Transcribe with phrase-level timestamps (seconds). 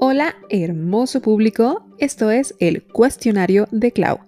[0.00, 1.84] Hola, hermoso público.
[1.98, 4.20] Esto es el Cuestionario de Clau,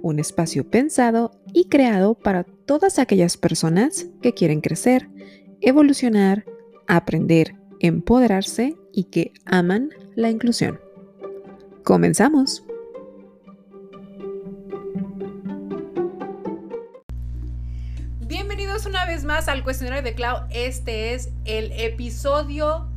[0.00, 5.10] un espacio pensado y creado para todas aquellas personas que quieren crecer,
[5.60, 6.46] evolucionar,
[6.86, 10.80] aprender, empoderarse y que aman la inclusión.
[11.84, 12.64] Comenzamos.
[18.26, 20.46] Bienvenidos una vez más al cuestionario de Clau.
[20.50, 22.88] Este es el episodio,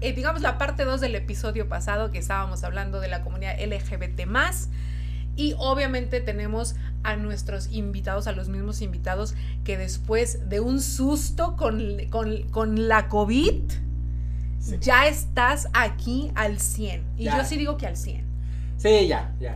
[0.00, 4.26] eh, digamos la parte 2 del episodio pasado que estábamos hablando de la comunidad LGBT
[5.36, 11.56] y obviamente tenemos a nuestros invitados, a los mismos invitados que después de un susto
[11.56, 13.62] con, con, la COVID,
[14.80, 17.04] ya estás aquí al 100.
[17.16, 18.24] Y yo sí digo que al 100.
[18.76, 19.54] Sí, ya, ya.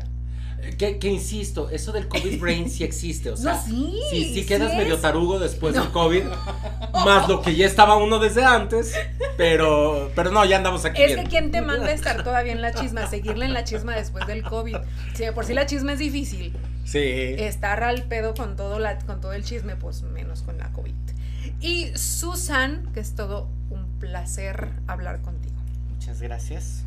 [0.78, 4.74] Que, que, insisto, eso del COVID brain sí existe, o sea, no, sí, sí, quedas
[4.76, 6.24] medio tarugo después del COVID,
[7.04, 8.94] más lo que ya estaba uno desde antes,
[9.36, 11.02] pero, pero no, ya andamos aquí.
[11.02, 13.94] Es que quién te manda a estar todavía en la chisma, seguirle en la chisma
[13.94, 14.76] después del COVID.
[15.14, 16.52] Si por si la chisma es difícil.
[16.84, 17.00] Sí.
[17.00, 20.94] Estar al pedo con todo, la, con todo el chisme, pues menos con la COVID.
[21.60, 25.54] Y Susan, que es todo un placer hablar contigo.
[25.94, 26.83] Muchas gracias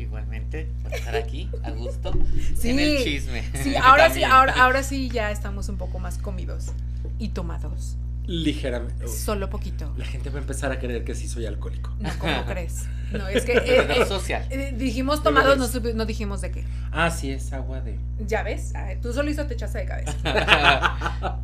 [0.00, 2.12] igualmente por estar aquí a gusto
[2.56, 3.44] sí, en el chisme.
[3.62, 6.72] Sí, ahora sí, ahora, ahora sí ya estamos un poco más comidos
[7.18, 7.96] y tomados.
[8.28, 9.08] Ligeramente.
[9.08, 9.90] Solo poquito.
[9.96, 11.90] La gente va a empezar a creer que sí soy alcohólico.
[11.98, 12.84] No, ¿cómo crees?
[13.10, 14.46] No, es que eh, eh, social.
[14.50, 16.64] Eh, dijimos tomados, no, no, dijimos de qué.
[16.92, 17.98] Ah, sí, es agua de.
[18.26, 21.40] Ya ves, tú solito te echaste de cabeza.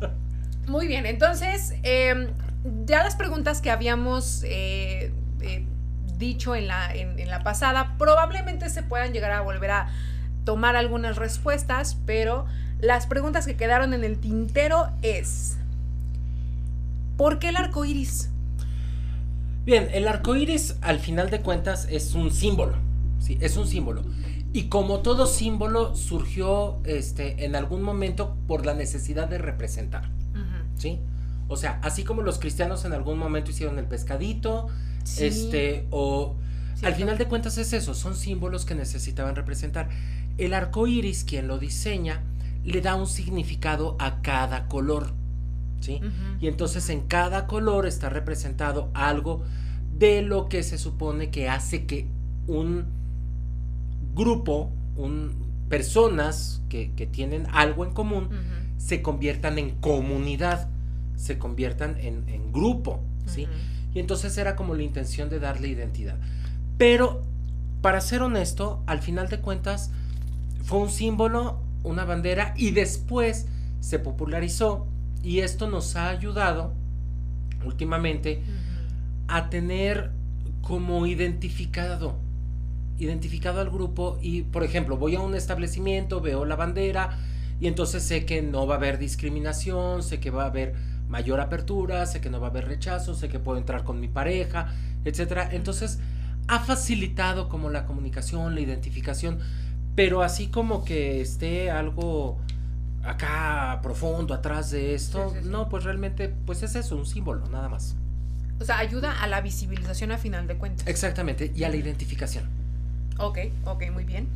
[0.67, 2.27] Muy bien, entonces, em,
[2.85, 4.43] ya las preguntas que habíamos
[6.17, 9.89] dicho en la, en, la pasada, probablemente se puedan llegar a volver a
[10.43, 12.45] tomar algunas respuestas, pero
[12.79, 15.57] las preguntas que quedaron en el tintero es,
[17.17, 18.29] ¿por qué el arco iris?
[19.65, 22.75] Bien, el arco iris al final de cuentas es un símbolo,
[23.19, 23.37] ¿sí?
[23.41, 24.03] es un símbolo.
[24.53, 30.09] Y como todo símbolo surgió este, en algún momento por la necesidad de representar,
[30.77, 30.99] ¿sí?
[31.47, 34.67] O sea, así como los cristianos en algún momento hicieron el pescadito,
[35.19, 36.35] este, o
[36.81, 39.89] al final de cuentas es eso, son símbolos que necesitaban representar.
[40.37, 42.23] El arco iris, quien lo diseña,
[42.63, 45.13] le da un significado a cada color.
[45.79, 46.01] ¿sí?
[46.39, 49.43] Y entonces en cada color está representado algo
[49.97, 52.07] de lo que se supone que hace que
[52.47, 52.85] un
[54.13, 55.33] grupo, un,
[55.69, 58.29] personas que, tienen algo en común,
[58.77, 60.69] se conviertan en comunidad,
[61.15, 63.01] se conviertan en, en grupo.
[63.25, 63.47] ¿sí?
[63.93, 66.17] Y entonces era como la intención de darle identidad.
[66.77, 67.21] Pero,
[67.81, 69.91] para ser honesto, al final de cuentas,
[70.63, 73.47] fue un símbolo, una bandera, y después
[73.79, 74.87] se popularizó.
[75.23, 76.73] Y esto nos ha ayudado
[77.65, 78.43] últimamente
[79.27, 80.11] a tener
[80.61, 82.17] como identificado,
[82.97, 84.19] identificado al grupo.
[84.21, 87.17] Y, por ejemplo, voy a un establecimiento, veo la bandera,
[87.59, 90.75] y entonces sé que no va a haber discriminación, sé que va a haber
[91.09, 94.07] mayor apertura, sé que no va a haber rechazo, sé que puedo entrar con mi
[94.07, 94.67] pareja,
[95.03, 95.49] etcétera.
[95.51, 95.99] Entonces,
[96.47, 99.39] ha facilitado como la comunicación, la identificación,
[99.95, 102.37] pero así como que esté algo
[103.03, 107.95] acá profundo atrás de esto, no, pues realmente pues es eso, un símbolo, nada más.
[108.59, 110.87] O sea, ayuda a la visibilización a final de cuentas.
[110.87, 112.45] Exactamente, y a la identificación.
[113.17, 114.27] Ok, ok, muy bien.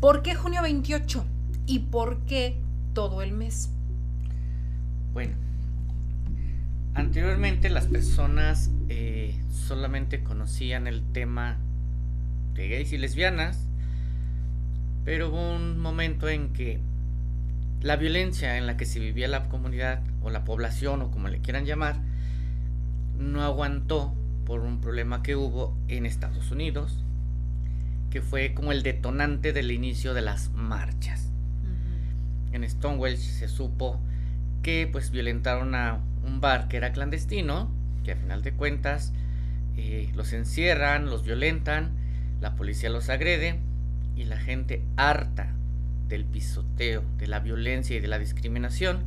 [0.00, 1.24] ¿Por qué junio 28?
[1.66, 2.56] ¿Y por qué
[2.92, 3.70] todo el mes?
[5.12, 5.34] Bueno,
[6.94, 11.56] Anteriormente las personas eh, solamente conocían el tema
[12.54, 13.66] de gays y lesbianas,
[15.04, 16.80] pero hubo un momento en que
[17.80, 21.40] la violencia en la que se vivía la comunidad o la población o como le
[21.40, 21.96] quieran llamar,
[23.18, 24.14] no aguantó
[24.44, 27.02] por un problema que hubo en Estados Unidos,
[28.10, 31.30] que fue como el detonante del inicio de las marchas.
[32.52, 33.98] En Stonewall se supo
[34.62, 37.70] que pues violentaron a un bar que era clandestino,
[38.04, 39.12] que a final de cuentas
[39.76, 41.90] eh, los encierran, los violentan,
[42.40, 43.58] la policía los agrede
[44.16, 45.48] y la gente harta
[46.08, 49.04] del pisoteo, de la violencia y de la discriminación,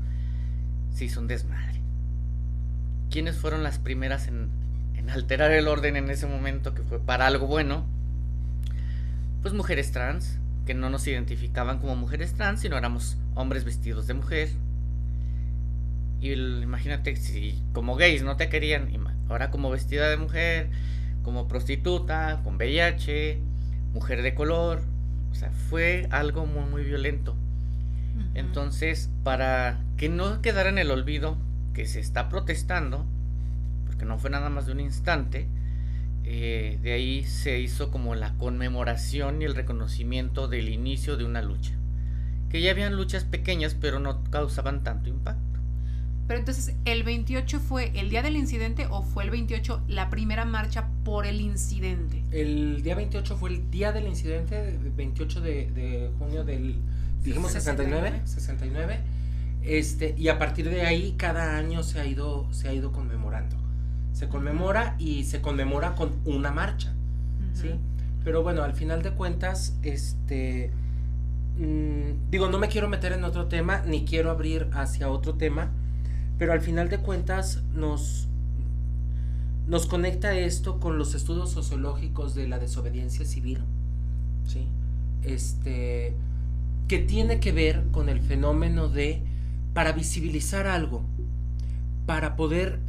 [0.94, 1.81] se hizo un desmadre.
[3.12, 4.50] ¿Quiénes fueron las primeras en,
[4.95, 7.86] en alterar el orden en ese momento que fue para algo bueno?
[9.42, 14.16] Pues mujeres trans, que no nos identificaban como mujeres trans, sino éramos hombres vestidos de
[14.16, 14.50] mujer,
[16.33, 18.89] y imagínate si como gays no te querían,
[19.30, 20.69] ahora como vestida de mujer,
[21.24, 23.39] como prostituta, con VIH,
[23.94, 24.81] mujer de color,
[25.31, 27.36] o sea, fue algo muy, muy violento.
[28.33, 31.38] Entonces, para que no quedara en el olvido
[31.74, 33.06] que se está protestando,
[33.86, 35.48] porque no fue nada más de un instante,
[36.24, 41.42] eh, de ahí se hizo como la conmemoración y el reconocimiento del inicio de una
[41.42, 41.74] lucha.
[42.50, 45.55] Que ya habían luchas pequeñas, pero no causaban tanto impacto.
[46.27, 50.44] Pero entonces, ¿el 28 fue el día del incidente o fue el 28 la primera
[50.44, 52.24] marcha por el incidente?
[52.31, 56.77] El día 28 fue el día del incidente, 28 de, de junio del,
[57.24, 59.00] dijimos 69, 69.
[59.62, 63.56] Este, y a partir de ahí cada año se ha ido, se ha ido conmemorando.
[64.13, 66.94] Se conmemora y se conmemora con una marcha,
[67.54, 67.71] ¿sí?
[68.24, 70.71] Pero bueno, al final de cuentas, este,
[71.57, 75.71] mm, digo, no me quiero meter en otro tema, ni quiero abrir hacia otro tema,
[76.38, 78.28] pero al final de cuentas nos,
[79.68, 83.60] nos conecta esto con los estudios sociológicos de la desobediencia civil,
[84.46, 84.68] ¿sí?
[85.24, 86.14] Este,
[86.88, 89.22] que tiene que ver con el fenómeno de,
[89.74, 91.04] para visibilizar algo,
[92.06, 92.80] para poder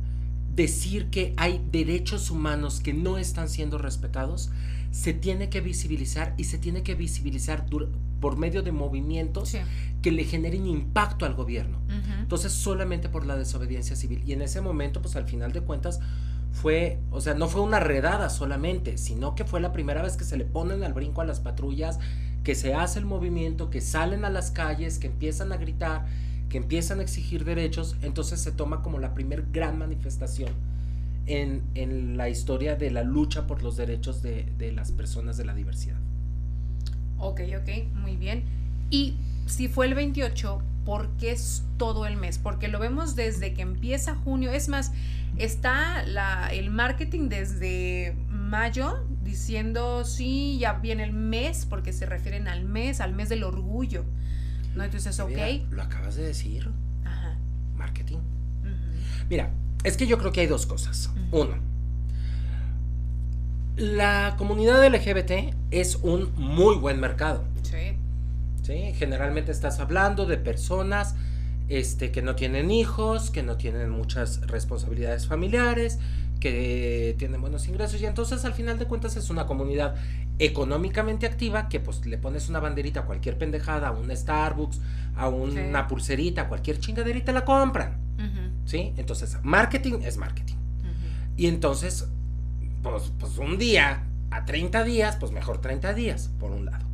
[0.54, 4.50] decir que hay derechos humanos que no están siendo respetados,
[4.90, 7.66] se tiene que visibilizar y se tiene que visibilizar
[8.26, 9.56] por medio de movimientos
[10.02, 11.78] que le generen impacto al gobierno.
[12.19, 14.20] Entonces, solamente por la desobediencia civil.
[14.26, 16.00] Y en ese momento, pues al final de cuentas,
[16.50, 20.25] fue, o sea, no fue una redada solamente, sino que fue la primera vez que
[20.25, 22.00] se le ponen al brinco a las patrullas,
[22.43, 26.06] que se hace el movimiento, que salen a las calles, que empiezan a gritar,
[26.49, 30.50] que empiezan a exigir derechos, entonces se toma como la primer gran manifestación
[31.26, 35.44] en, en, la historia de la lucha por los derechos de, de, las personas de
[35.44, 36.00] la diversidad.
[37.18, 38.44] Ok, ok, muy bien.
[38.90, 39.16] Y
[39.46, 42.38] si fue el 28, ¿por qué es todo el mes?
[42.38, 44.52] Porque lo vemos desde que empieza junio.
[44.52, 44.92] Es más,
[45.36, 52.48] está la, el marketing desde mayo diciendo, sí, ya viene el mes, porque se refieren
[52.48, 54.04] al mes, al mes del orgullo.
[54.74, 54.84] ¿no?
[54.84, 55.70] Entonces, ok.
[55.70, 56.70] lo acabas de decir.
[57.04, 57.36] Ajá.
[57.76, 58.18] Marketing.
[59.28, 59.50] Mira,
[59.82, 61.10] es que yo creo que hay dos cosas.
[61.32, 61.56] Uno,
[63.76, 67.44] la comunidad LGBT es un muy buen mercado.
[67.62, 67.96] Sí.
[68.62, 68.93] ¿Sí?
[68.94, 71.14] Generalmente estás hablando de personas
[71.69, 75.99] este, que no tienen hijos, que no tienen muchas responsabilidades familiares,
[76.40, 79.94] que tienen buenos ingresos y entonces al final de cuentas es una comunidad
[80.38, 84.81] económicamente activa que pues le pones una banderita a cualquier pendejada, a un Starbucks,
[85.17, 88.05] a una pulserita, a cualquier chingaderita la compran.
[88.64, 88.93] ¿Sí?
[88.96, 90.56] Entonces, marketing es marketing.
[91.37, 92.08] Y entonces,
[92.90, 96.84] pues, pues un día a 30 días, pues mejor 30 días, por un lado.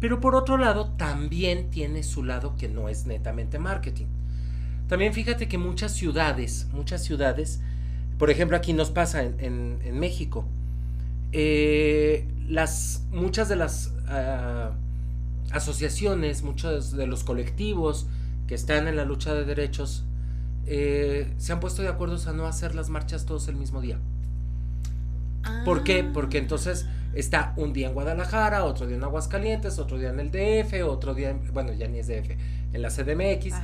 [0.00, 4.06] Pero por otro lado, también tiene su lado que no es netamente marketing.
[4.88, 7.60] También fíjate que muchas ciudades, muchas ciudades,
[8.18, 10.44] por ejemplo, aquí nos pasa en, México.
[11.32, 14.72] Eh, las, muchas de las ah,
[15.52, 18.06] asociaciones, muchos de los colectivos
[18.46, 20.04] que están en la lucha de derechos
[20.66, 23.98] eh, se han puesto de acuerdo a no hacer las marchas todos el mismo día.
[25.64, 26.04] ¿Por qué?
[26.06, 26.10] Ah.
[26.12, 30.30] Porque entonces está un día en Guadalajara, otro día en Aguascalientes, otro día en el
[30.30, 32.30] DF, otro día, en, bueno, ya ni es DF,
[32.72, 33.54] en la CDMX,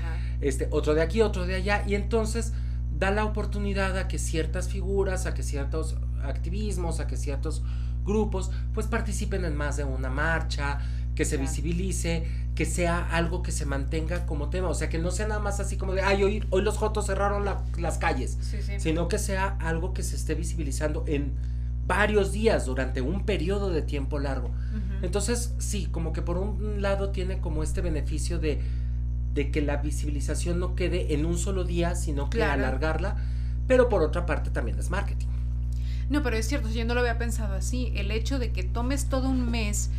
[0.40, 2.52] este, otro de aquí, otro de allá, y entonces
[2.96, 7.62] da la oportunidad a que ciertas figuras, a que ciertos activismos, a que ciertos
[8.04, 10.78] grupos, pues participen en más de una marcha,
[11.14, 12.24] que se visibilice,
[12.54, 15.60] que sea algo que se mantenga como tema, o sea, que no sea nada más
[15.60, 18.38] así como de, ay, hoy, hoy los jotos cerraron las calles,
[18.78, 21.32] sino que sea algo que se esté visibilizando en
[21.90, 24.52] varios días durante un periodo de tiempo largo.
[25.02, 28.60] Entonces, sí, como que por un lado tiene como este beneficio de
[29.34, 33.16] de que la visibilización no quede en un solo día, sino que alargarla,
[33.66, 35.28] pero por otra parte también es marketing.
[36.08, 37.92] No, pero es cierto, yo no lo había pensado así.
[37.94, 39.90] El hecho de que tomes todo un mes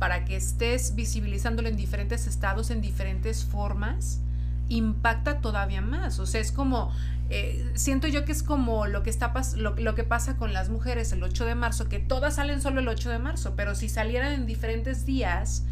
[0.00, 4.20] para que estés visibilizándolo en diferentes estados, en diferentes formas,
[4.68, 6.18] impacta todavía más.
[6.18, 6.92] O sea, es como,
[7.30, 10.68] eh, siento yo que es como lo que, está lo, lo, que pasa con las
[10.68, 13.88] mujeres el 8 de marzo, que todas salen solo el 8 de marzo, pero si
[13.88, 15.64] salieran en diferentes días,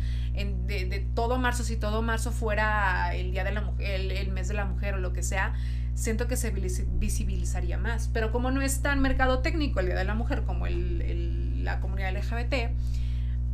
[0.44, 4.54] de, todo marzo, si todo marzo fuera el día de la mujer, el, mes de
[4.54, 5.54] la mujer o lo que sea,
[5.94, 8.08] siento que se visibilizaría más.
[8.12, 11.80] Pero como no es tan mercado técnico el Día de la Mujer como el, la
[11.80, 12.72] comunidad LGBT,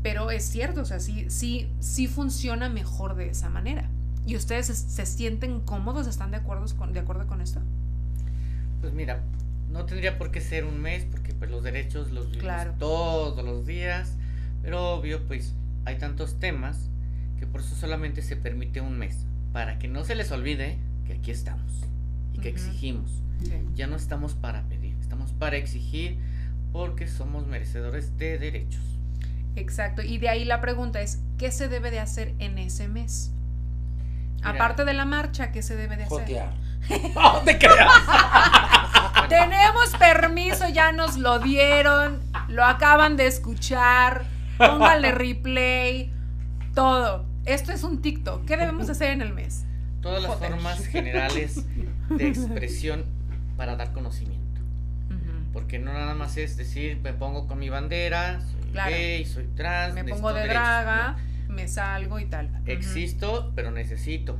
[0.02, 3.88] pero es cierto, o sea, sí, sí, sí funciona mejor de esa manera.
[4.26, 6.06] ¿Y ustedes se, sienten cómodos?
[6.06, 7.60] ¿Están de acuerdo con, de acuerdo con esto?
[8.84, 9.22] Pues mira,
[9.70, 13.64] no tendría por qué ser un mes, porque pues los derechos los vivimos todos los
[13.64, 14.12] días,
[14.60, 15.54] pero obvio, pues
[15.86, 16.90] hay tantos temas
[17.38, 19.24] que por eso solamente se permite un mes,
[19.54, 20.76] para que no se les olvide
[21.06, 21.86] que aquí estamos
[22.34, 23.10] y que exigimos.
[23.74, 26.18] Ya no estamos para pedir, estamos para exigir
[26.70, 28.82] porque somos merecedores de derechos.
[29.56, 33.32] Exacto, y de ahí la pregunta es, ¿qué se debe de hacer en ese mes?
[34.42, 36.18] Aparte de la marcha, ¿qué se debe de hacer?
[37.16, 37.92] ¡Oh, te creas!
[39.28, 44.24] Tenemos permiso, ya nos lo dieron, lo acaban de escuchar,
[44.58, 46.12] póngale replay,
[46.74, 47.26] todo.
[47.46, 48.44] Esto es un TikTok.
[48.46, 49.64] ¿Qué debemos hacer en el mes?
[50.00, 50.50] Todas las Joder.
[50.52, 51.64] formas generales
[52.10, 53.04] de expresión
[53.56, 54.42] para dar conocimiento.
[55.52, 58.90] Porque no nada más es decir, me pongo con mi bandera, soy Claro.
[58.90, 60.54] gay, soy trans, Me pongo de derechos.
[60.62, 61.54] draga, No.
[61.54, 62.50] me salgo y tal.
[62.66, 64.36] Existo, pero necesito.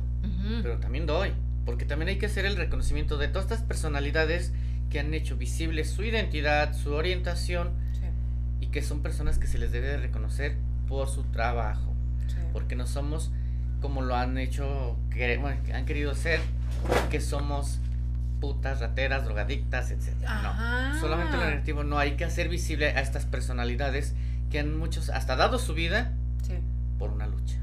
[0.61, 1.31] Pero también doy.
[1.65, 4.53] Porque también hay que hacer el reconocimiento de todas estas personalidades
[4.89, 8.01] que han hecho visible su identidad, su orientación Sí,
[8.61, 10.57] y que son personas que se les debe de reconocer
[10.87, 11.93] por su trabajo.
[12.27, 12.35] sí.
[12.53, 13.31] Porque no somos
[13.81, 16.39] como lo han hecho, que, bueno, han querido ser,
[17.11, 17.79] que somos
[18.39, 20.09] putas, rateras, drogadictas, etc.
[20.25, 20.93] Ajá.
[20.93, 24.13] No, solamente lo negativo no, hay que hacer visible a estas personalidades
[24.49, 26.53] que han muchos hasta dado su vida Sí,
[26.99, 27.57] por una lucha.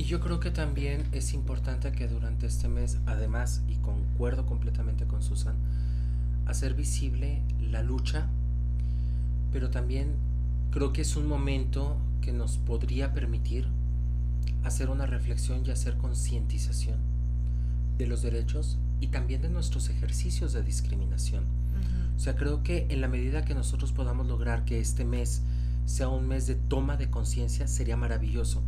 [0.00, 5.04] Y yo creo que también es importante que durante este mes, además, y concuerdo completamente
[5.04, 5.56] con Susan,
[6.46, 8.26] hacer visible la lucha,
[9.52, 10.14] pero también
[10.70, 13.68] creo que es un momento que nos podría permitir
[14.64, 16.96] hacer una reflexión y hacer concientización
[17.98, 21.44] de los derechos y también de nuestros ejercicios de discriminación.
[21.44, 22.16] Ujú.
[22.16, 25.42] O sea, creo que en la medida que nosotros podamos lograr que este mes
[25.84, 28.62] sea un mes de toma de conciencia, sería maravilloso.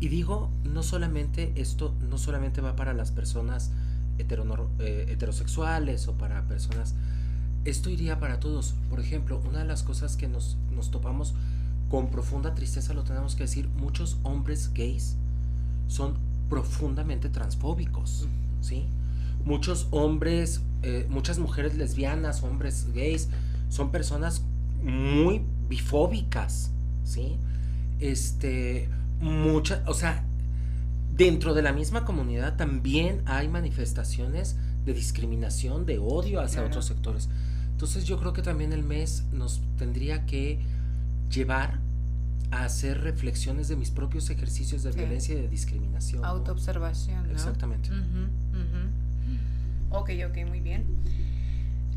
[0.00, 3.70] Y digo, no solamente esto, no solamente va para las personas
[4.18, 6.94] eh, heterosexuales o para personas,
[7.64, 8.74] esto iría para todos.
[8.88, 11.34] Por ejemplo, una de las cosas que nos, nos topamos
[11.90, 15.16] con profunda tristeza, lo tenemos que decir, muchos hombres gays
[15.88, 16.14] son
[16.48, 18.26] profundamente transfóbicos,
[18.60, 18.84] ¿sí?
[19.44, 23.28] Muchos hombres, eh, muchas mujeres lesbianas, hombres gays,
[23.68, 24.42] son personas
[24.82, 26.70] muy bifóbicas,
[27.04, 27.36] ¿sí?
[27.98, 28.88] Este,
[29.20, 30.24] muchas, o sea,
[31.14, 36.68] dentro de la misma comunidad también hay manifestaciones de discriminación, de odio hacia Claro.
[36.68, 37.28] otros sectores.
[37.72, 40.58] Entonces yo creo que también el mes nos tendría que
[41.30, 41.78] llevar
[42.50, 44.98] a hacer reflexiones de mis propios ejercicios de Sí.
[44.98, 46.24] violencia y de discriminación.
[46.24, 47.32] Autoobservación, ¿no?
[47.32, 47.90] Exactamente.
[47.90, 47.98] Ujú,
[48.58, 49.98] ujú.
[49.98, 50.84] Ok, ok, muy bien.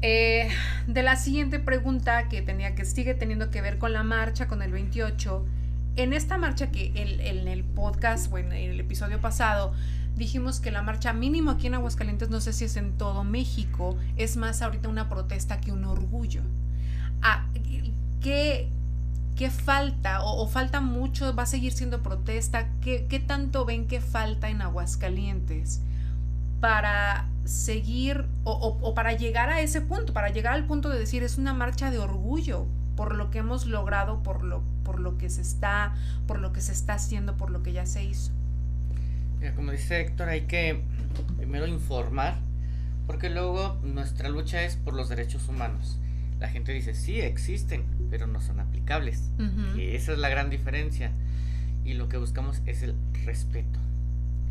[0.01, 0.49] Eh,
[0.87, 4.61] de la siguiente pregunta que tenía que sigue teniendo que ver con la marcha, con
[4.61, 5.45] el 28.
[5.95, 9.73] En esta marcha que en, el podcast o en el episodio pasado
[10.15, 13.95] dijimos que la marcha mínimo aquí en Aguascalientes, no sé si es en todo México,
[14.17, 16.41] es más ahorita una protesta que un orgullo.
[17.21, 17.45] Ah,
[18.21, 18.69] ¿qué,
[19.35, 20.23] qué falta?
[20.23, 21.35] O, o falta mucho?
[21.35, 22.69] ¿Va a seguir siendo protesta?
[22.81, 25.81] ¿Qué, qué tanto ven que falta en Aguascalientes
[26.59, 30.97] para seguir o, o- o para llegar a ese punto, para llegar al punto de
[30.97, 35.17] decir es una marcha de orgullo por lo que hemos logrado, por lo, por lo
[35.17, 35.93] que se está,
[36.27, 38.31] por lo que se está haciendo, por lo que ya se hizo?
[39.39, 40.81] Mira, como dice Héctor, hay que
[41.37, 42.35] primero informar,
[43.07, 45.99] porque luego nuestra lucha es por los derechos humanos.
[46.39, 49.31] La gente dice, sí, existen, pero no son aplicables.
[49.39, 49.77] Ujú.
[49.79, 51.11] Y esa es la gran diferencia.
[51.85, 52.95] Y lo que buscamos es el
[53.25, 53.79] respeto.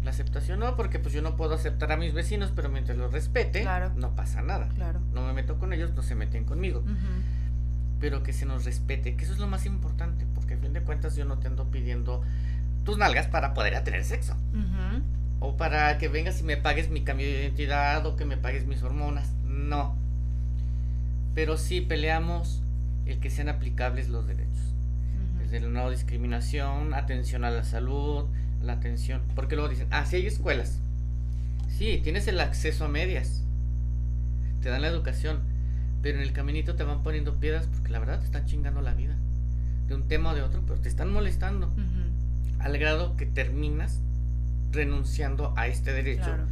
[0.04, 3.12] La aceptación no, porque pues yo no puedo aceptar a mis vecinos, pero mientras los
[3.12, 3.92] respete, Claro.
[3.96, 4.68] no pasa nada.
[4.74, 5.00] Claro.
[5.14, 6.80] No me meto con ellos, no se meten conmigo.
[6.80, 6.92] Ujú.
[8.02, 10.82] Pero que se nos respete, que eso es lo más importante, porque a fin de
[10.82, 12.20] cuentas yo no te ando pidiendo
[12.84, 14.36] tus nalgas para poder tener sexo.
[15.38, 18.66] O para que vengas y me pagues mi cambio de identidad o que me pagues
[18.66, 19.32] mis hormonas.
[19.44, 19.94] No.
[21.32, 22.60] Pero sí peleamos
[23.06, 24.74] el que sean aplicables los derechos.
[25.38, 28.26] Desde la no discriminación, atención a la salud,
[28.60, 29.22] la atención.
[29.36, 30.80] Porque luego dicen, ah, sí hay escuelas.
[31.68, 33.44] Sí, tienes el acceso a medias.
[34.60, 35.51] Te dan la educación.
[36.02, 38.94] Pero en el caminito te van poniendo piedras porque la verdad te están chingando la
[38.94, 39.14] vida.
[39.88, 41.70] De un tema o de otro, pero te están molestando.
[42.58, 44.00] Al grado que terminas
[44.72, 46.44] renunciando a este derecho Claro.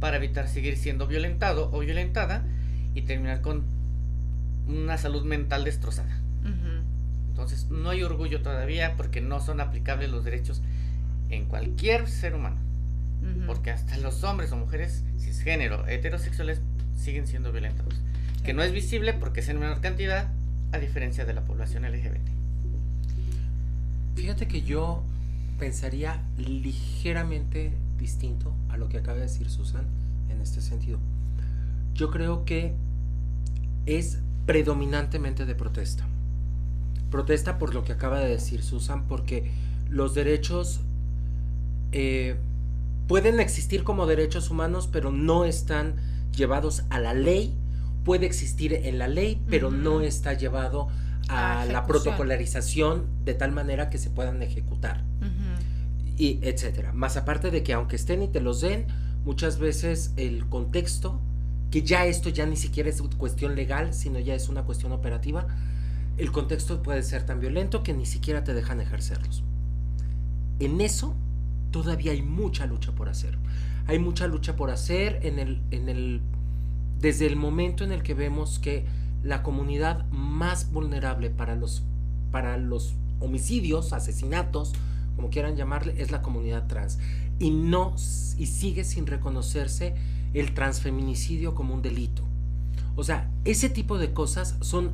[0.00, 2.42] para evitar seguir siendo violentado o violentada
[2.94, 3.64] y terminar con
[4.66, 6.20] una salud mental destrozada.
[7.28, 10.62] Entonces, no hay orgullo todavía porque no son aplicables los derechos
[11.28, 12.56] en cualquier ser humano.
[13.46, 16.60] Porque hasta los hombres o mujeres cisgénero, heterosexuales,
[16.96, 17.94] siguen siendo violentados.
[18.46, 20.28] Que no es visible porque es en menor cantidad,
[20.70, 22.28] a diferencia de la población LGBT.
[24.14, 25.02] Fíjate que yo
[25.58, 29.84] pensaría ligeramente distinto a lo que acaba de decir Susan
[30.30, 31.00] en este sentido.
[31.94, 32.72] Yo creo que
[33.84, 36.06] es predominantemente de protesta.
[37.10, 39.50] Protesta por lo que acaba de decir Susan, porque
[39.90, 40.82] los derechos
[41.90, 42.36] eh,
[43.08, 45.96] pueden existir como derechos humanos, pero no están
[46.30, 47.52] llevados a la ley.
[48.06, 50.88] Puede existir en la ley, pero no está llevado
[51.28, 51.86] A la ejecución.
[51.86, 56.16] protocolización de tal manera que se puedan ejecutar Ujú.
[56.16, 56.92] y etcétera.
[56.92, 58.86] Más aparte de que aunque estén y te los den,
[59.24, 61.20] muchas veces el contexto
[61.72, 65.48] que ya esto ya ni siquiera es cuestión legal, sino ya es una cuestión operativa,
[66.16, 69.42] el contexto puede ser tan violento que ni siquiera te dejan ejercerlos.
[70.60, 71.14] En eso
[71.72, 73.36] todavía hay mucha lucha por hacer.
[73.88, 76.20] Hay mucha lucha por hacer en el, en el,
[77.00, 78.86] desde el momento en el que vemos que
[79.22, 81.82] la comunidad más vulnerable para los,
[82.30, 84.72] para los homicidios, asesinatos,
[85.16, 86.98] como quieran llamarle, es la comunidad trans.
[87.38, 87.94] Y no,
[88.38, 89.94] y sigue sin reconocerse
[90.34, 92.22] el transfeminicidio como un delito.
[92.94, 94.92] O sea, ese tipo de cosas son,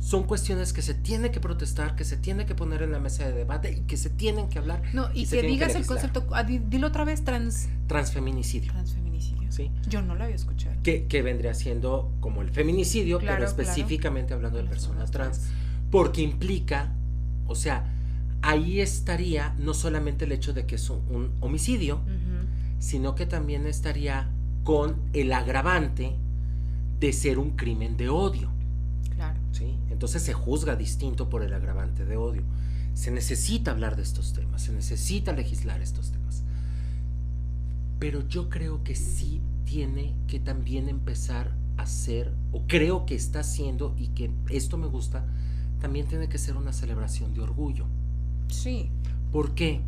[0.00, 3.26] son cuestiones que se tiene que protestar, que se tiene que poner en la mesa
[3.26, 4.82] de debate y que se tienen que hablar.
[4.92, 7.68] No, y, que digas el concepto, ah, dilo otra vez, trans...
[7.86, 8.72] Transfeminicidio.
[8.72, 9.05] Transfeminicidio.
[9.48, 9.70] ¿Sí?
[9.88, 10.76] Yo no lo había escuchado.
[10.82, 15.42] Que, que vendría siendo como el feminicidio, pero específicamente hablando de personas trans,
[15.90, 16.92] porque implica,
[17.46, 17.92] o sea,
[18.42, 22.00] ahí estaría no solamente el hecho de que es un, homicidio,
[22.78, 24.28] sino que también estaría
[24.62, 26.14] con el agravante
[27.00, 28.50] de ser un crimen de odio.
[29.14, 29.38] Claro.
[29.52, 29.76] ¿sí?
[29.90, 32.42] Entonces se juzga distinto por el agravante de odio.
[32.94, 36.25] Se necesita hablar de estos temas, se necesita legislar estos temas.
[37.98, 43.40] Pero yo creo que sí tiene que también empezar a ser, o creo que está
[43.40, 45.26] haciendo, y que esto me gusta,
[45.80, 47.86] también tiene que ser una celebración de orgullo.
[48.48, 48.90] Sí.
[49.32, 49.82] ¿Por qué?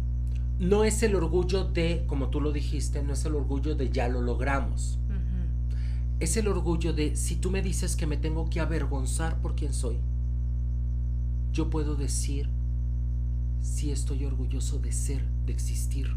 [0.59, 4.09] no es el orgullo de, como tú lo dijiste, no es el orgullo de ya
[4.09, 4.99] lo logramos.
[6.21, 9.73] Es el orgullo de, si tú me dices que me tengo que avergonzar por quien
[9.73, 9.99] soy,
[11.53, 12.49] yo puedo decir
[13.61, 16.09] si estoy orgulloso de ser, de existir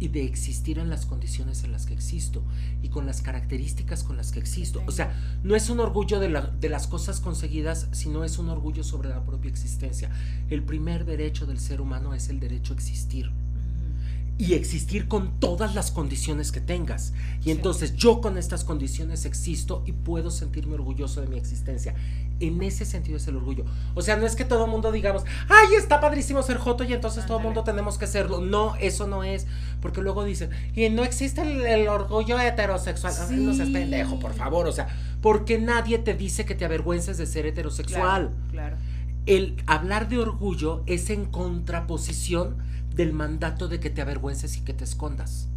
[0.00, 2.42] y de existir en las condiciones en las que existo
[2.82, 4.82] y con las características con las que existo.
[4.86, 5.14] O sea,
[5.44, 9.22] no es un orgullo de, de, las cosas conseguidas, sino es un orgullo sobre la
[9.24, 10.10] propia existencia.
[10.48, 13.30] El primer derecho del ser humano es el derecho a existir
[14.40, 17.12] y existir con todas las condiciones que tengas.
[17.44, 21.94] Y entonces yo con estas condiciones existo y puedo sentirme orgulloso de mi existencia.
[22.40, 23.64] En ese sentido es el orgullo.
[23.94, 26.92] O sea, no es que todo el mundo digamos, ay, está padrísimo ser joto y
[26.92, 28.40] entonces todo el mundo tenemos que serlo.
[28.40, 29.46] No, eso no es.
[29.80, 33.14] Porque luego dicen, y no existe el, orgullo heterosexual.
[33.44, 34.66] No seas pendejo, por favor.
[34.66, 34.88] O sea,
[35.20, 38.30] porque nadie te dice que te avergüences de ser heterosexual.
[38.50, 38.76] claro.
[39.26, 42.56] El hablar de orgullo es en contraposición
[42.94, 45.48] del mandato de que te avergüences y que te escondas.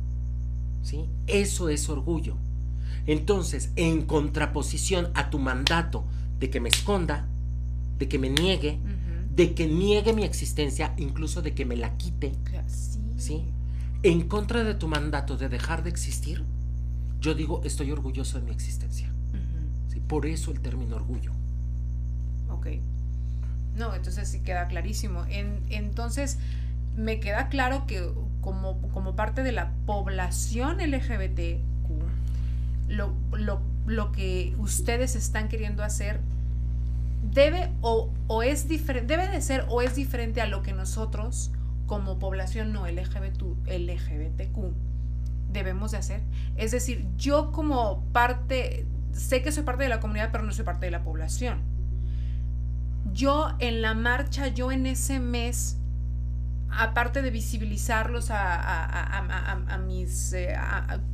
[0.83, 1.05] ¿Sí?
[1.27, 2.35] Eso es orgullo.
[3.07, 6.05] Entonces, en contraposición a tu mandato
[6.43, 7.25] de que me esconda,
[7.97, 8.77] de que me niegue,
[9.33, 12.33] de que niegue mi existencia, incluso de que me la quite,
[13.15, 13.45] sí.
[14.03, 16.43] En contra de tu mandato de dejar de existir,
[17.21, 19.09] yo digo, estoy orgulloso de mi existencia.
[19.87, 20.01] ¿Sí?
[20.05, 21.31] Por eso el término orgullo.
[22.49, 22.67] Ok.
[23.77, 25.23] No, entonces sí queda clarísimo.
[25.29, 26.39] En, entonces,
[26.97, 28.05] me queda claro que
[28.41, 31.63] como, como parte de la población LGBTQ,
[32.89, 33.13] lo,
[33.85, 36.19] lo, que ustedes están queriendo hacer
[37.33, 41.51] debe o, o es diferente, debe de ser o es diferente a lo que nosotros
[41.85, 44.73] como población no LGBT, LGBTQ
[45.53, 46.21] debemos de hacer.
[46.57, 50.65] Es decir, yo como parte, sé que soy parte de la comunidad, pero no soy
[50.65, 51.61] parte de la población.
[53.13, 55.77] Yo en la marcha, yo en ese mes,
[56.71, 60.55] aparte de visibilizarlos a, mis eh,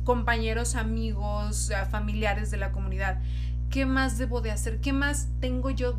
[0.04, 3.20] compañeros, amigos, familiares de la comunidad,
[3.68, 4.80] ¿qué más debo de hacer?
[4.80, 5.98] ¿Qué más tengo yo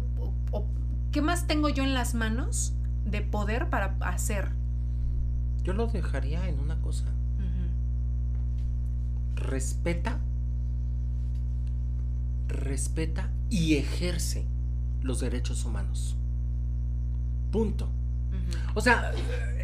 [0.52, 0.66] o,
[1.12, 2.74] qué más tengo yo en las manos
[3.06, 4.50] de poder para hacer?
[5.64, 7.06] Yo lo dejaría en una cosa.
[9.36, 10.20] Respeta,
[12.48, 14.46] respeta y ejerce
[15.02, 16.16] los derechos humanos.
[17.52, 17.90] Punto.
[18.76, 19.12] O sea,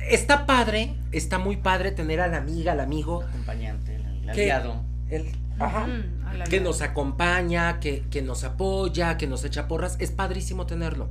[0.10, 3.24] está padre, está muy padre tener a la amiga, al amigo.
[3.24, 4.84] Acompañante, el aliado.
[5.10, 5.88] El, ajá,
[6.50, 9.96] que nos acompaña, que, que nos apoya, que nos echa porras.
[10.00, 11.10] Es padrísimo tenerlo.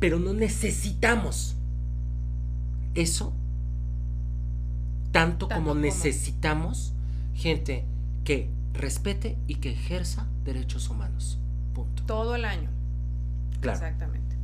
[0.00, 1.56] Pero no necesitamos
[2.94, 3.32] eso
[5.14, 6.92] tanto, como, necesitamos
[7.34, 7.84] gente
[8.24, 11.38] que respete y que ejerza derechos humanos.
[11.72, 12.02] Punto.
[12.04, 12.68] Todo el año.
[13.60, 13.78] Claro.
[13.78, 14.36] Exactamente.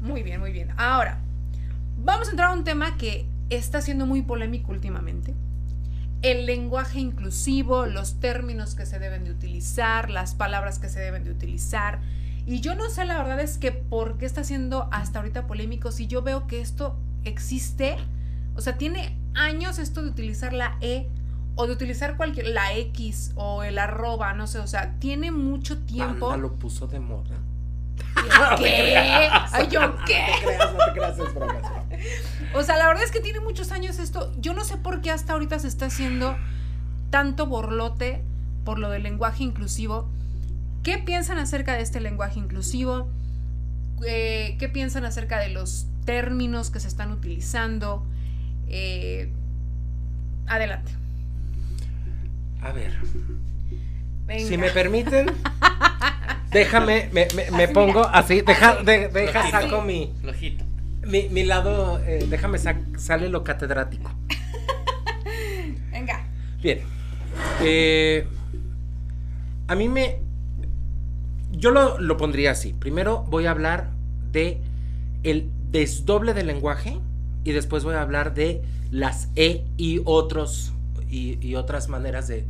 [0.00, 0.70] Muy bien, muy bien.
[0.78, 1.18] Ahora,
[2.02, 5.34] vamos a entrar a un tema que está siendo muy polémico últimamente.
[6.24, 11.22] El lenguaje inclusivo, los términos que se deben de utilizar, las palabras que se deben
[11.22, 12.00] de utilizar.
[12.46, 15.92] Y yo no sé, la verdad es que por qué está siendo hasta ahorita polémico
[15.92, 17.98] si yo veo que esto existe.
[18.56, 21.10] O sea, tiene años esto de utilizar la E
[21.56, 25.78] o de utilizar cualquier, la X o el arroba, no sé, o sea, tiene mucho
[25.84, 26.34] tiempo.
[26.38, 27.36] lo puso de moda.
[28.58, 29.28] ¿Qué?
[29.52, 30.24] Ay, ¿yo qué?
[30.26, 31.34] No te creas, no te creas, es
[32.54, 34.32] O sea, la verdad es que tiene muchos años esto.
[34.40, 36.36] Yo no sé por qué hasta ahorita se está haciendo
[37.10, 38.22] tanto borlote
[38.64, 40.08] por lo del lenguaje inclusivo.
[40.82, 43.08] ¿Qué piensan acerca de este lenguaje inclusivo?
[44.06, 48.04] Eh, ¿Qué piensan acerca de los términos que se están utilizando?
[48.68, 49.30] Eh,
[50.46, 50.92] adelante.
[52.60, 52.98] A ver.
[54.38, 55.30] Si me permiten,
[56.50, 60.12] déjame, me, pongo así, deja, deja saco mi,
[61.06, 64.10] mi, lado, eh, déjame sale lo catedrático.
[65.92, 66.26] Venga.
[66.62, 66.80] Bien.
[67.62, 68.26] Eh,
[69.66, 70.18] a mí me,
[71.52, 72.72] yo lo, lo pondría así.
[72.72, 73.90] Primero voy a hablar
[74.32, 74.60] de
[75.22, 77.00] el desdoble del lenguaje
[77.44, 80.72] y después voy a hablar de las E y otros
[81.10, 82.44] y, otras maneras de,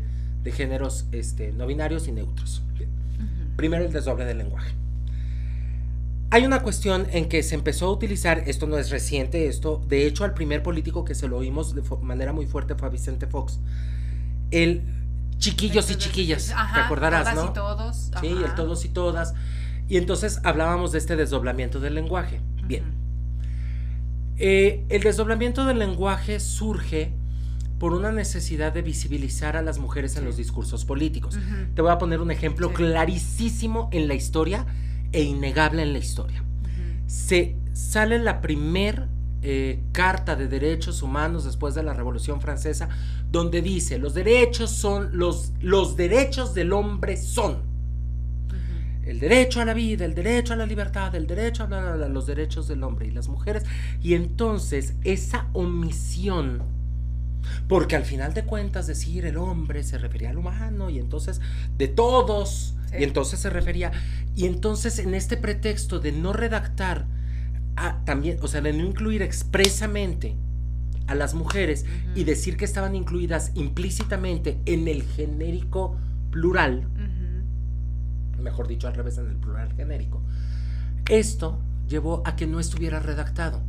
[0.53, 2.63] géneros este, no binarios y neutros.
[3.57, 4.73] Primero el desdoble del lenguaje.
[6.35, 10.05] Hay una cuestión en que se empezó a utilizar, esto no es reciente, esto, de
[10.05, 13.29] hecho, al primer político que se lo oímos de manera muy fuerte fue a Vicente
[13.29, 13.61] Fox.
[14.51, 14.83] El
[15.39, 17.51] chiquillos y chiquillas, te acordarás, todas ¿no?
[17.53, 18.11] Y todos.
[18.21, 19.35] Sí, el todos y todas.
[19.89, 22.41] Y entonces hablábamos de este desdoblamiento del lenguaje.
[22.67, 22.83] Bien.
[24.37, 27.13] Eh, el desdoblamiento del lenguaje surge
[27.79, 31.39] por una necesidad de visibilizar a las mujeres en los discursos políticos.
[31.77, 34.67] Te voy a poner un ejemplo clarísimo en la historia
[35.15, 36.45] e innegable en la historia.
[37.07, 39.09] Se sale la primer
[39.43, 42.89] eh, carta de derechos humanos después de la Revolución Francesa,
[43.31, 47.75] donde dice los derechos son los, los derechos del hombre son
[49.07, 52.69] el derecho a la vida, el derecho a la libertad, el derecho a los derechos
[52.69, 53.65] del hombre y las mujeres.
[54.03, 56.63] Y entonces esa omisión,
[57.69, 61.41] porque al final de cuentas decir el hombre se refería al humano y entonces
[61.79, 63.93] de todos, y entonces se refería,
[64.37, 67.07] y entonces en este pretexto de no redactar,
[68.05, 70.37] también, o sea, de no incluir expresamente
[71.07, 75.99] a las mujeres y decir que estaban incluidas implícitamente en el genérico
[76.31, 76.89] plural,
[78.41, 80.23] mejor dicho al revés en el plural genérico.
[81.09, 83.63] Esto llevó a que no estuviera redactado.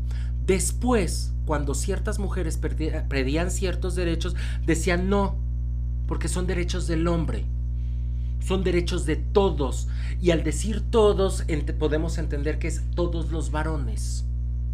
[0.45, 5.35] Después, cuando ciertas mujeres pedían ciertos derechos, decían no,
[6.07, 7.45] porque son derechos del hombre,
[8.45, 9.87] son derechos de todos.
[10.21, 11.45] Y al decir todos,
[11.79, 14.25] podemos entender que es todos los varones.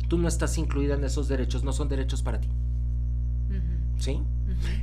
[0.07, 2.49] Tú no estás incluida en esos derechos, no son derechos para ti.
[3.99, 4.19] ¿Sí?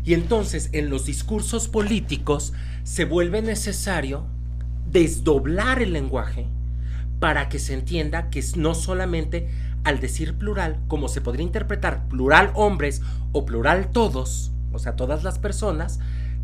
[0.04, 2.52] Y entonces en los discursos políticos
[2.84, 4.24] se vuelve necesario
[4.90, 6.46] desdoblar el lenguaje
[7.20, 9.48] para que se entienda que no solamente
[9.88, 13.00] al decir plural, como se podría interpretar plural hombres
[13.32, 15.98] o plural todos, o sea, todas las personas,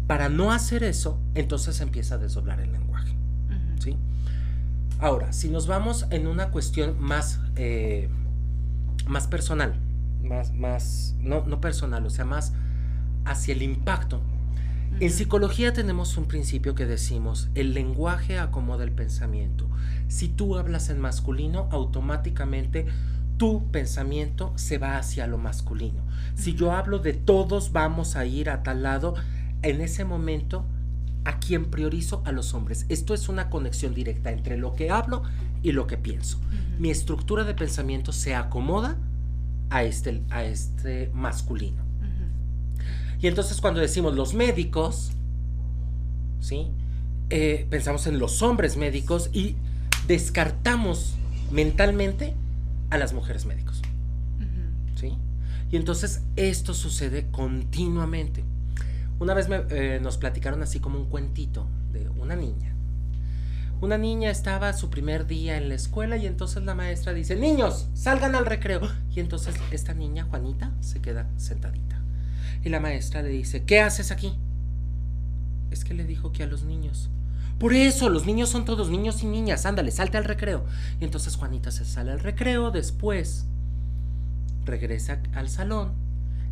[0.06, 3.14] para no hacer eso, entonces empieza a desdoblar el lenguaje.
[3.80, 3.98] ¿sí?
[4.98, 8.08] Ahora, si nos vamos en una cuestión más, eh,
[9.06, 9.74] más personal,
[10.22, 12.54] más, más, no, no personal, o sea, más
[13.26, 14.22] hacia el impacto
[15.00, 19.68] en psicología tenemos un principio que decimos, el lenguaje acomoda el pensamiento.
[20.06, 22.86] Si tú hablas en masculino, automáticamente
[23.36, 26.02] tu pensamiento se va hacia lo masculino.
[26.34, 29.14] Si yo hablo de todos vamos a ir a tal lado,
[29.62, 30.64] en ese momento,
[31.24, 32.22] ¿a quién priorizo?
[32.24, 32.86] A los hombres.
[32.88, 35.22] Esto es una conexión directa entre lo que hablo
[35.62, 36.38] y lo que pienso.
[36.78, 38.96] Mi estructura de pensamiento se acomoda
[39.70, 41.82] a este, a este masculino.
[43.20, 45.12] Y entonces cuando decimos los médicos,
[46.40, 46.68] ¿sí?
[47.30, 49.56] Eh, pensamos en los hombres médicos y
[50.06, 51.14] descartamos
[51.50, 52.34] mentalmente
[52.90, 53.82] a las mujeres médicos.
[54.96, 55.16] ¿Sí?
[55.70, 58.44] Y entonces esto sucede continuamente.
[59.18, 62.74] Una vez eh, nos platicaron así como un cuentito de una niña.
[63.80, 67.88] Una niña estaba su primer día en la escuela y entonces la maestra dice, niños,
[67.94, 68.80] salgan al recreo.
[69.14, 72.00] Y entonces esta niña, Juanita, se queda sentadita.
[72.64, 74.38] Y la maestra le dice, ¿qué haces aquí?
[75.70, 77.10] Es que le dijo que a los niños.
[77.58, 79.64] Por eso, los niños son todos niños y niñas.
[79.66, 80.64] Ándale, salte al recreo.
[81.00, 83.46] Y entonces Juanita se sale al recreo, después
[84.64, 85.92] regresa al salón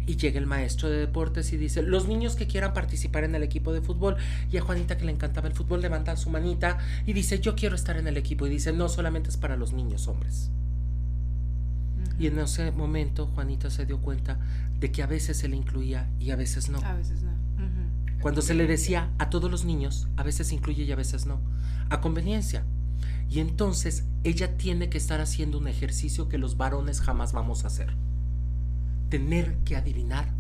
[0.07, 3.43] y llega el maestro de deportes y dice, los niños que quieran participar en el
[3.43, 4.17] equipo de fútbol,
[4.51, 7.77] y a Juanita que le encantaba el fútbol levanta su manita y dice, yo quiero
[7.77, 10.51] estar en el equipo, y dice, no solamente es para los niños hombres.
[12.19, 14.39] Y en ese momento Juanita se dio cuenta
[14.79, 16.79] de que a veces se le incluía y a veces no.
[16.85, 17.31] A veces no.
[18.23, 21.41] Cuando se le decía a todos los niños, a veces incluye y a veces no.
[21.91, 22.65] A conveniencia.
[23.29, 27.67] Y entonces ella tiene que estar haciendo un ejercicio que los varones jamás vamos a
[27.67, 27.97] hacer.
[29.09, 30.33] Tener que adivinar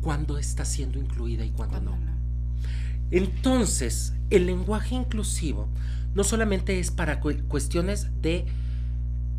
[0.00, 1.96] cuándo está siendo incluida y cuándo no.
[3.12, 5.68] Entonces, el lenguaje inclusivo
[6.14, 8.46] no solamente es para cuestiones de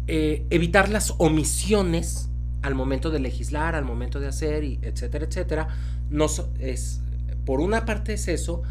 [0.08, 2.30] eh, evitar las omisiones
[2.62, 5.68] al momento de legislar, al momento de hacer, y etcétera, etcétera.
[6.10, 6.28] No
[6.60, 7.02] es,
[7.48, 8.62] por una parte es eso,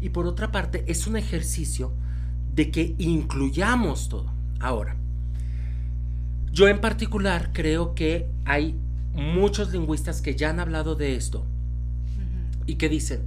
[0.00, 1.92] Y por otra parte, es un ejercicio
[2.56, 4.32] de que incluyamos todo.
[4.58, 4.96] Ahora,
[6.50, 8.74] yo en particular creo que hay
[9.12, 11.44] muchos lingüistas que ya han hablado de esto
[12.66, 13.20] y que dicen,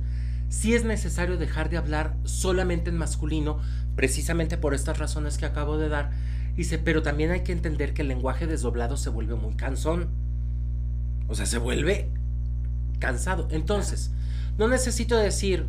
[0.49, 3.59] si es necesario dejar de hablar solamente en masculino,
[3.95, 6.11] precisamente por estas razones que acabo de dar.
[6.57, 10.09] Dice, pero también hay que entender que el lenguaje desdoblado se vuelve muy cansón.
[11.29, 12.09] O sea, se vuelve
[12.99, 13.47] cansado.
[13.51, 14.11] Entonces,
[14.57, 15.65] no necesito decir,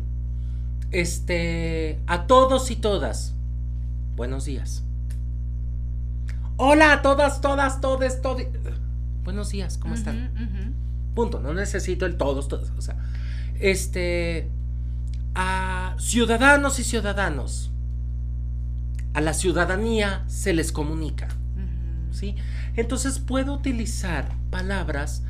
[0.91, 3.33] este, a todos y todas,
[4.15, 4.83] buenos días.
[6.55, 8.43] Hola a todas, todas, todes, todos.
[9.23, 10.73] Buenos días, ¿cómo están?
[11.13, 12.71] Punto, no necesito el todos, todos.
[12.77, 12.95] O sea,
[13.59, 14.49] este,
[15.35, 17.71] a ciudadanos y ciudadanos,
[19.13, 21.27] a la ciudadanía se les comunica.
[22.11, 22.35] ¿Sí?
[22.75, 25.21] Entonces puedo utilizar palabras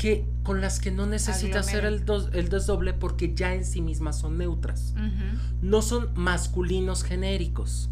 [0.00, 4.18] que con las que no necesito hacer el, el, desdoble porque ya en sí mismas
[4.18, 4.94] son neutras.
[5.60, 7.90] No son masculinos genéricos,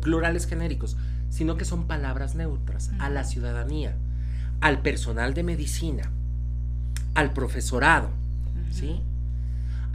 [0.00, 0.96] plurales genéricos,
[1.28, 3.94] sino que son palabras neutras a la ciudadanía,
[4.62, 6.10] al personal de medicina,
[7.14, 8.08] al profesorado,
[8.70, 9.02] ¿sí?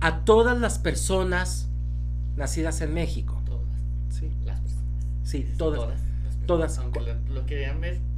[0.02, 1.68] A todas las personas
[2.36, 3.42] nacidas en México.
[3.44, 3.66] Todas.
[4.10, 4.30] Sí.
[4.46, 4.86] Las personas.
[5.24, 6.00] Sí, todas.
[6.46, 6.78] Todas.
[6.78, 8.13] Aunque lo, lo querían ver, perdón,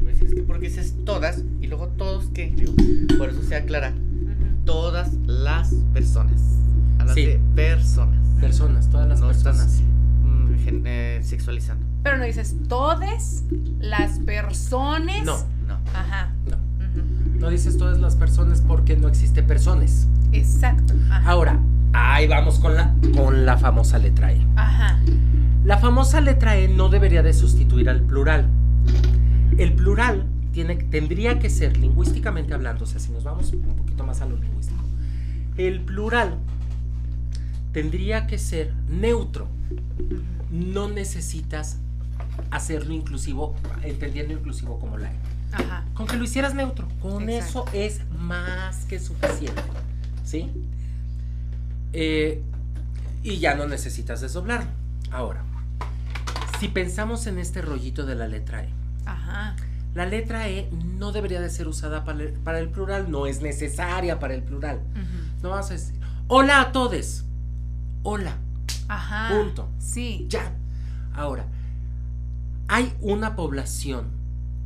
[0.00, 2.54] Pero es que porque dices todas y luego todos qué.
[3.18, 3.92] por eso se aclara.
[4.64, 6.40] Todas las personas.
[6.98, 7.26] Hablas Sí.
[7.26, 8.18] de personas.
[8.40, 9.56] Personas, todas las No personas.
[9.74, 9.82] estás,
[10.24, 11.84] mm, gen- eh, sexualizando.
[12.02, 13.44] Pero no dices todes
[13.80, 15.24] las personas.
[15.24, 15.36] No,
[15.68, 15.78] No.
[15.94, 16.30] Ajá.
[16.48, 16.56] no.
[17.38, 20.06] No dices todas las personas porque no existe personas.
[20.32, 20.94] Exacto.
[21.10, 21.30] Ajá.
[21.30, 21.58] Ahora,
[21.92, 24.40] ahí vamos con la, con la famosa letra E.
[24.56, 24.98] Ajá.
[25.64, 28.46] La famosa letra E no debería de sustituir al plural.
[29.60, 34.04] El plural tiene, tendría que ser, lingüísticamente hablando, o sea, si nos vamos un poquito
[34.04, 34.82] más a lo lingüístico,
[35.58, 36.38] el plural
[37.74, 39.48] tendría que ser neutro.
[40.50, 41.76] No necesitas
[42.50, 45.16] hacerlo inclusivo, entendiendo inclusivo como la E.
[45.52, 45.84] Ajá.
[45.92, 47.66] Con que lo hicieras neutro, con Exacto.
[47.70, 49.60] eso es más que suficiente.
[50.24, 50.50] ¿Sí?
[51.92, 52.42] Eh,
[53.22, 54.70] y ya no necesitas desdoblarlo.
[55.10, 55.44] Ahora,
[56.58, 59.56] si pensamos en este rollito de la letra E, Ajá.
[59.94, 63.40] la letra E no debería de ser usada para el, para el plural, no es
[63.42, 64.80] necesaria para el plural.
[65.42, 67.24] No vas a decir, hola a todos.
[68.02, 68.36] Hola,
[68.88, 69.36] Ajá.
[69.36, 69.68] Punto.
[69.78, 70.26] Sí.
[70.28, 70.52] ya.
[71.14, 71.46] Ahora,
[72.68, 74.06] hay una población,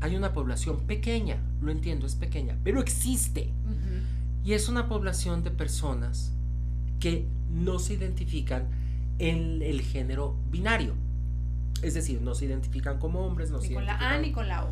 [0.00, 3.50] hay una población pequeña, lo entiendo, es pequeña, pero existe.
[4.44, 6.32] Y es una población de personas
[7.00, 8.66] que no se identifican
[9.18, 10.94] en el género binario.
[11.84, 14.32] Es decir, no se identifican como hombres, no, Ni se, con la A identifican, ni
[14.32, 14.68] con la O.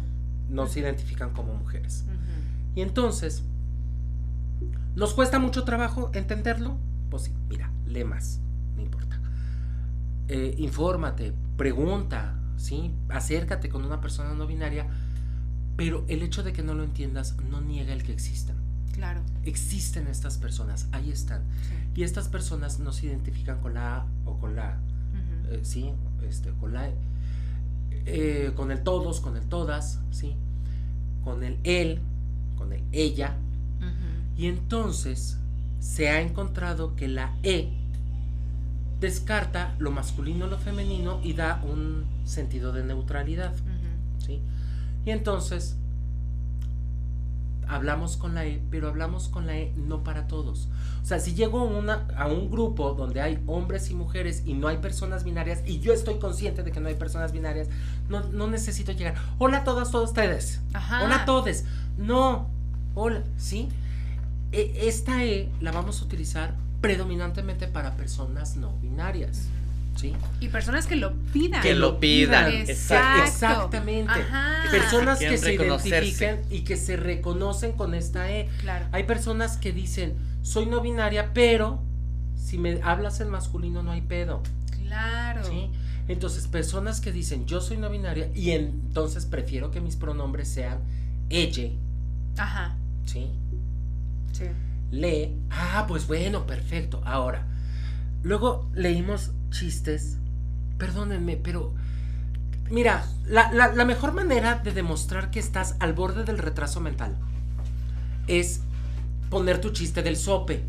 [0.48, 2.05] no se identifican como mujeres.
[2.75, 3.42] Y entonces,
[4.94, 6.77] ¿nos cuesta mucho trabajo entenderlo?
[7.11, 8.40] Pues sí, mira, lee más,
[8.77, 9.20] no importa.
[10.29, 12.92] Eh, infórmate, pregunta, ¿sí?
[13.11, 14.87] Acércate con una persona no binaria,
[15.77, 18.57] pero el hecho de que no lo entiendas no niega el que existan.
[18.92, 19.20] Claro.
[19.44, 21.42] Existen estas personas, ahí están.
[21.68, 22.01] Sí.
[22.01, 24.79] Y estas personas no se identifican con la A o con la,
[25.12, 25.55] Ujú.
[25.55, 25.92] eh, sí,
[26.33, 26.90] este, con la,
[28.07, 30.35] eh, con el todos, con el todas, sí,
[31.23, 32.01] con el él,
[32.57, 33.37] con el ella.
[34.37, 35.38] Y entonces
[35.79, 37.68] se ha encontrado que la E
[38.99, 43.53] descarta lo masculino, lo femenino y da un sentido de neutralidad.
[44.25, 44.40] ¿sí?
[45.05, 45.77] Y entonces
[47.75, 50.69] hablamos con la E, pero hablamos con la E no para todos.
[51.03, 54.55] O sea, si llego a, una, a un grupo donde hay hombres y mujeres y
[54.55, 57.69] no hay personas binarias y yo estoy consciente de que no hay personas binarias,
[58.09, 59.15] no, no necesito llegar.
[59.39, 60.61] Hola a todas, todos ustedes.
[60.75, 61.05] Ajá.
[61.05, 61.65] Hola a todos.
[61.97, 62.49] No.
[62.95, 63.69] Hola, ¿sí?
[64.53, 69.49] E- esta E la vamos a utilizar predominantemente para personas no binarias.
[69.96, 70.14] ¿Sí?
[70.40, 71.62] Y personas que lo pidan.
[71.62, 72.50] Que lo pidan.
[72.50, 73.24] Exacto.
[73.24, 74.11] Exactamente.
[74.11, 74.64] Ajá.
[74.70, 78.48] Personas que se identifiquen y que se reconocen con esta E.
[78.61, 78.87] Claro.
[78.92, 81.83] Hay personas que dicen, soy no binaria, pero
[82.37, 84.42] si me hablas en masculino no hay pedo.
[84.83, 85.44] Claro.
[85.44, 85.70] ¿Sí?
[86.09, 90.81] Entonces, personas que dicen, yo soy no binaria y entonces prefiero que mis pronombres sean
[91.31, 91.70] ella,
[92.37, 92.76] Ajá.
[93.07, 93.31] ¿sí?
[94.33, 94.44] Sí.
[94.90, 95.35] lee.
[95.50, 97.00] Ah, pues bueno, perfecto.
[97.05, 97.46] Ahora,
[98.23, 100.17] luego leímos chistes.
[100.79, 101.73] Perdónenme, pero.
[102.71, 107.15] Mira, la, la- la mejor manera de demostrar que estás al borde del retraso mental
[108.27, 108.61] es
[109.31, 110.63] poner tu chiste del sope.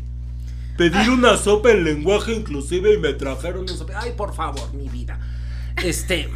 [0.76, 3.94] Pedir una sopa en lenguaje inclusive y me trajeron un sope.
[3.94, 5.18] Ay, por favor, mi vida.
[5.82, 6.28] Este,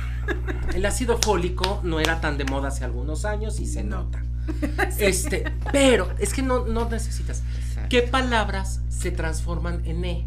[0.75, 4.05] el ácido fólico no era tan de moda hace algunos años y se No.
[4.05, 4.23] nota.
[4.99, 7.43] Este, pero es que no, no necesitas.
[7.59, 7.89] Exacto.
[7.91, 10.27] ¿Qué palabras se transforman en E?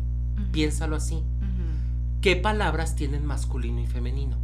[0.52, 1.24] Piénsalo así.
[2.22, 4.38] ¿Qué palabras tienen masculino y femenino?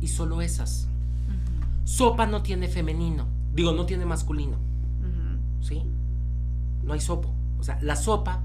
[0.00, 0.88] Y solo esas.
[1.84, 3.26] Sopa no tiene femenino.
[3.54, 4.56] Digo, no tiene masculino.
[5.60, 5.82] ¿Sí?
[6.84, 7.32] No hay sopo.
[7.58, 8.42] O sea, la sopa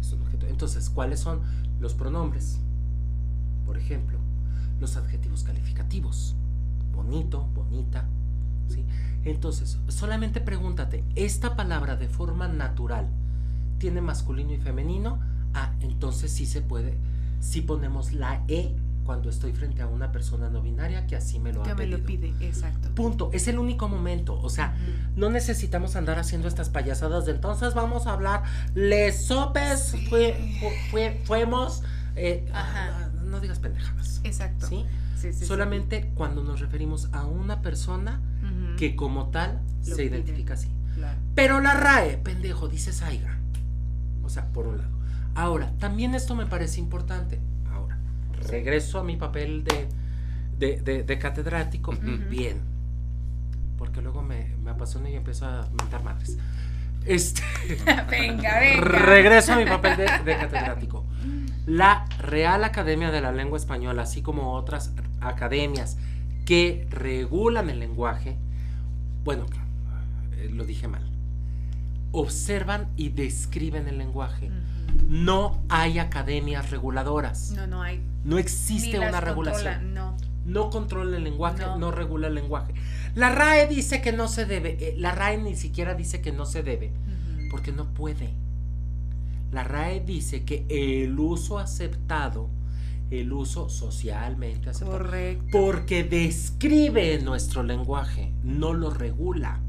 [0.00, 0.46] es un objeto.
[0.46, 1.40] Entonces, ¿cuáles son
[1.80, 2.58] los pronombres?
[3.64, 4.18] Por ejemplo,
[4.80, 6.34] los adjetivos calificativos.
[6.92, 8.04] Bonito, bonita.
[8.68, 8.84] ¿sí?
[9.24, 13.08] Entonces, solamente pregúntate, ¿esta palabra de forma natural
[13.78, 15.18] tiene masculino y femenino?
[15.58, 16.94] Ah, entonces sí se puede,
[17.40, 21.52] si ponemos la E cuando estoy frente a una persona no binaria que así me
[21.52, 21.98] lo que ha me pedido.
[21.98, 22.90] lo pide, exacto.
[22.94, 23.30] Punto.
[23.32, 24.38] Es el único momento.
[24.40, 24.76] O sea,
[25.14, 28.42] no necesitamos andar haciendo estas payasadas de entonces vamos a hablar
[28.74, 31.82] les sopes fue, fu- fue- fuemos.
[32.16, 32.88] eh, Ajá.
[32.90, 34.20] ah, no digas pendejadas.
[34.24, 34.66] Exacto.
[34.66, 34.84] ¿Sí?
[35.16, 35.44] Sí, sí, sí.
[35.46, 38.20] Solamente cuando nos referimos a una persona
[38.76, 40.16] que como tal Lo se pide.
[40.18, 40.68] identifica así.
[40.96, 41.18] Claro.
[41.34, 43.38] Pero la RAE, pendejo, dice Saiga.
[44.24, 44.95] O sea, por un lado.
[45.36, 47.38] Ahora, también esto me parece importante.
[47.70, 47.98] Ahora,
[48.48, 49.86] regreso a mi papel de,
[50.58, 51.92] de, de- de catedrático.
[52.30, 52.58] Bien.
[53.78, 56.38] Porque luego me, me apasiona y empiezo a mentar madres.
[57.04, 57.42] Este,
[58.10, 58.80] venga, venga.
[58.80, 61.04] regreso a mi papel de, de catedrático.
[61.66, 65.98] La Real Academia de la Lengua Española, así como otras academias
[66.46, 68.36] que regulan el lenguaje,
[69.24, 69.46] bueno,
[70.36, 71.02] eh, lo dije mal,
[72.12, 74.50] observan y describen el lenguaje.
[75.08, 77.50] No hay academias reguladoras.
[77.52, 78.02] No, no hay.
[78.24, 79.94] No existe una regulación.
[79.94, 80.16] No.
[80.44, 81.76] No controla el lenguaje, No.
[81.76, 81.90] no.
[81.90, 82.72] regula el lenguaje.
[83.14, 84.76] La RAE dice que no se debe.
[84.80, 86.92] eh, La RAE ni siquiera dice que no se debe,
[87.50, 88.30] porque no puede.
[89.52, 92.48] La RAE dice que el uso aceptado,
[93.10, 95.46] el uso socialmente aceptado, Correcto.
[95.50, 99.60] porque describe nuestro lenguaje, no lo regula.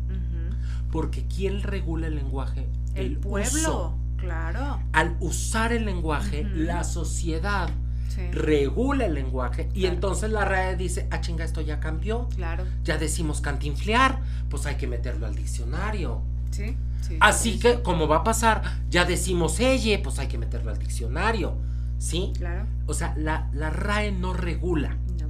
[0.92, 2.66] Porque ¿quién regula el lenguaje?
[2.96, 3.50] El, pueblo.
[3.60, 3.98] uso.
[4.18, 4.80] Claro.
[4.94, 7.70] Al usar el lenguaje, la sociedad
[8.10, 8.32] Sí.
[8.32, 9.94] regula el lenguaje y Claro.
[9.96, 12.28] entonces la RAE dice, ah chinga, esto ya cambió.
[12.36, 12.64] Claro.
[12.84, 16.22] Ya decimos cantinflear, pues hay que meterlo al diccionario.
[16.50, 16.76] Sí.
[17.02, 20.72] sí, Así sí, que, como va a pasar, ya decimos elle, pues hay que meterlo
[20.72, 21.56] al diccionario.
[22.00, 22.32] ¿Sí?
[22.38, 22.66] Claro.
[22.88, 24.98] O sea, la, la RAE no regula.
[25.20, 25.28] No.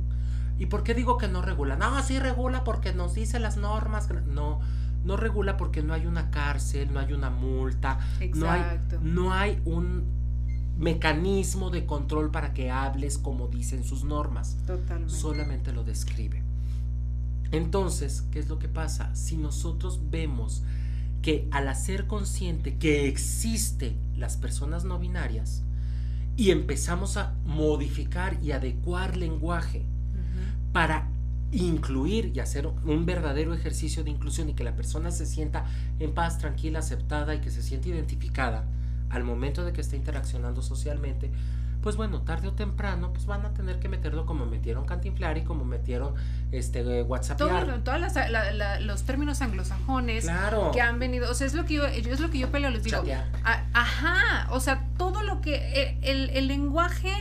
[0.59, 1.75] ¿Y por qué digo que no regula?
[1.75, 4.07] No, sí regula porque nos dice las normas.
[4.27, 4.59] No,
[5.07, 7.97] no regula porque no hay una cárcel, no hay una multa,
[8.35, 8.61] no hay,
[9.01, 10.03] no hay un
[10.77, 14.57] mecanismo de control para que hables como dicen sus normas.
[14.67, 15.13] Totalmente.
[15.13, 16.43] Solamente lo describe.
[17.51, 19.15] Entonces, ¿qué es lo que pasa?
[19.15, 20.63] Si nosotros vemos
[21.21, 25.63] que al hacer consciente que existe las personas no binarias
[26.35, 29.85] y empezamos a modificar y adecuar lenguaje
[30.73, 31.07] para
[31.51, 35.65] incluir y hacer un verdadero ejercicio de inclusión y que la persona se sienta
[35.99, 38.65] en paz, tranquila, aceptada y que se sienta identificada
[39.09, 41.31] al momento de que esté interaccionando socialmente,
[41.81, 45.43] pues bueno, tarde o temprano, pues van a tener que meterlo como metieron cantinflar y
[45.43, 46.15] como metieron
[46.51, 47.65] este WhatsAppear.
[47.65, 50.71] Todo, todas las, la- la- los términos anglosajones Claro.
[50.73, 52.83] que han venido, o sea, es lo que yo, es lo que yo peleo, les
[52.83, 53.01] digo.
[53.45, 57.13] A- ajá, o sea, todo lo que eh, el, el lenguaje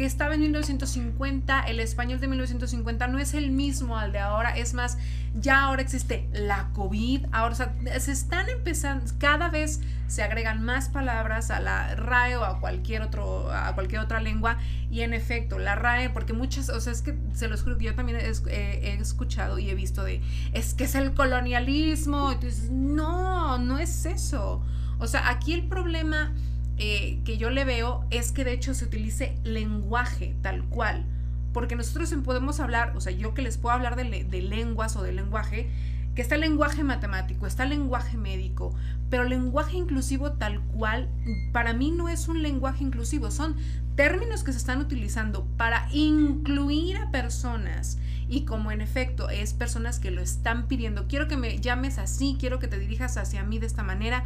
[0.00, 4.56] que estaba en 1950, el español de 1950 no es el mismo al de ahora,
[4.56, 4.96] es más,
[5.34, 11.50] ya ahora existe la COVID, ahora se están empezando, cada vez se agregan más palabras
[11.50, 14.56] a la RAE o a cualquier otro a cualquier otra lengua
[14.90, 17.94] y en efecto, la RAE porque muchas, o sea, es que se los juro yo
[17.94, 20.22] también he- he escuchado y he visto de
[20.54, 24.64] es que es el colonialismo, entonces no, no es eso.
[24.98, 26.32] O sea, aquí el problema
[26.80, 31.04] eh, que yo le veo es que de hecho se utilice lenguaje tal cual.
[31.52, 34.96] Porque nosotros podemos hablar, o sea, yo que les puedo hablar de, le- de lenguas
[34.96, 35.68] o de lenguaje,
[36.14, 38.74] que está el lenguaje matemático, está el lenguaje médico,
[39.10, 41.08] pero lenguaje inclusivo tal cual,
[41.52, 43.56] para mí no es un lenguaje inclusivo, son
[43.94, 49.98] términos que se están utilizando para incluir a personas y como en efecto es personas
[49.98, 53.58] que lo están pidiendo, quiero que me llames así, quiero que te dirijas hacia mí
[53.58, 54.24] de esta manera,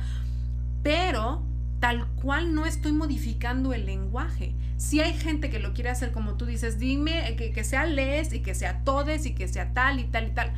[0.82, 1.42] pero
[1.84, 4.54] tal cual no estoy modificando el lenguaje.
[4.78, 8.32] Si hay gente que lo quiere hacer como tú dices, dime que, que sea les
[8.32, 10.50] y que sea todes y que sea tal y tal y tal,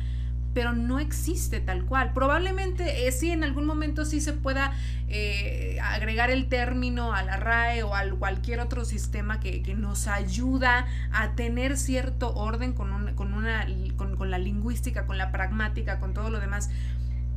[0.53, 2.13] pero no existe tal cual.
[2.13, 4.71] Probablemente eh, sí en algún momento sí se pueda
[5.09, 10.07] eh, agregar el término a la RAE o a cualquier otro sistema que, que nos
[10.07, 13.67] ayuda a tener cierto orden con, un- con, una,
[13.97, 16.69] con, con la lingüística, con la pragmática, con todo lo demás.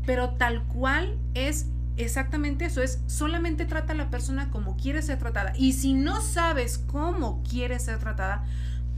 [0.07, 1.67] Pero tal cual es
[2.03, 5.53] exactamente eso, es solamente trata a la persona como quiere ser tratada.
[5.57, 8.45] Y si no sabes cómo quiere ser tratada,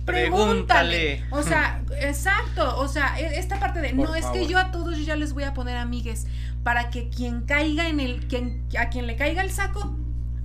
[0.04, 1.24] pregúntale.
[1.30, 2.78] O sea, exacto.
[2.78, 5.44] O sea, e, esta parte de no es que yo a todos ya les voy
[5.44, 6.26] a poner amigues
[6.62, 9.96] para que quien caiga en el, quien, a quien le caiga el saco,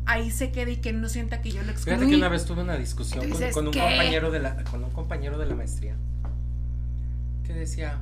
[0.06, 1.96] ahí se quede y que no sienta que yo le excluí.
[1.96, 5.38] Fíjate que una vez tuve una discusión con, un compañero de la, con un compañero
[5.38, 5.96] de la maestría
[7.46, 8.00] que decía,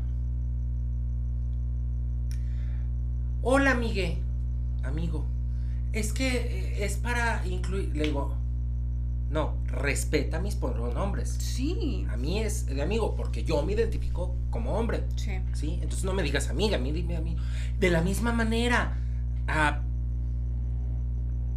[3.42, 4.20] hola amigue,
[4.86, 5.26] amigo,
[5.94, 8.36] es que eh, es para incluir, le digo,
[9.30, 11.30] no, respeta mis pronombres.
[11.30, 12.06] Sí.
[12.10, 15.04] A mí es de amigo, porque yo me identifico como hombre.
[15.16, 15.40] Sí.
[15.54, 15.74] ¿Sí?
[15.82, 17.42] Entonces no me digas amiga, a mí dime amigo.
[17.80, 18.98] De la misma manera,
[19.48, 19.82] a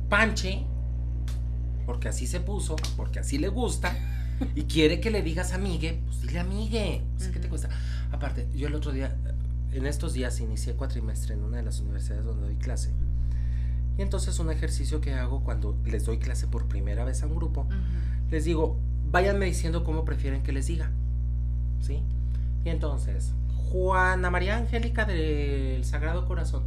[0.09, 0.65] Panche,
[1.85, 3.97] porque así se puso, porque así le gusta,
[4.55, 7.03] y quiere que le digas amigue, pues dile amigue.
[7.17, 7.69] O ¿qué te cuesta?
[8.11, 9.17] Aparte, yo el otro día,
[9.73, 12.91] en estos días inicié cuatrimestre en una de las universidades donde doy clase.
[13.99, 17.35] Y entonces un ejercicio que hago cuando les doy clase por primera vez a un
[17.35, 17.67] grupo,
[18.31, 18.79] les digo,
[19.11, 20.93] váyanme diciendo cómo prefieren que les diga.
[21.81, 22.03] ¿Sí?
[22.65, 23.35] Y entonces,
[23.71, 26.63] Juana María Angélica del Sagrado Corazón.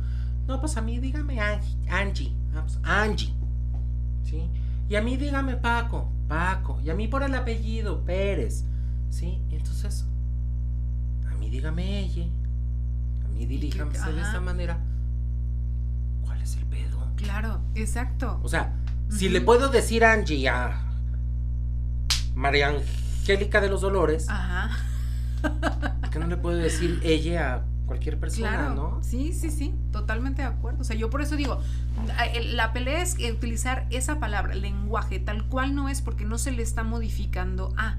[0.46, 2.34] No, pues a mí dígame Angie.
[2.54, 3.34] Ah, pues, Angie.
[4.24, 4.50] ¿Sí?
[4.90, 6.82] Y a mí dígame Paco, Paco.
[6.84, 8.66] Y a mí por el apellido, Pérez.
[9.10, 9.40] ¿Sí?
[9.50, 10.06] Y entonces,
[11.30, 12.26] a mí dígame ella.
[13.26, 14.80] A mí diríjame de esta manera.
[17.24, 18.40] Claro, exacto.
[18.44, 18.74] O sea,
[19.10, 20.86] si le puedo decir Angie a
[22.36, 24.72] María Angélica de los Dolores, Ajá.
[25.42, 29.00] ¿por qué no le puedo decir ella a cualquier persona, ¿no?
[29.04, 30.82] Sí, sí, sí, totalmente de acuerdo.
[30.82, 31.60] O sea, yo por eso digo,
[32.54, 36.64] la pelea es utilizar esa palabra, lenguaje, tal cual no es porque no se le
[36.64, 37.98] está modificando a.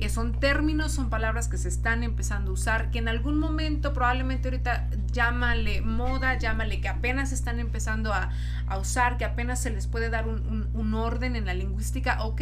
[0.00, 3.92] Eh, son términos, son palabras que se están empezando a usar, que en algún momento
[3.92, 8.30] probablemente ahorita llámale moda, llámale que apenas están empezando a,
[8.80, 12.40] usar, que apenas se les puede dar un, un, orden en la lingüística, ok.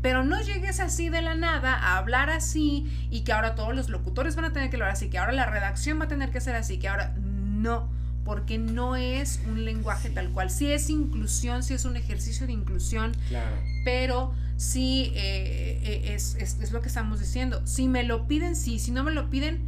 [0.00, 3.88] Pero no llegues así de la nada a hablar así y que ahora todos los
[3.88, 6.40] locutores van a tener que hablar así, que ahora la redacción va a tener que
[6.40, 7.88] ser así, que ahora no,
[8.24, 10.50] porque no es un lenguaje tal cual.
[10.50, 13.54] Sí es inclusión, sí es un ejercicio de inclusión, claro.
[13.84, 17.60] pero sí eh, eh, es, es, lo que estamos diciendo.
[17.64, 19.60] Si me lo piden, sí, si no me lo piden,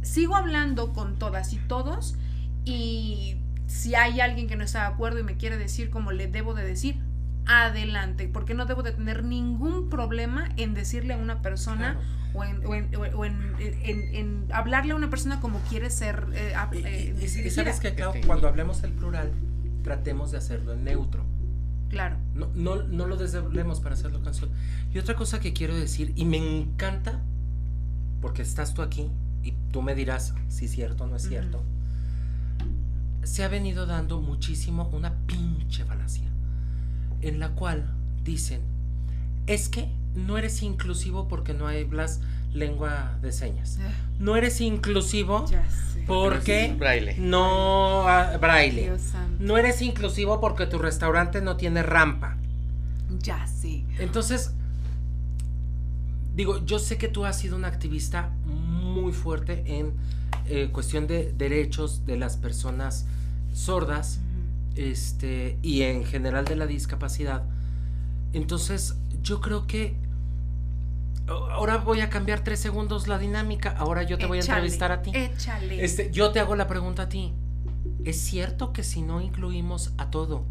[0.00, 2.16] sigo hablando con todas y todos
[2.64, 3.36] y
[3.66, 6.54] si hay alguien que no está de acuerdo y me quiere decir como le debo
[6.54, 6.96] de decir,
[7.44, 12.00] adelante, porque no debo de tener ningún problema en decirle a una persona
[12.32, 16.26] o, en, o, en, hablarle a una persona como quiere ser.
[16.32, 17.94] Eh, y, sabes que,
[18.26, 19.32] cuando hablemos el plural,
[19.82, 21.24] tratemos de hacerlo en neutro.
[21.90, 22.16] Claro.
[22.34, 24.50] No, no, no lo desdoblemos para hacerlo canción.
[24.94, 27.20] Y otra cosa que quiero decir, y me encanta,
[28.22, 29.08] porque estás tú aquí
[29.42, 31.62] y tú me dirás si es cierto o no es cierto,
[33.24, 36.28] se ha venido dando muchísimo una pinche falacia,
[37.20, 37.92] en la cual
[38.24, 38.60] dicen,
[39.46, 42.20] es que no eres inclusivo porque no hablas
[42.52, 43.78] lengua de señas.
[44.18, 45.46] No eres inclusivo
[46.06, 47.16] porque braille.
[47.18, 48.92] no ah, braille.
[49.38, 52.36] No eres inclusivo porque tu restaurante no tiene rampa.
[53.18, 53.86] Ya sí.
[53.98, 54.52] Entonces,
[56.34, 59.92] digo, yo sé que tú has sido una activista muy fuerte en
[60.46, 63.06] eh, cuestión de derechos de las personas
[63.52, 64.20] sordas,
[64.76, 67.44] este, y en general de la discapacidad.
[68.32, 69.96] Entonces, yo creo que
[71.30, 73.74] ahora voy a cambiar tres segundos la dinámica.
[73.78, 75.12] Ahora yo te voy a entrevistar a ti.
[75.14, 75.84] Échale.
[75.84, 77.32] Este, yo te hago la pregunta a ti.
[78.04, 80.44] ¿Es cierto que si no incluimos a todo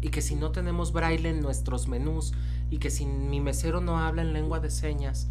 [0.00, 2.32] y que si no tenemos braille en nuestros menús
[2.70, 5.28] y que si mi mesero no habla en lengua de señas,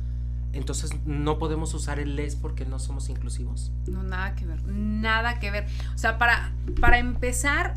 [0.51, 3.71] entonces no podemos usar el les porque no somos inclusivos?
[3.87, 4.63] No, nada que ver.
[4.63, 5.67] Nada que ver.
[5.93, 7.75] O sea, para, para empezar,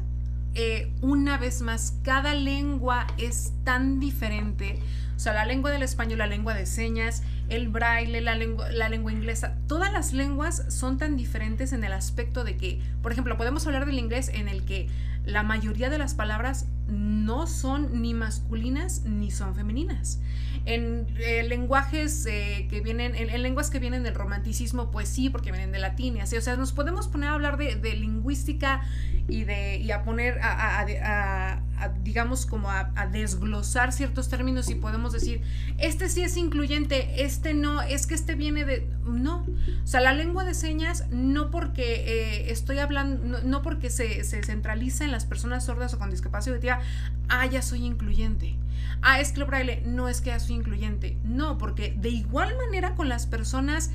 [0.54, 4.78] eh, una vez más, cada lengua es tan diferente
[5.22, 9.12] sea, la lengua del español, la lengua de señas, el braille, la lengua, la lengua
[9.12, 13.66] inglesa, todas las lenguas son tan diferentes en el aspecto de que, por ejemplo, podemos
[13.66, 14.88] hablar del inglés en el que
[15.24, 20.20] la mayoría de las palabras no son ni masculinas ni son femeninas.
[20.64, 25.50] En eh, lenguajes eh, que vienen, en, lenguas que vienen del romanticismo, pues sí, porque
[25.50, 26.36] vienen de latín y así.
[26.36, 28.82] O sea, nos podemos poner a hablar de, lingüística
[29.28, 31.62] y, de, y a poner a
[32.02, 35.42] digamos, como a, desglosar ciertos términos y podemos decir,
[35.78, 38.86] este sí es incluyente, este no, es que este viene de...
[39.04, 39.44] No,
[39.82, 45.04] o sea, la lengua de señas no porque eh, estoy hablando, no, porque se, centraliza
[45.04, 46.80] en las personas sordas o con discapacidad auditiva,
[47.28, 48.56] ah, ya soy incluyente.
[49.00, 51.16] Ah, es que braille, no es que ya soy incluyente.
[51.24, 53.90] No, porque de igual manera con las personas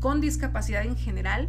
[0.00, 1.48] con discapacidad en general,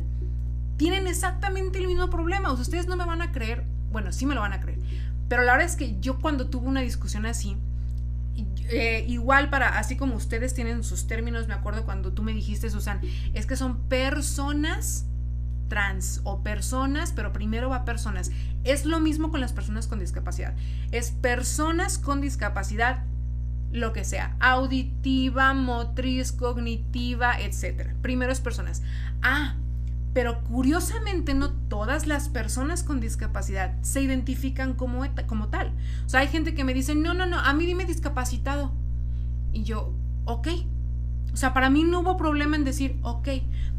[0.81, 2.51] tienen exactamente el mismo problema.
[2.51, 4.79] ustedes no me van a creer, bueno, sí me lo van a creer,
[5.27, 7.55] pero la verdad es que yo cuando tuve una discusión así,
[8.67, 12.71] eh, igual para, así como ustedes tienen sus términos, me acuerdo cuando tú me dijiste,
[12.71, 12.99] Susan,
[13.35, 15.05] es que son personas
[15.67, 18.31] trans o personas, pero primero va personas.
[18.63, 20.55] Es lo mismo con las personas con discapacidad.
[20.91, 23.03] Es personas con discapacidad,
[23.71, 27.93] lo que sea, auditiva, motriz, cognitiva, etc.
[28.01, 28.81] Primero es personas.
[29.21, 29.57] Ah,
[30.13, 35.71] pero curiosamente no todas las personas con discapacidad se identifican como, como tal.
[36.05, 38.73] O sea, hay gente que me dice, no, no, no, a mí dime discapacitado.
[39.53, 39.93] Y yo,
[40.25, 40.47] ok.
[41.33, 43.29] O sea, para mí no hubo problema en decir, ok,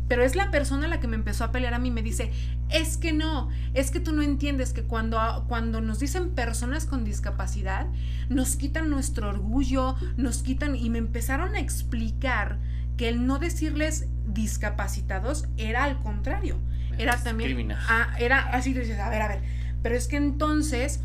[0.09, 2.33] pero es la persona la que me empezó a pelear a mí, me dice,
[2.71, 5.19] es que no, es que tú no entiendes que cuando,
[5.49, 7.87] cuando nos dicen personas con discapacidad,
[8.29, 12.59] nos quitan nuestro orgullo, nos quitan, y me empezaron a explicar
[12.97, 16.59] que el no decirles discapacitados era al contrario.
[16.99, 17.73] Era también.
[17.73, 19.41] Ah, era así, dices, a ver, a ver.
[19.83, 21.01] Pero es que entonces.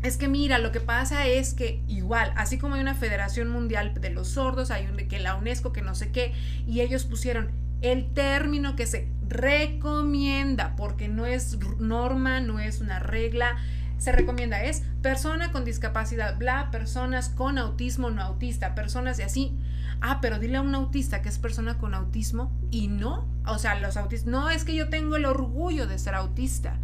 [0.00, 3.94] Es que mira, lo que pasa es que igual, así como hay una Federación Mundial
[4.00, 6.32] de los Sordos, hay un, que la UNESCO, que no sé qué,
[6.68, 7.50] y ellos pusieron
[7.82, 13.56] el término que se recomienda, porque no es norma, no es una regla,
[13.98, 19.58] se recomienda es persona con discapacidad, bla, personas con autismo, no autista, personas y así.
[20.00, 23.26] Ah, pero dile a un autista que es persona con autismo y no.
[23.46, 26.78] O sea, los autistas, no es que yo tengo el orgullo de ser autista.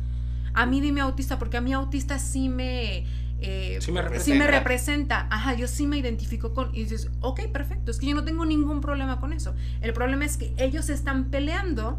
[0.53, 3.07] A mí dime autista porque a mí autista sí me...
[3.41, 5.27] Eh, sí, me representa.
[5.31, 6.75] Ajá, yo sí me identifico con...
[6.75, 9.55] Y dices, ok, perfecto, es que yo no tengo ningún problema con eso.
[9.81, 11.99] El problema es que ellos están peleando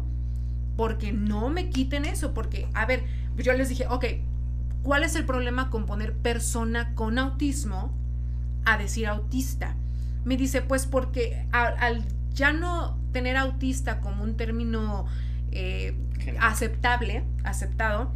[0.76, 3.04] porque no me quiten eso, porque, a ver,
[3.36, 4.04] yo les dije, ok,
[4.82, 7.94] ¿cuál es el problema con poner persona con autismo
[8.64, 9.76] a decir autista?
[10.26, 12.04] Me dice, pues porque al,
[12.34, 15.06] ya no tener autista como un término
[15.52, 15.96] eh,
[16.38, 18.12] aceptable, aceptado,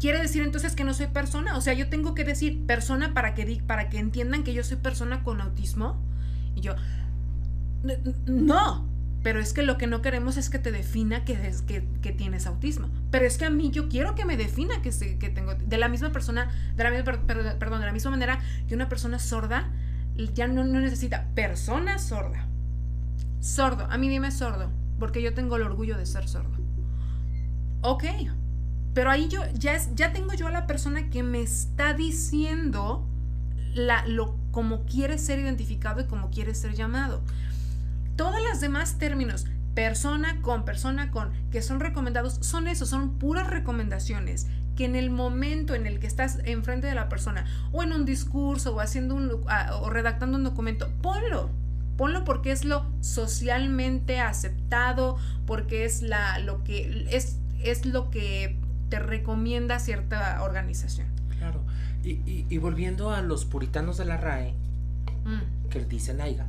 [0.00, 1.56] quiere decir entonces que no soy persona.
[1.56, 4.78] O sea, yo tengo que decir persona para que, para que entiendan que yo soy
[4.78, 6.00] persona con autismo.
[6.54, 6.74] Y yo,
[8.26, 8.88] no,
[9.22, 11.80] pero es que lo que no queremos es que te defina que, es, que,
[12.12, 12.88] tienes autismo.
[13.10, 15.88] Pero es que a mí yo quiero que me defina que, que tengo, de la
[15.88, 17.04] misma persona, de la misma,
[17.58, 19.68] perdón, de la misma manera que una persona sorda
[20.34, 22.46] ya no, necesita persona sorda.
[23.40, 26.58] Sordo, a mí dime sordo, porque yo tengo el orgullo de ser sordo.
[27.82, 28.04] Ok,
[28.94, 33.06] pero ahí yo ya, es, ya tengo yo a la persona que me está diciendo
[33.74, 37.22] la, lo, como quiere ser identificado y como quiere ser llamado.
[38.16, 43.46] Todos los demás términos, persona con, persona con, que son recomendados, son eso, son puras
[43.46, 44.48] recomendaciones
[44.78, 48.04] que en el momento en el que estás enfrente de la persona o en un
[48.04, 49.28] discurso o haciendo un
[49.80, 51.50] o redactando un documento, ponlo.
[51.96, 55.16] Ponlo porque es lo socialmente aceptado,
[55.46, 58.56] porque es la lo que es, es lo que
[58.88, 61.08] te recomienda cierta organización.
[61.38, 61.60] Claro.
[62.04, 64.54] Y, volviendo a los puritanos de la RAE,
[65.24, 65.70] mm.
[65.70, 66.46] que dicen aiga.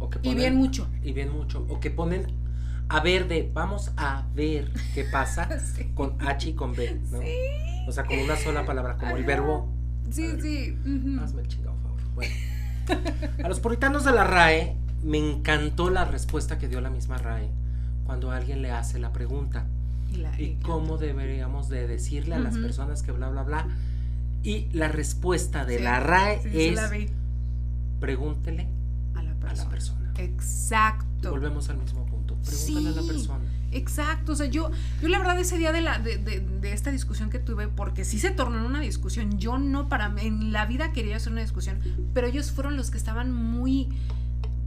[0.00, 0.88] O que y bien mucho.
[1.04, 1.64] Y bien mucho.
[1.68, 2.26] O que ponen
[2.88, 5.48] a ver de vamos a ver qué pasa
[5.94, 7.20] con H y con B, ¿no?
[7.88, 9.68] O sea, con una sola palabra, como el verbo.
[10.10, 10.76] Sí, sí.
[11.20, 12.00] Hazme el chingado favor.
[12.14, 12.34] Bueno.
[13.44, 17.48] A los puritanos de la RAE me encantó la respuesta que dio la misma RAE
[18.06, 19.66] cuando alguien le hace la pregunta.
[20.38, 23.68] Y, cómo deberíamos de decirle a las personas que bla, bla, bla.
[24.42, 26.80] Y la respuesta de la RAE es
[28.00, 28.68] pregúntele
[29.14, 30.12] a la persona.
[30.18, 31.30] Exacto.
[31.30, 32.15] Volvemos al mismo punto
[32.46, 33.44] Pregúntale a la persona.
[33.72, 34.70] Exacto, o sea, yo,
[35.02, 38.18] yo la verdad ese día de, la, de, de, esta discusión que tuve, porque sí
[38.18, 41.80] se tornó en una discusión, yo no para en la vida quería hacer una discusión,
[42.14, 43.88] pero ellos fueron los que estaban muy,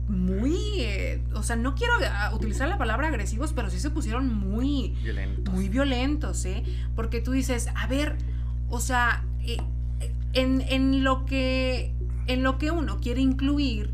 [0.10, 4.34] muy, eh, o sea, no quiero ah, utilizar la palabra agresivos, pero sí se pusieron
[4.34, 6.64] muy violentos, muy violentos, ¿eh?
[6.96, 8.18] Porque tú dices, a ver,
[8.70, 9.58] o sea, eh,
[10.34, 11.94] en, en, lo que,
[12.28, 13.92] en lo que uno quiere incluir,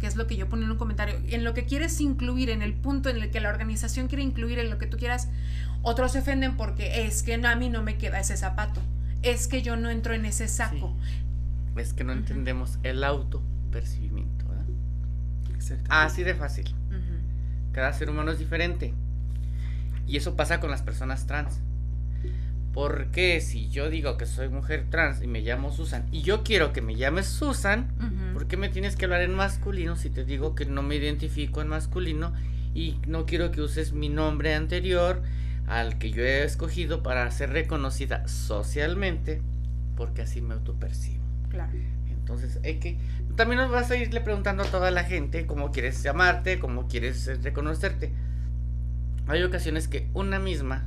[0.00, 2.62] que es lo que yo ponía en un comentario, en lo que quieres incluir, en
[2.62, 5.28] el punto en el que la organización quiere incluir, en lo que tú quieras,
[5.82, 8.80] otros se ofenden porque es que a mí no me queda ese zapato,
[9.22, 10.96] es que yo no entro en ese saco.
[11.76, 14.46] Es que no entendemos el autopercibimiento.
[14.48, 14.66] ¿verdad?
[15.88, 16.74] Así de fácil.
[17.72, 18.94] Cada ser humano es diferente.
[20.06, 21.60] Y eso pasa con las personas trans.
[22.78, 26.72] Porque si yo digo que soy mujer trans y me llamo Susan y yo quiero
[26.72, 27.88] que me llames Susan,
[28.32, 31.60] ¿por qué me tienes que hablar en masculino si te digo que no me identifico
[31.60, 32.32] en masculino
[32.74, 35.24] y no quiero que uses mi nombre anterior
[35.66, 39.42] al que yo he escogido para ser reconocida socialmente?
[39.96, 41.24] Porque así me autopercibo.
[41.50, 41.72] Claro.
[42.08, 42.96] Entonces, hay que
[43.34, 47.42] también nos vas a irle preguntando a toda la gente cómo quieres llamarte, cómo quieres
[47.42, 48.12] reconocerte.
[49.26, 50.86] Hay ocasiones que una misma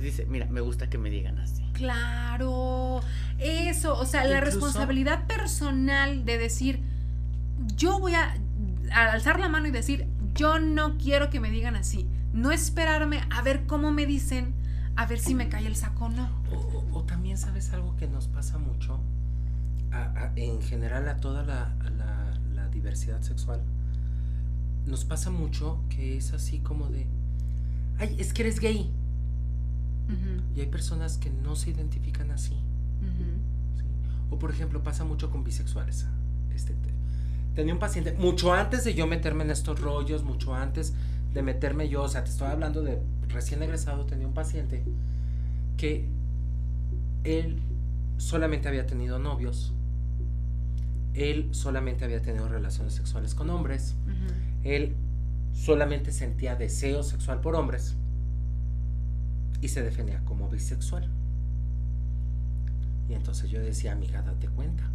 [0.00, 1.62] dice, mira, me gusta que me digan así.
[1.72, 3.00] Claro,
[3.38, 6.80] eso, o sea, la responsabilidad personal de decir,
[7.76, 8.34] yo voy a,
[8.92, 12.06] a alzar la mano y decir, yo no quiero que me digan así.
[12.32, 14.54] No esperarme a ver cómo me dicen,
[14.96, 16.28] a ver si me cae el saco o no.
[16.52, 19.00] O, o también sabes algo que nos pasa mucho,
[19.90, 23.60] a- a- en general a toda la, a la- la diversidad sexual.
[24.86, 27.06] Nos pasa mucho que es así como de,
[27.98, 28.90] ay, es que eres gay.
[30.56, 32.54] Y hay personas que no se identifican así.
[34.30, 36.06] O por ejemplo pasa mucho con bisexuales.
[36.54, 36.90] Este, te-
[37.54, 40.92] tenía un paciente, mucho antes de yo meterme en estos rollos, mucho antes
[41.34, 44.84] de meterme yo, o sea, te estoy hablando de recién egresado, tenía un paciente
[45.76, 46.06] que
[47.24, 47.60] él
[48.18, 49.72] solamente había tenido novios,
[51.14, 53.94] él solamente había tenido relaciones sexuales con hombres,
[54.64, 54.94] él
[55.54, 57.94] solamente sentía deseo sexual por hombres
[59.62, 61.08] y se definía como bisexual.
[63.08, 64.90] Y entonces yo decía, amiga, date cuenta.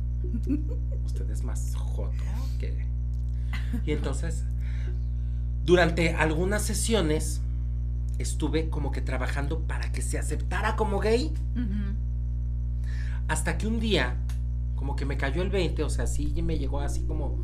[1.06, 2.24] Usted es más joto
[2.60, 2.86] que...
[3.86, 4.44] Y entonces,
[5.66, 7.42] durante algunas sesiones,
[8.20, 11.34] estuve como que trabajando para que se aceptara como gay.
[13.30, 14.16] Hasta que un día,
[14.76, 17.44] como que me cayó el 20, o sea, sí me llegó así como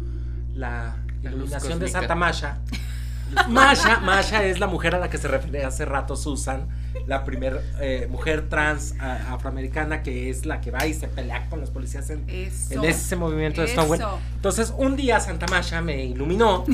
[0.54, 1.88] la iluminación de.
[1.88, 2.60] Santa Masha.
[3.50, 6.68] Masha, Masha es la mujer a la que se refiere hace rato Susan,
[7.08, 7.62] la primera
[8.10, 12.10] mujer trans a- afroamericana que es la que va y se pelea con los policías
[12.10, 14.00] en, ese movimiento de Stonewall.
[14.00, 14.20] Eso.
[14.36, 16.66] Entonces, un día Santa Masha me iluminó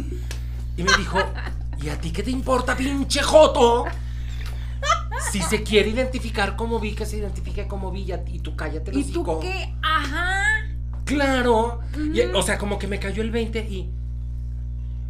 [0.78, 1.20] y me dijo,
[1.82, 3.86] ¿y a ti qué te importa, pinche joto?
[5.32, 9.03] Si se quiere identificar como vi, que se identifique como vi y tú cállate ¿Y
[9.03, 9.74] tú qué?
[9.82, 10.43] Ajá.
[11.05, 11.82] Claro.
[12.14, 13.89] Y, o sea, como que me cayó el 20 y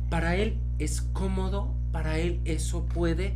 [0.09, 3.34] para él es cómodo, para él eso puede,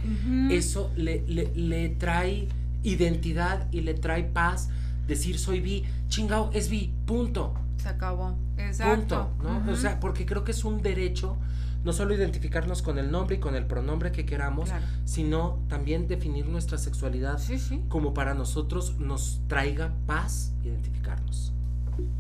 [0.52, 2.48] eso le, le- le trae
[2.84, 4.70] identidad y le trae paz.
[5.08, 7.54] Decir soy bi, chingao, es bi, punto.
[7.78, 8.38] Se acabó.
[8.58, 9.34] Exacto.
[9.38, 9.72] Punto, ¿no?
[9.72, 11.36] O sea, porque creo que es un derecho
[11.84, 14.86] no solo identificarnos con el nombre y con el pronombre que queramos, Claro.
[15.04, 21.52] sino también definir nuestra sexualidad Sí, sí, como para nosotros nos traiga paz identificarnos.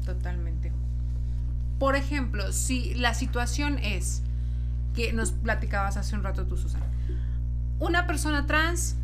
[0.05, 0.71] totalmente.
[1.79, 4.22] Por ejemplo, si la situación es
[4.93, 6.85] que nos platicabas hace un rato tú, Susana,
[7.79, 8.97] una persona trans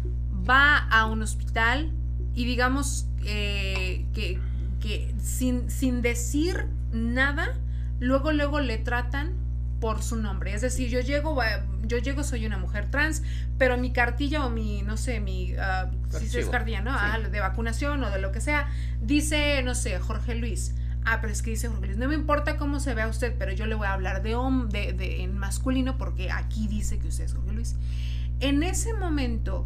[0.50, 1.92] va a un hospital
[2.34, 4.40] y digamos eh, que,
[4.80, 7.56] que sin, sin decir nada,
[8.00, 9.34] luego, luego le tratan
[9.80, 10.54] por su nombre.
[10.54, 11.38] Es decir, yo llego,
[11.84, 13.24] yo llego, soy una mujer trans,
[13.58, 16.92] pero mi cartilla o mi, no sé, mi, ah, si es cartilla, ¿no?
[16.92, 17.00] Sí.
[17.00, 18.70] Ah, de vacunación o de lo que sea,
[19.02, 20.76] dice, no sé, Jorge Luis.
[21.06, 23.52] Ah, pero es que dice Jorge Luis, no me importa cómo se vea usted, pero
[23.52, 24.36] yo le voy a hablar de,
[24.70, 27.76] de, de en masculino porque aquí dice que usted es Jorge Luis.
[28.42, 29.66] En ese momento,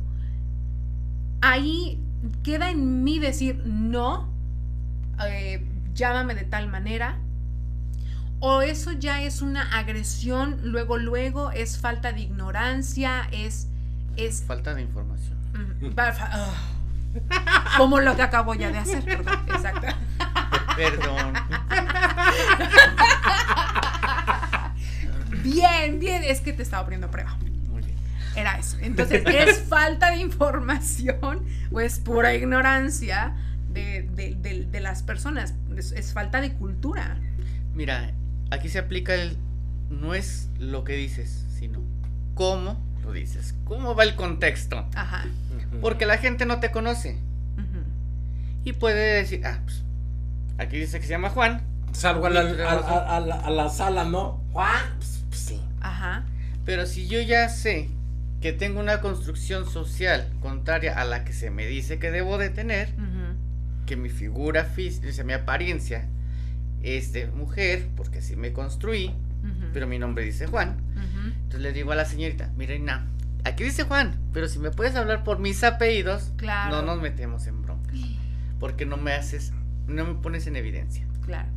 [1.42, 2.00] ahí
[2.44, 4.30] queda en mí decir no,
[5.28, 7.18] eh, llámame de tal manera,
[8.40, 13.68] o eso ya es una agresión, luego, luego es falta de ignorancia, es,
[14.18, 15.38] es Falta de información.
[15.98, 16.54] ah.
[17.78, 19.88] como lo que acabo ya de hacer, perdón, exacto.
[20.76, 21.34] Perdón.
[25.44, 27.38] Bien, bien, es que te estaba poniendo a prueba.
[27.70, 27.96] Muy bien.
[28.36, 28.78] Era eso.
[28.82, 33.36] Entonces, ¿es falta de información o es pura ignorancia
[33.70, 35.54] de, de- de- de las personas?
[35.76, 37.18] Es, es falta de cultura.
[37.76, 38.12] Mira,
[38.52, 39.38] aquí se aplica el
[39.90, 41.80] no es lo que dices, sino
[42.36, 43.54] cómo lo dices.
[43.66, 44.88] ¿Cómo va el contexto?
[44.96, 45.26] Ajá.
[45.82, 47.18] Porque la gente no te conoce
[48.64, 49.84] y puede decir, ah, pues,
[50.58, 51.62] aquí dice que se llama Juan,
[51.94, 54.44] Salgo a la, a- a- a la- a la sala, ¿no?
[54.52, 55.62] Juan, pues, pues, sí.
[55.82, 56.26] Ajá.
[56.66, 57.90] pero si yo ya sé
[58.42, 62.50] que tengo una construcción social contraria a la que se me dice que debo de
[62.50, 62.94] tener,
[63.86, 66.08] que mi figura física, o sea, mi apariencia
[66.82, 69.14] es de mujer, porque así me construí,
[69.74, 70.78] pero mi nombre dice Juan,
[71.36, 73.06] entonces le digo a la señorita, mireina,
[73.44, 76.78] aquí dice Juan, pero si me puedes hablar por mis apellidos, Claro.
[76.78, 77.94] no nos metemos en bronca,
[78.60, 79.52] porque no me haces,
[79.88, 81.06] no me pones en evidencia.
[81.26, 81.50] Claro.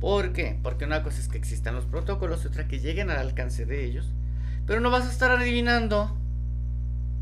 [0.00, 0.58] ¿Por qué?
[0.62, 3.84] Porque una cosa es que existan los protocolos y otra que lleguen al alcance de
[3.84, 4.12] ellos.
[4.66, 6.16] Pero no vas a estar adivinando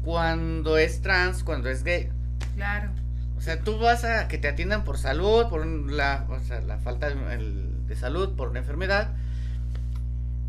[0.04, 2.08] cuando es trans, cuando es gay.
[2.54, 2.90] Claro.
[3.36, 6.78] O sea, tú vas a que te atiendan por salud, por la, o sea, la
[6.78, 9.12] falta de, el- de salud, por una enfermedad.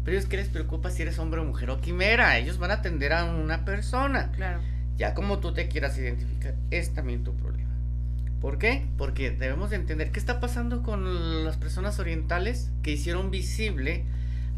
[0.05, 2.37] Pero es que les preocupa si eres hombre o mujer o quimera.
[2.37, 4.31] Ellos van a atender a una persona.
[4.31, 4.59] Claro.
[4.97, 7.58] Ya como tú te quieras identificar, es también tu problema.
[8.41, 8.87] ¿Por qué?
[8.97, 14.05] Porque debemos de entender qué está pasando con las personas orientales que hicieron visible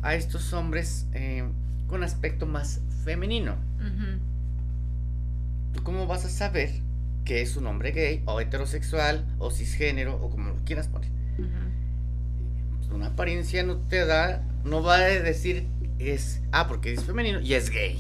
[0.04, 1.44] a estos hombres eh,
[1.88, 3.56] con aspecto más femenino.
[5.74, 6.70] ¿Tú cómo vas a saber
[7.26, 11.10] que es un hombre gay o heterosexual o cisgénero o como lo quieras poner?
[11.38, 12.96] Ujú.
[12.96, 15.66] una apariencia no te da, no va a decir
[15.98, 18.00] es, ah, porque es femenino y es gay.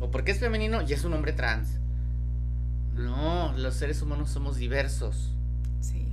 [0.00, 1.78] O porque es femenino y es un hombre trans.
[2.96, 5.32] No, los seres humanos somos diversos.
[5.80, 6.06] Sí.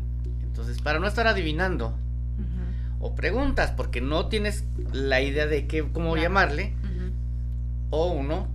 [0.44, 1.96] Entonces, para no estar adivinando,
[3.00, 4.64] o preguntas porque no tienes
[4.94, 6.22] la idea de qué, cómo Claro.
[6.22, 6.74] llamarle,
[7.90, 8.48] o uno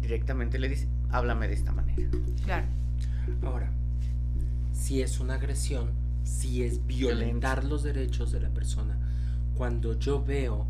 [0.00, 2.08] directamente le dice, háblame de esta manera.
[2.44, 2.66] Claro.
[3.44, 3.70] Ahora,
[4.72, 5.90] si es una agresión,
[6.24, 8.96] si es violentar los derechos de la persona,
[9.56, 10.66] cuando yo veo,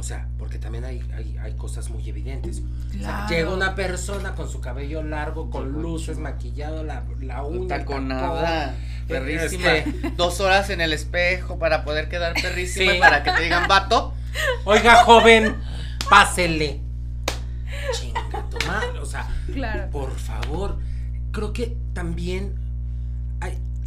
[0.00, 2.62] o sea, porque también hay, hay, hay cosas muy evidentes.
[2.88, 3.28] O sea, Claro.
[3.28, 7.78] llega una persona con su cabello largo, con luces, maquillado, la, la uña.
[7.78, 8.74] Taconada,
[9.06, 9.74] perrísima.
[9.76, 12.96] este, Dos horas en el espejo para poder quedar perrísima Sí.
[12.96, 14.14] y para que te digan vato.
[14.64, 15.56] Oiga, joven,
[16.08, 16.80] pásele.
[17.92, 19.90] Chinga tu madre, o sea, Claro.
[19.90, 20.78] por favor.
[21.32, 22.54] Creo que también.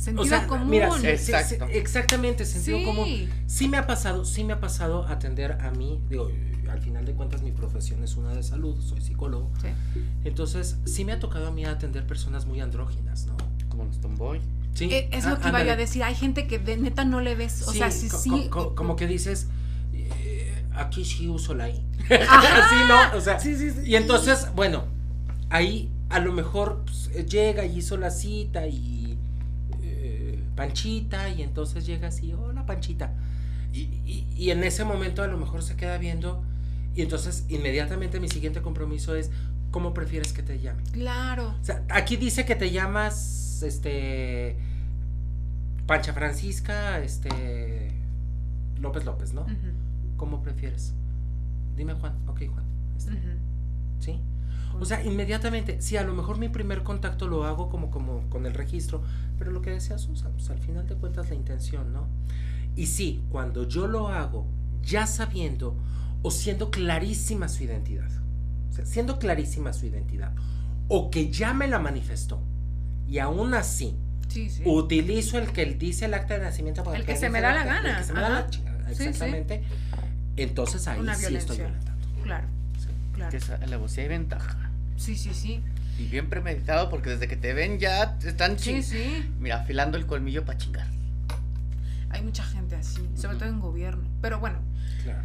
[0.04, 0.70] Sentido o sea, común.
[0.70, 1.68] mira, sí, sí, Exacto.
[1.68, 2.84] sí, exactamente, sentido Sí.
[2.86, 3.30] común.
[3.48, 6.30] Sí me ha pasado, sí me ha pasado atender a mí, digo,
[6.70, 9.50] al final de cuentas mi profesión es una de salud, soy psicólogo.
[9.62, 9.68] Sí.
[10.26, 13.38] Entonces, sí me ha tocado a mí atender personas muy andróginas, ¿no?
[13.70, 14.42] Como los tomboy.
[14.74, 14.86] Sí.
[14.92, 16.04] Eh, Es lo ah, que iba yo a decir.
[16.04, 17.62] Hay gente que de neta no le ves.
[17.68, 18.30] O Sí, sea, sí, co- sí.
[18.30, 19.48] co- co- como que dices,
[19.94, 21.82] eh, aquí sí uso la I.
[22.10, 23.18] Así, ¿no?
[23.18, 23.82] O sea, Sí, sí, sí.
[23.86, 24.86] y entonces, bueno,
[25.50, 28.93] ahí a lo mejor pues, llega y hizo la cita y
[30.56, 33.14] Panchita y entonces llega así, hola Panchita.
[33.74, 36.44] Y, y- y en ese momento a lo mejor se queda viendo
[36.96, 39.32] y entonces inmediatamente mi siguiente compromiso es,
[39.72, 40.84] ¿cómo prefieres que te llame?
[40.92, 41.56] Claro.
[41.60, 44.58] O sea, aquí dice que te llamas, este,
[45.88, 47.92] Pancha Francisca, este,
[48.80, 49.46] López López, ¿no?
[50.18, 50.94] ¿Cómo prefieres?
[51.76, 53.12] Dime Juan, ok Juan, este.
[54.00, 54.20] ¿sí?
[54.80, 58.46] O sea, inmediatamente, sí, a lo mejor mi primer contacto lo hago como, como con
[58.46, 59.04] el registro,
[59.38, 62.08] pero lo que decía Susan, pues al final de cuentas la intención, ¿no?
[62.76, 64.48] Y sí, cuando yo lo hago,
[64.82, 65.78] ya sabiendo
[66.24, 68.10] o siendo clarísima su identidad,
[68.70, 70.34] o sea, siendo clarísima su identidad,
[70.88, 72.42] o que ya me la manifestó,
[73.08, 73.96] y aún así
[74.28, 74.64] Sí, sí.
[74.66, 77.42] utilizo el que él dice el acta de nacimiento para El que se dice me
[77.42, 79.04] da la acta- el gana, que se me da la chingada, Sí, sí.
[79.04, 79.64] exactamente.
[80.36, 81.66] Entonces ahí Una sí estoy violencia.
[81.66, 82.08] violentando.
[82.08, 82.24] Claro, sí.
[82.24, 82.48] claro.
[83.40, 84.70] Que la voz sí hay ventaja.
[84.96, 85.62] Sí, sí, sí.
[85.98, 89.30] Y bien premeditado porque desde que te ven ya están Sí, ching- sí.
[89.40, 90.86] Mira, afilando el colmillo para chingar.
[92.10, 93.40] Hay mucha gente así, sobre Ujú.
[93.40, 94.08] todo en gobierno.
[94.22, 94.60] Pero bueno,
[95.04, 95.24] Claro.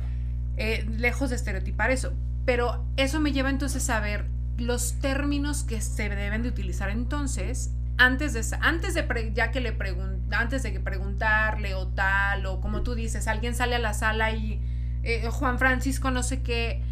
[0.57, 2.15] eh, lejos de estereotipar eso.
[2.47, 4.25] Pero eso me lleva entonces a ver
[4.57, 9.61] los términos que se deben de utilizar entonces antes de antes de pre- ya que
[9.61, 13.79] le pregun antes de que preguntarle o tal o como tú dices alguien sale a
[13.79, 14.61] la sala y
[15.05, 16.83] eh, Juan Francisco no sé qué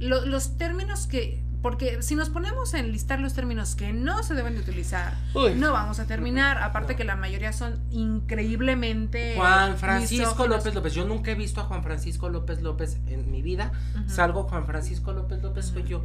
[0.00, 4.32] lo- los términos que porque si nos ponemos a enlistar los términos que no se
[4.34, 5.54] deben de utilizar Uy.
[5.56, 6.96] no vamos a terminar aparte No.
[6.96, 10.48] que la mayoría son increíblemente Juan Francisco misóginos.
[10.58, 10.94] López López.
[10.94, 13.72] Yo nunca he visto a Juan Francisco López López en mi vida.
[13.94, 14.08] Ujú.
[14.08, 16.04] Salgo Juan Francisco López López, soy yo.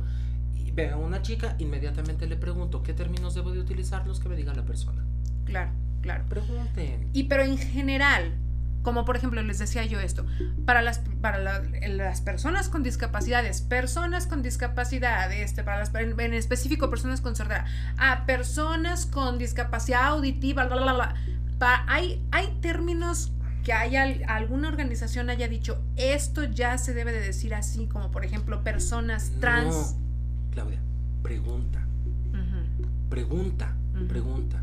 [0.55, 4.27] Y veo a una chica, inmediatamente le pregunto qué términos debo de utilizar, los que
[4.29, 5.03] me diga la persona.
[5.45, 5.71] claro
[6.01, 7.09] claro Pregunten.
[7.13, 8.33] Y pero en general,
[8.85, 10.25] como por ejemplo les decía yo esto,
[10.65, 16.17] para las, para la- las personas con discapacidades, personas con discapacidad, este, para las, en,
[16.17, 17.65] en específico personas con sordera,
[17.97, 21.15] a personas con discapacidad auditiva, bla, bla, bla,
[21.59, 23.31] pa- hay, hay términos
[23.65, 28.23] que haya alguna organización haya dicho esto ya se debe de decir así, como por
[28.23, 29.95] ejemplo personas trans.
[29.95, 30.79] No, Claudia,
[31.23, 31.79] pregunta,
[33.09, 33.73] pregunta,
[34.07, 34.61] pregunta.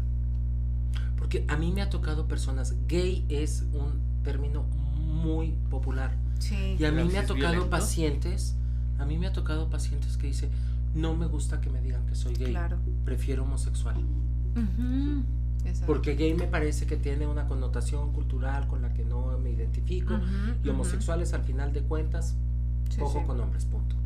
[1.19, 6.15] Porque a mí me ha tocado personas, gay es un término muy popular.
[6.39, 6.77] Sí.
[6.79, 7.71] Y a mí me ha tocado violento.
[7.71, 8.57] pacientes,
[8.99, 10.51] a mí me ha tocado pacientes que dice,
[10.95, 12.79] no me gusta que me digan que soy gay, Claro.
[13.05, 13.97] prefiero homosexual.
[13.97, 15.23] Ujú,
[15.65, 15.87] exacto.
[15.87, 20.19] Porque gay me parece que tiene una connotación cultural con la que no me identifico.
[20.65, 22.37] Y homosexuales al final de cuentas,
[22.91, 23.27] Sí, ojo sí.
[23.27, 23.97] con hombres, punto.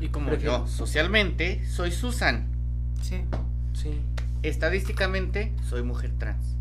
[0.00, 2.46] Y como Prefiero- yo, socialmente, soy Susan.
[3.02, 3.16] Sí,
[3.74, 4.00] Sí.
[4.42, 6.56] Estadísticamente, soy mujer trans.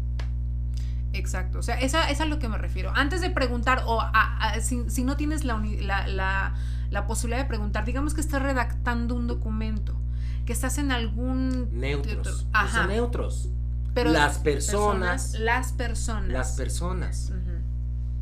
[1.14, 1.59] Exacto.
[1.59, 2.91] O sea, esa, es a lo que me refiero.
[2.95, 4.09] Antes de preguntar, o a-
[4.39, 6.53] a- si, si no tienes la, uni- la, la-
[6.89, 9.95] la posibilidad de preguntar, digamos que estás redactando un documento,
[10.45, 11.70] que estás en algún...
[11.80, 12.45] Neutros.
[12.53, 12.86] Ajá.
[12.88, 13.49] Neutros.
[13.93, 15.34] Pero Las personas.
[15.39, 16.30] Las personas.
[16.30, 17.32] Las personas.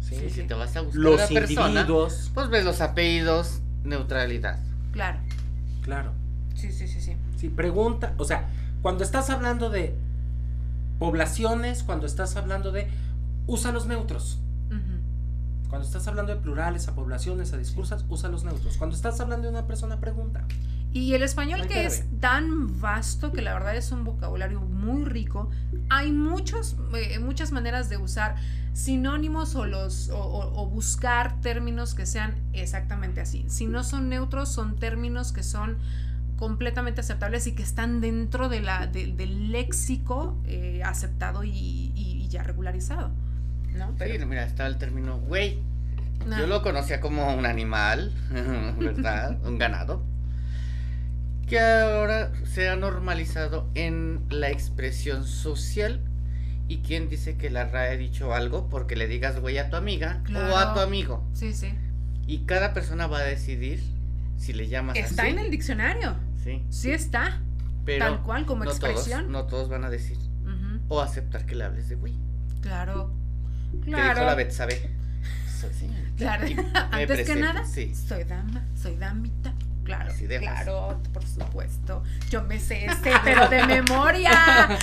[0.02, 0.16] ¿sí?
[0.16, 2.32] Sí, si te vas a buscar Los persona, individuos.
[2.34, 4.60] pues ves los apellidos, neutralidad.
[4.92, 5.20] Claro.
[5.84, 6.12] Claro.
[6.56, 7.16] Sí, sí, sí, sí.
[7.38, 8.50] Sí, pregunta, o sea,
[8.82, 9.96] cuando estás hablando de
[11.02, 12.88] poblaciones, cuando estás hablando de
[13.48, 14.38] usa los neutros.
[15.68, 18.78] Cuando estás hablando de plurales, a poblaciones, a discursos, usa los neutros.
[18.78, 20.46] Cuando estás hablando de una persona, pregunta.
[20.94, 25.50] Y el español que es tan vasto que la verdad es un vocabulario muy rico,
[25.90, 28.36] hay muchos, eh, muchas maneras de usar
[28.74, 33.46] sinónimos o, los, o, buscar términos que sean exactamente así.
[33.48, 35.78] Si no son neutros, son términos que son
[36.42, 43.12] completamente aceptables y que están dentro de la, del léxico eh, aceptado y, ya regularizado.
[43.78, 43.94] ¿no?
[44.00, 45.60] Pero, mira, está el término güey.
[46.40, 48.12] Yo lo conocía como un animal,
[48.80, 49.38] ¿verdad?
[49.46, 50.04] un ganado
[51.48, 56.02] que ahora se ha normalizado en la expresión social.
[56.68, 58.68] ¿Y quién dice que la RAE ha dicho algo?
[58.68, 61.24] Porque le digas güey a tu amiga o a tu amigo.
[61.34, 61.72] Sí, sí.
[62.26, 63.80] Y cada persona va a decidir
[64.38, 66.16] si le llamas está en el diccionario.
[66.44, 66.64] Sí.
[66.70, 67.42] Sí está.
[67.86, 69.32] Pero Tal cual, como expresión.
[69.32, 70.18] no todos van a decir.
[70.88, 72.14] O aceptar que le hables de güey.
[72.62, 73.14] Claro.
[73.84, 74.04] Claro.
[74.04, 74.92] ¿Qué dijo la Betsabe?
[76.18, 76.48] Claro.
[76.92, 77.94] Antes que nada, sí.
[77.94, 79.54] soy dama, soy damita.
[79.84, 82.04] Claro, claro, por supuesto.
[82.30, 84.80] Yo me sé este, pero de memoria.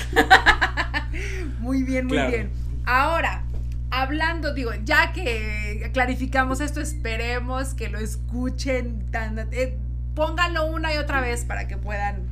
[1.60, 2.50] muy bien, muy bien.
[2.84, 3.44] Ahora,
[3.90, 9.78] hablando, digo, ya que clarificamos esto, esperemos que lo escuchen tan, eh,
[10.18, 12.24] pónganlo una y otra vez para que puedan,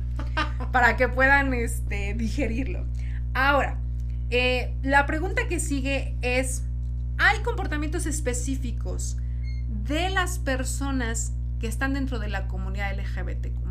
[0.73, 2.85] para que puedan este, digerirlo.
[3.33, 3.77] Ahora,
[4.29, 6.63] eh, la pregunta que sigue es,
[7.17, 9.15] ¿hay comportamientos específicos
[9.85, 11.31] de las personas
[11.61, 13.65] que están dentro de la comunidad LGBTQ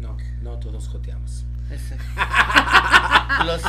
[0.00, 1.46] No, no todos joteamos.
[3.44, 3.62] los,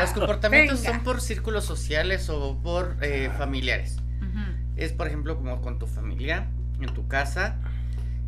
[0.00, 3.98] los, comportamientos son por círculos sociales o por eh, familiares.
[4.76, 6.48] Es, por ejemplo, como con tu familia,
[6.80, 7.56] en tu casa,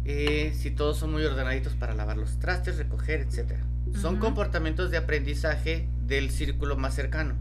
[0.04, 3.54] eh, si todos son muy ordenaditos para lavar los trastes, recoger, etc.
[4.00, 7.34] Son comportamientos de aprendizaje del círculo más cercano.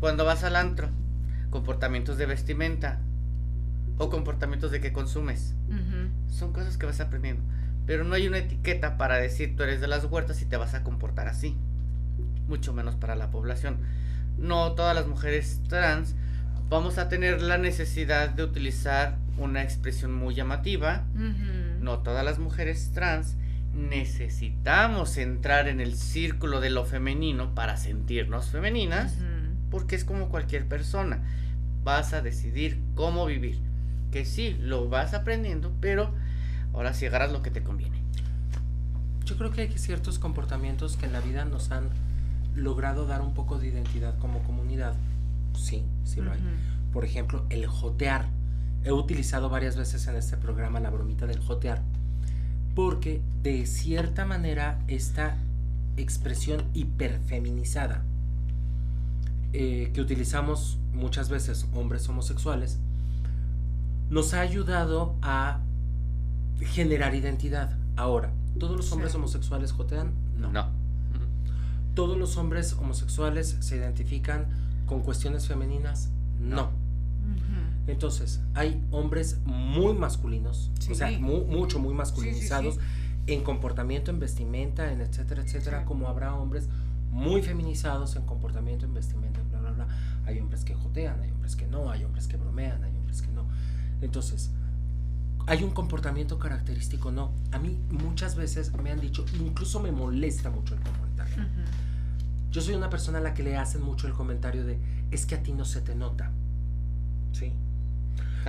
[0.00, 0.88] Cuando vas al antro,
[1.50, 3.00] comportamientos de vestimenta,
[3.98, 5.54] o comportamientos de que consumes.
[6.30, 7.42] Son cosas que vas aprendiendo.
[7.86, 10.74] Pero no hay una etiqueta para decir tú eres de las huertas y te vas
[10.74, 11.56] a comportar así.
[12.48, 13.78] Mucho menos para la población.
[14.38, 16.14] No todas las mujeres trans
[16.68, 21.04] vamos a tener la necesidad de utilizar una expresión muy llamativa.
[21.80, 23.36] No todas las mujeres trans
[23.74, 29.16] necesitamos entrar en el círculo de lo femenino para sentirnos femeninas.
[29.70, 31.22] Porque es como cualquier persona.
[31.84, 33.60] Vas a decidir cómo vivir
[34.10, 36.10] que sí, lo vas aprendiendo, pero
[36.72, 37.98] ahora sí agarras lo que te conviene.
[39.24, 41.90] Yo creo que hay ciertos comportamientos que en la vida nos han
[42.54, 44.94] logrado dar un poco de identidad como comunidad.
[45.54, 46.40] Sí, sí lo hay.
[46.92, 48.26] Por ejemplo, el jotear.
[48.88, 51.82] He utilizado varias veces en este programa la bromita del jotear.
[52.74, 55.36] Porque de cierta manera esta
[55.98, 58.02] expresión hiperfeminizada
[59.52, 62.78] eh, que utilizamos muchas veces hombres homosexuales
[64.08, 65.60] nos ha ayudado a
[66.60, 67.76] generar identidad.
[67.94, 70.12] Ahora, ¿todos los hombres homosexuales jotean?
[70.38, 70.50] No.
[70.50, 70.66] no.
[71.92, 74.46] ¿Todos los hombres homosexuales se identifican
[74.86, 76.08] con cuestiones femeninas?
[76.40, 76.70] No.
[77.88, 82.78] Entonces, hay hombres muy masculinos, o sea, mucho, muy masculinizados
[83.26, 86.68] en comportamiento, en vestimenta, en etcétera, etcétera, como habrá hombres
[87.10, 89.88] muy feminizados en comportamiento, en vestimenta, bla, bla, bla.
[90.26, 93.28] Hay hombres que jotean, hay hombres que no, hay hombres que bromean, hay hombres que
[93.28, 93.46] no.
[94.02, 94.50] Entonces,
[95.46, 97.10] ¿hay un comportamiento característico?
[97.10, 97.32] No.
[97.52, 101.36] A mí muchas veces me han dicho, incluso me molesta mucho el comentario.
[102.50, 104.78] Yo soy una persona a la que le hacen mucho el comentario de,
[105.10, 106.30] es que a ti no se te nota.
[107.32, 107.52] ¿Sí?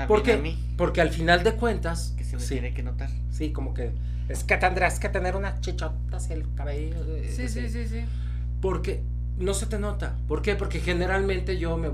[0.08, 0.58] Porque, a mí.
[0.78, 2.14] porque al final de cuentas...
[2.18, 3.10] Que se me tiene que notar.
[3.32, 3.92] Sí, como que
[4.30, 6.96] es que tendrás que tener unas chichotas el cabello.
[7.16, 8.06] Eh, sí, sí, sí, sí.
[8.62, 9.02] Porque
[9.38, 10.18] no se te nota.
[10.28, 10.56] ¿Por qué?
[10.56, 11.90] Porque generalmente yo me...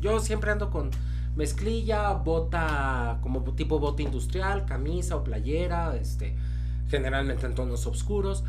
[0.00, 0.90] Yo siempre ando con
[1.36, 6.34] mezclilla, bota como tipo bota industrial, camisa o playera, este,
[6.88, 8.44] generalmente en tonos oscuros.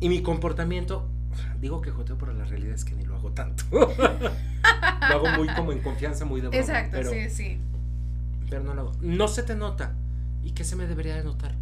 [0.00, 1.08] Y mi comportamiento,
[1.60, 3.64] digo que joteo, pero la realidad es que ni lo tanto.
[3.70, 3.86] lo
[4.98, 6.60] hago muy como en confianza, muy de broma.
[6.60, 7.58] Exacto, sí, sí.
[8.48, 8.92] Pero no lo hago.
[9.00, 9.94] No se te nota.
[10.42, 11.54] ¿Y qué se me debería de notar?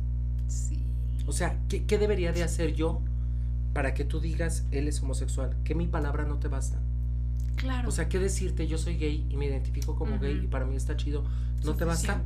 [0.49, 0.83] Sí.
[1.27, 3.01] O sea, ¿qué, ¿qué debería de hacer yo
[3.73, 5.57] para que tú digas él es homosexual?
[5.65, 6.79] Que mi palabra no te basta.
[7.57, 7.89] Claro.
[7.89, 8.67] O sea, ¿qué decirte?
[8.67, 11.25] Yo soy gay y me identifico como gay y para mí está chido.
[11.65, 12.21] ¿No te basta?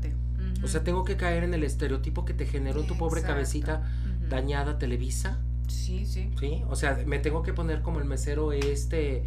[0.62, 3.82] O sea, tengo que caer en el estereotipo que te generó en tu pobre cabecita
[4.28, 5.38] dañada Televisa.
[5.68, 6.30] Sí, sí.
[6.38, 9.24] Sí, o sea, me tengo que poner como el mesero este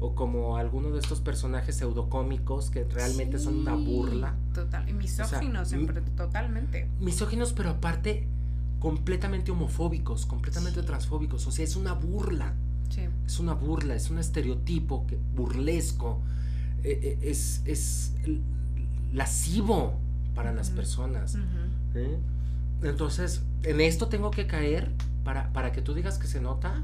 [0.00, 4.34] o como alguno de estos personajes pseudocómicos que realmente son una burla.
[4.52, 5.72] Total, y misóginos,
[6.16, 6.88] totalmente.
[7.00, 8.26] Misóginos, pero aparte
[8.80, 12.54] completamente homofóbicos, completamente transfóbicos, o sea, es una burla.
[13.24, 16.20] Es una burla, es un estereotipo que, burlesco,
[16.84, 18.12] eh, eh, es, es
[19.14, 19.94] lascivo
[20.34, 21.38] para las personas.
[21.94, 22.18] ¿eh?
[22.82, 24.90] Entonces, en esto tengo que caer
[25.24, 26.82] para, para que tú digas que se nota.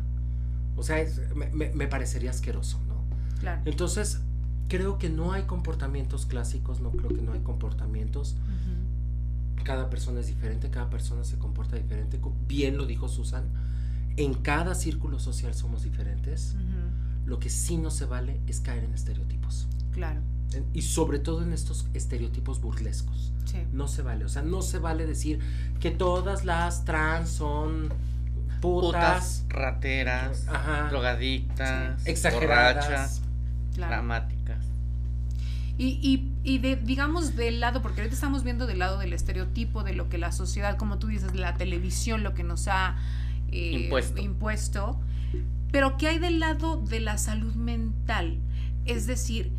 [0.76, 2.94] O sea, es- me, me- parecería asqueroso, ¿no?
[3.40, 3.62] Claro.
[3.64, 4.20] Entonces,
[4.68, 8.36] creo que no hay comportamientos clásicos, no creo que no hay comportamientos.
[9.64, 12.18] Cada persona es diferente, cada persona se comporta diferente.
[12.46, 13.44] Bien lo dijo Susan.
[14.16, 16.56] En cada círculo social somos diferentes.
[17.26, 19.66] Lo que sí no se vale es caer en estereotipos.
[19.92, 20.20] Claro.
[20.72, 23.32] Y sobre todo en estos estereotipos burlescos.
[23.44, 23.58] Sí.
[23.72, 24.24] No se vale.
[24.24, 25.40] O sea, no se vale decir
[25.80, 27.88] que todas las trans son
[28.60, 30.88] putas, Putas, rateras, Ajá.
[30.90, 32.86] drogadictas, exageradas.
[32.86, 33.22] borrachas,
[33.74, 33.92] Claro.
[33.92, 34.64] dramáticas.
[35.76, 39.84] Y, y, y de, digamos, del lado, porque ahorita estamos viendo del lado del estereotipo,
[39.84, 42.96] de lo que la sociedad, como tú dices, la televisión, lo que nos ha
[43.52, 44.20] eh, Impuesto.
[44.20, 45.00] impuesto.
[45.70, 48.38] Pero ¿qué hay del lado de la salud mental?
[48.86, 49.52] Es decir,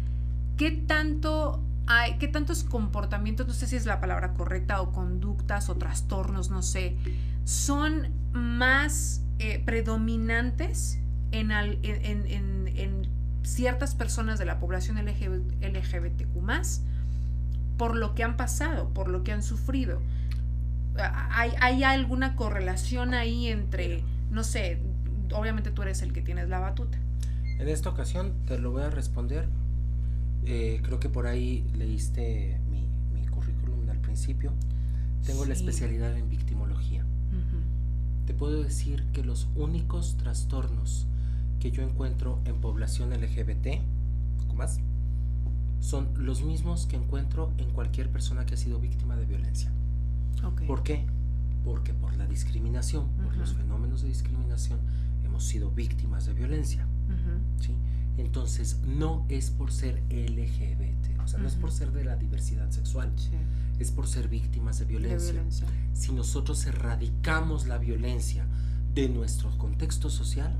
[0.58, 5.70] ¿qué tanto hay, qué tantos comportamientos, no sé si es la palabra correcta, o conductas
[5.70, 6.95] o trastornos, no sé,
[7.45, 11.00] son más eh, predominantes
[11.32, 13.08] en, al- en- en- en-
[13.44, 16.28] ciertas personas de la población LGB LGBTQ
[17.78, 20.02] por lo que han pasado, por lo que han sufrido.
[21.32, 24.80] ¿Hay, ¿Hay alguna correlación ahí entre, no sé,
[25.34, 26.98] obviamente tú eres el que tienes la batuta?
[27.58, 29.48] En esta ocasión te lo voy a responder.
[30.46, 34.52] Eh, creo que por ahí leíste mi, mi currículum al principio.
[35.26, 35.62] Tengo la Sí.
[35.62, 36.49] especialidad en victimología.
[38.30, 41.08] Te puedo decir que los únicos trastornos
[41.60, 43.82] que yo encuentro en población LGBT,
[44.38, 44.80] poco más,
[45.80, 49.72] son los mismos que encuentro en cualquier persona que ha sido víctima de violencia.
[50.44, 50.62] Ok.
[50.68, 51.08] ¿Por qué?
[51.66, 54.80] Porque por la discriminación, por los fenómenos de discriminación,
[55.26, 56.86] hemos sido víctimas de violencia.
[57.60, 57.74] ¿sí?
[58.20, 62.70] Entonces, no es por ser LGBT, o sea, no es por ser de la diversidad
[62.70, 63.32] sexual, Sí,
[63.80, 65.44] es por ser víctimas de de violencia.
[65.94, 68.46] Si nosotros erradicamos la violencia
[68.94, 70.56] de nuestro contexto social,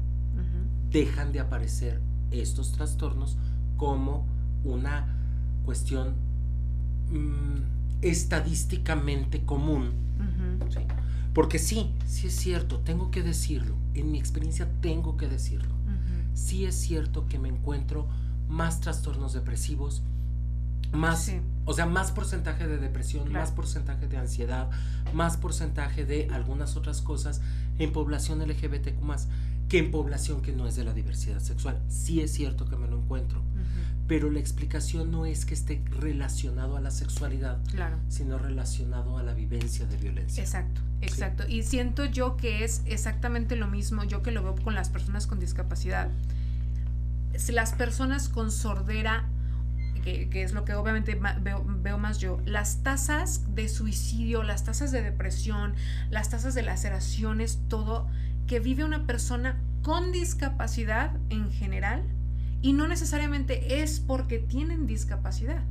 [0.90, 2.02] dejan de aparecer
[2.32, 3.38] estos trastornos
[3.78, 4.26] como
[4.64, 5.08] una
[5.66, 6.16] cuestión
[7.12, 9.92] mm, estadísticamente común.
[11.34, 15.70] Porque sí, sí es cierto, tengo que decirlo, en mi experiencia tengo que decirlo.
[15.70, 16.36] Ujú.
[16.36, 18.08] Sí es cierto que me encuentro
[18.50, 20.02] más trastornos depresivos,
[20.92, 21.40] más, Sí.
[21.70, 23.40] O sea, más porcentaje de depresión, Claro.
[23.46, 24.70] más porcentaje de ansiedad,
[25.14, 27.42] más porcentaje de algunas otras cosas
[27.78, 29.28] en población LGBTQ
[29.70, 31.80] que en población que no es de la diversidad sexual.
[31.88, 33.44] Sí es cierto que me lo encuentro,
[34.08, 37.98] pero la explicación no es que esté relacionado a la sexualidad, Claro.
[38.08, 40.42] sino relacionado a la vivencia de violencia.
[40.42, 41.48] Exacto, exacto.
[41.48, 45.28] Y siento yo que es exactamente lo mismo, yo que lo veo con las personas
[45.28, 46.10] con discapacidad.
[47.50, 49.26] Las personas con sordera,
[50.02, 55.02] que, es lo que obviamente veo, más yo, las tasas de suicidio, las tasas de
[55.02, 55.74] depresión,
[56.10, 58.08] las tasas de laceraciones, todo
[58.48, 62.04] que vive una persona con discapacidad en general
[62.62, 65.64] y no necesariamente es porque tienen discapacidad.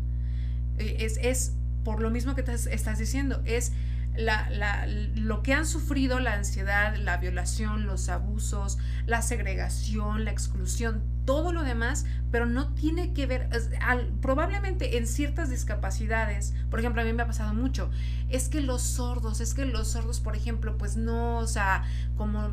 [0.78, 1.52] Eh, Es, es
[1.84, 3.72] por lo mismo que te estás diciendo, es
[4.16, 10.30] la, la- lo que han sufrido, la ansiedad, la violación, los abusos, la segregación, la
[10.30, 13.50] exclusión, todo lo demás, pero no tiene que ver,
[13.82, 17.90] al- probablemente en ciertas discapacidades, por ejemplo, a mí me ha pasado mucho,
[18.30, 21.84] es que los sordos, es que los sordos, por ejemplo, pues no, o sea,
[22.16, 22.52] como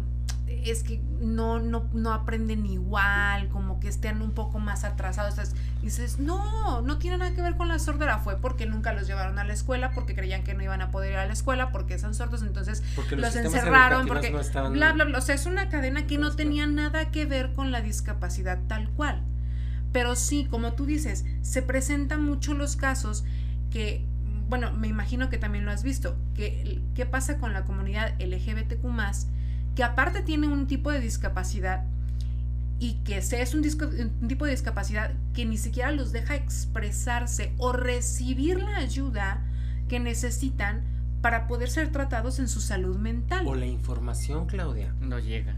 [0.66, 5.32] es que no, no, no aprenden igual, como que estén un poco más atrasados.
[5.38, 9.08] Entonces, dices, no, no tiene nada que ver con la sordera, fue porque nunca los
[9.08, 11.72] llevaron a la escuela, porque creían que no iban a poder ir a la escuela,
[11.72, 15.18] porque son sordos, entonces Porque los encerraron, porque no estaban- bla, bla, bla.
[15.18, 18.89] O sea, es una cadena que no tenía nada que ver con la discapacidad tal
[18.91, 19.22] cual.
[19.91, 23.24] Pero sí, como tú dices, se presentan mucho los casos
[23.72, 24.06] que,
[24.49, 28.86] bueno, me imagino que también lo has visto, que qué pasa con la comunidad LGBTQ+,
[29.76, 31.84] que aparte tiene un tipo de discapacidad
[32.80, 33.88] y que es un, disco-
[34.21, 39.41] un tipo de discapacidad que ni siquiera los deja expresarse o recibir la ayuda
[39.88, 40.82] que necesitan
[41.21, 43.47] para poder ser tratados en su salud mental.
[43.47, 44.93] O la información, Claudia.
[45.01, 45.55] No llega.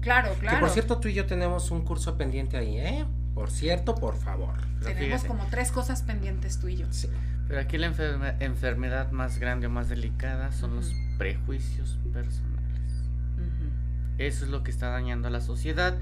[0.00, 0.60] Claro, Que claro.
[0.60, 3.04] por cierto, tú y yo tenemos un curso pendiente ahí, ¿eh?
[3.34, 4.54] Por cierto, por favor.
[4.80, 6.86] Pero Tenemos fíjate, como tres cosas pendientes tú y yo.
[6.90, 7.08] Sí.
[7.48, 12.57] Pero aquí la enferme- enfermedad más grande o más delicada son los prejuicios personales.
[14.18, 15.96] Eso es lo que está dañando a la sociedad,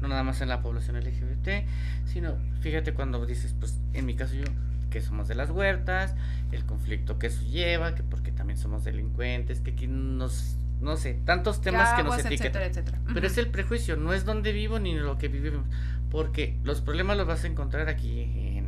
[0.00, 1.66] no nada más en la población LGBT,
[2.06, 4.44] sino fíjate cuando dices, pues en mi caso yo,
[4.90, 6.14] que somos de las huertas,
[6.50, 11.14] el conflicto que eso lleva, que porque también somos delincuentes, que aquí nos, no sé,
[11.24, 12.62] tantos temas que nos etiquetan.
[12.62, 12.98] etcétera, etcétera.
[13.14, 15.66] Pero es el prejuicio, no es donde vivo ni lo que vivimos,
[16.10, 18.66] porque los problemas los vas a encontrar aquí en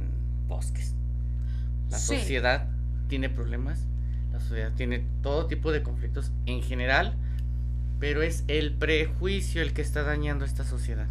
[0.48, 0.94] bosques.
[1.90, 2.16] La Sí.
[2.16, 2.68] sociedad
[3.08, 3.86] tiene problemas,
[4.32, 7.16] la sociedad tiene todo tipo de conflictos en general,
[8.04, 11.06] pero es el prejuicio el que está dañando esta sociedad.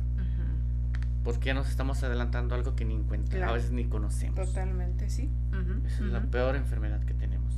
[1.23, 4.35] Porque nos estamos adelantando algo que ni encuentra, a veces ni conocemos.
[4.35, 5.27] Totalmente, sí.
[5.87, 7.55] Esa es la peor enfermedad que tenemos.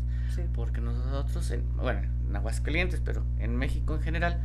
[0.53, 4.39] Porque nosotros, en, bueno, en Aguascalientes, pero en México en general,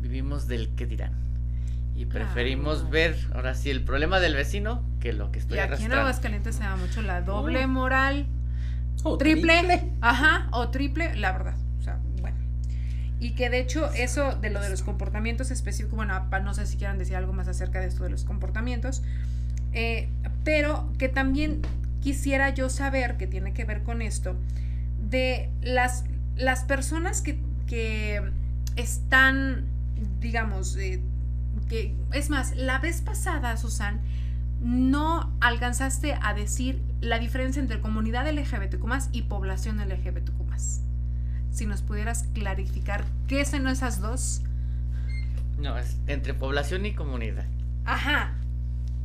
[0.00, 1.14] vivimos del que dirán.
[1.96, 5.82] Y preferimos ver, ahora sí, el problema del vecino que lo que estoy y aquí
[5.86, 8.28] en Aguascalientes se da mucho la doble moral.
[9.02, 11.56] O triple, Ajá, o triple, la verdad.
[13.20, 16.76] Y que de hecho eso de lo de los comportamientos específicos, bueno, no sé si
[16.76, 19.02] quieran decir algo más acerca de esto de los comportamientos,
[19.72, 20.08] eh,
[20.44, 21.62] pero que también
[22.00, 24.36] quisiera yo saber, que tiene que ver con esto,
[25.10, 26.04] de las,
[26.36, 28.22] las personas que, que
[28.76, 29.64] están,
[30.20, 31.00] digamos, eh,
[31.68, 34.00] que, es más, la vez pasada, Susan,
[34.60, 40.38] no alcanzaste a decir la diferencia entre comunidad LGBTQ y población LGBTQ
[41.58, 44.42] Si nos pudieras clarificar qué son esas dos.
[45.58, 47.46] No, es entre población y comunidad.
[47.84, 48.34] Ajá.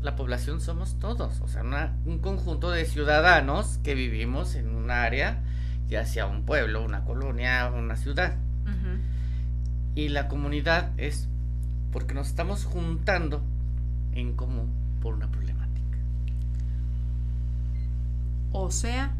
[0.03, 1.63] La población somos todos, o sea,
[2.05, 5.41] un conjunto de ciudadanos que vivimos en un área,
[5.89, 8.35] ya sea un pueblo, una colonia, una ciudad.
[9.95, 11.29] Y la comunidad es
[11.91, 13.41] porque nos estamos juntando
[14.13, 15.97] en común por una problemática.
[18.51, 19.15] O sea,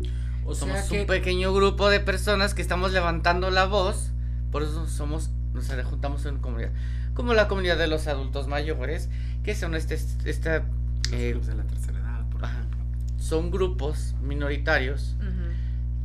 [0.46, 4.12] o somos un pequeño grupo de personas que estamos levantando la voz,
[4.52, 6.72] por eso somos nos juntamos en comunidad,
[7.14, 9.10] como la comunidad de los adultos mayores,
[9.44, 10.64] que son este esta
[11.12, 12.80] eh, de la tercera edad, por ejemplo.
[13.18, 15.16] Son grupos minoritarios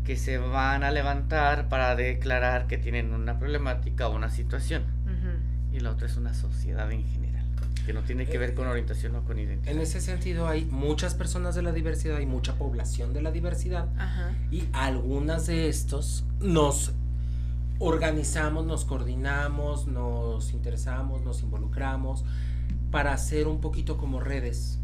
[0.04, 4.84] que se van a levantar para declarar que tienen una problemática o una situación.
[5.72, 7.27] Y la otra es una sociedad en general,
[7.88, 9.74] que no tiene que ver con orientación o con identidad.
[9.74, 13.88] En ese sentido hay muchas personas de la diversidad, hay mucha población de la diversidad
[14.50, 16.92] y algunas de estos nos
[17.78, 22.26] organizamos, nos coordinamos, nos interesamos, nos involucramos
[22.90, 24.78] para hacer un poquito como redes.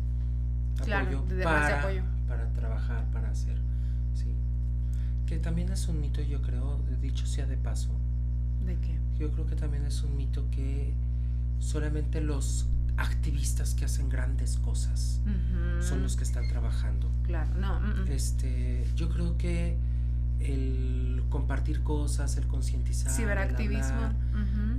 [0.82, 2.04] Claro, para, apoyo.
[2.26, 3.58] para trabajar, para hacer.
[4.14, 4.32] Sí.
[5.26, 7.90] Que también es un mito, yo creo, dicho sea de paso.
[8.64, 8.98] ¿De qué?
[9.18, 10.94] Yo creo que también es un mito que
[11.58, 12.66] solamente los
[12.96, 15.20] activistas que hacen grandes cosas
[15.80, 17.10] son los que están trabajando.
[17.24, 17.80] Claro, no.
[17.80, 18.12] Mm, mm.
[18.12, 19.76] Este, yo creo que
[20.40, 24.12] el compartir cosas, el concientizar, ciberactivismo,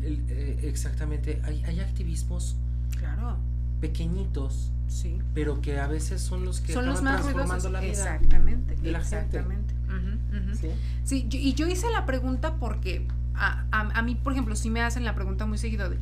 [0.03, 2.55] eh, exactamente, hay, hay activismos,
[2.97, 3.37] claro,
[3.81, 7.91] pequeñitos, sí, pero que a veces son los que son los más transformando la vida
[7.91, 9.73] exactamente, de la exactamente.
[9.73, 10.55] Gente.
[10.55, 10.69] ¿Sí?
[11.03, 13.07] sí, y yo hice la pregunta porque
[13.37, 15.97] a, mí, por ejemplo, si me hacen la pregunta muy seguido de,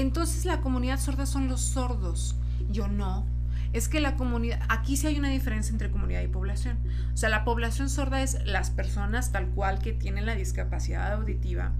[0.00, 2.36] entonces la comunidad sorda son los sordos.
[2.70, 3.26] Yo no.
[3.72, 6.76] Es que la comunidad, aquí sí hay una diferencia entre comunidad y población.
[7.14, 11.72] O sea, la población sorda es las personas tal cual que tienen la discapacidad auditiva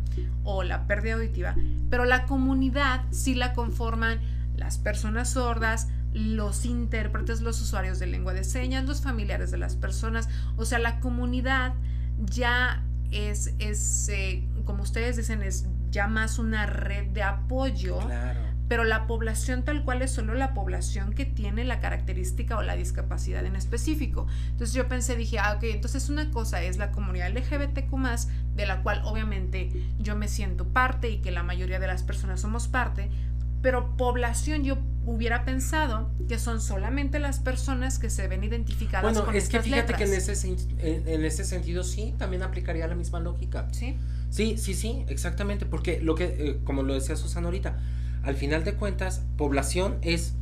[0.43, 1.55] o la pérdida auditiva,
[1.91, 4.21] pero la comunidad sí la conforman
[4.57, 9.77] las personas sordas, los intérpretes, los usuarios de lengua de señas, los familiares de las
[9.77, 10.29] personas.
[10.57, 11.75] O sea, la comunidad
[12.19, 18.01] ya es, es eh, como ustedes dicen, es ya más una red de apoyo.
[18.69, 22.75] Pero la población tal cual es solo la población que tiene la característica o la
[22.75, 24.27] discapacidad en específico.
[24.51, 27.93] Entonces yo pensé, dije, ah, ok, entonces una cosa es la comunidad LGBTQ,
[28.55, 32.41] de la cual obviamente yo me siento parte y que la mayoría de las personas
[32.41, 33.11] somos parte,
[33.61, 39.27] pero población yo hubiera pensado que son solamente las personas que se ven identificadas bueno,
[39.27, 43.21] con es que fíjate que en ese, en, ese sentido sí, también aplicaría la misma
[43.21, 43.69] lógica.
[43.73, 43.97] Sí.
[44.33, 47.79] Sí, sí, sí, exactamente, porque lo que, eh, como lo decía Susana ahorita,
[48.23, 50.33] al final de cuentas, población es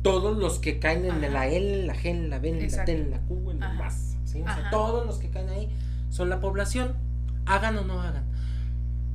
[0.00, 3.50] todos los que caen en la L, la G, la B, la T, la Q,
[3.50, 4.16] en la más.
[4.24, 5.68] O sea, todos los que caen ahí
[6.08, 6.94] son la población,
[7.44, 8.24] hagan o no hagan.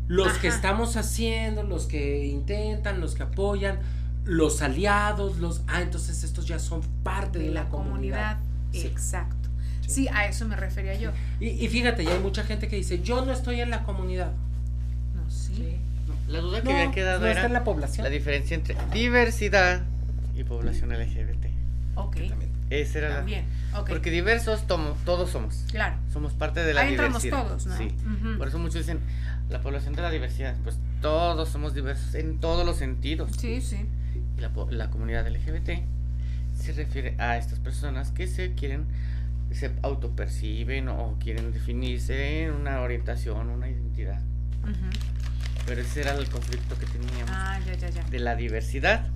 [0.08, 3.80] Los que estamos haciendo, los que intentan, los que apoyan,
[4.24, 5.64] los aliados, los...
[5.68, 8.38] Ah, entonces estos ya son parte de, la, comunidad.
[8.72, 9.41] Exacto.
[9.92, 10.08] Sí.
[10.08, 11.12] a eso me refería yo.
[11.40, 14.32] Y, fíjate, ya hay mucha gente que dice, yo no estoy en la comunidad.
[15.16, 15.78] No, sí.
[16.28, 18.04] La duda que había quedado era la población.
[18.04, 19.82] La diferencia entre diversidad
[20.36, 21.46] y población LGBT.
[21.96, 22.18] Ok.
[22.70, 23.46] Esa era También.
[23.88, 25.66] Porque diversos todos somos.
[25.72, 25.98] Claro.
[26.12, 27.44] Somos parte de la Ahí diversidad.
[27.44, 27.78] todos, ¿no?
[27.78, 27.94] Sí.
[28.38, 29.00] Por eso muchos dicen,
[29.50, 30.56] la población de la diversidad.
[30.64, 33.32] Pues todos somos diversos en todos los sentidos.
[33.38, 33.86] Sí, sí.
[34.38, 35.70] Y la, la comunidad LGBT
[36.56, 38.86] se refiere a estas personas que se quieren
[39.54, 44.20] se autoperciben o quieren definirse en una orientación, una identidad.
[45.66, 47.60] Pero ese era el conflicto que teníamos ah,
[48.10, 49.08] de la diversidad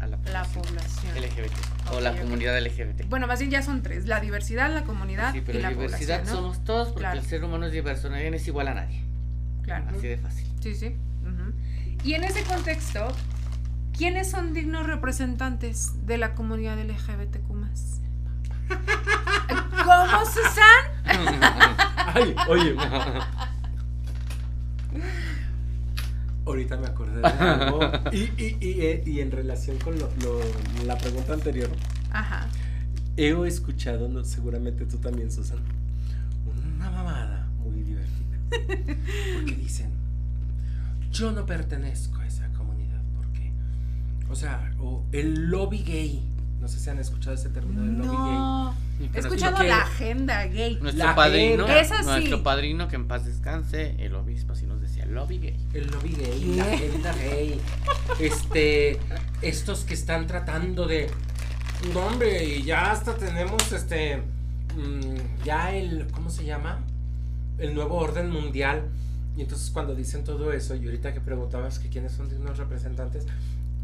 [0.00, 1.16] a la La población, población.
[1.16, 2.20] LGBT o la ok.
[2.20, 3.08] comunidad LGBT.
[3.08, 4.06] Bueno, más bien ya son tres.
[4.06, 6.42] La diversidad, la comunidad sí, pero y la diversidad población, ¿no?
[6.50, 7.20] somos todos porque Claro.
[7.20, 9.00] el ser humano es diverso, nadie es igual a nadie.
[9.62, 9.86] Claro.
[9.96, 10.46] Así de fácil.
[10.60, 10.96] Sí, sí.
[11.22, 11.52] ujú.
[12.04, 13.06] Y en ese contexto,
[13.96, 17.51] ¿quiénes son dignos representantes de la comunidad LGBTQ+.
[18.68, 20.84] ¿Cómo, Susan?
[22.14, 22.76] Ay, oye.
[26.44, 27.80] Ahorita me acordé de algo.
[28.12, 31.70] Y, y, y, eh, y en relación con lo- lo- la pregunta anterior,
[32.10, 32.48] Ajá.
[33.16, 35.58] he escuchado, no, seguramente tú también, Susan,
[36.44, 38.38] una mamada muy divertida.
[39.34, 39.92] Porque dicen,
[41.12, 43.52] yo no pertenezco a esa comunidad, porque,
[44.28, 46.28] o sea, o el lobby gay.
[46.62, 48.16] No sé si han escuchado ese término del lobby gay.
[48.16, 48.74] No.
[49.00, 50.78] Y He escuchado que- la agenda gay.
[50.80, 52.04] Nuestro La padrino, sí.
[52.04, 55.56] nuestro padrino que en paz descanse, el obispo así nos decía, lobby gay.
[55.74, 57.60] El lobby gay, la agenda gay.
[58.20, 58.98] Este,
[59.42, 61.10] estos que están tratando de.
[61.92, 64.18] No, hombre, y ya hasta tenemos este.
[64.76, 66.06] mm, ya el.
[66.12, 66.78] ¿Cómo se llama?
[67.58, 68.84] El nuevo orden mundial.
[69.36, 73.26] Y entonces cuando dicen todo eso, y ahorita que preguntabas que quiénes son dignos representantes,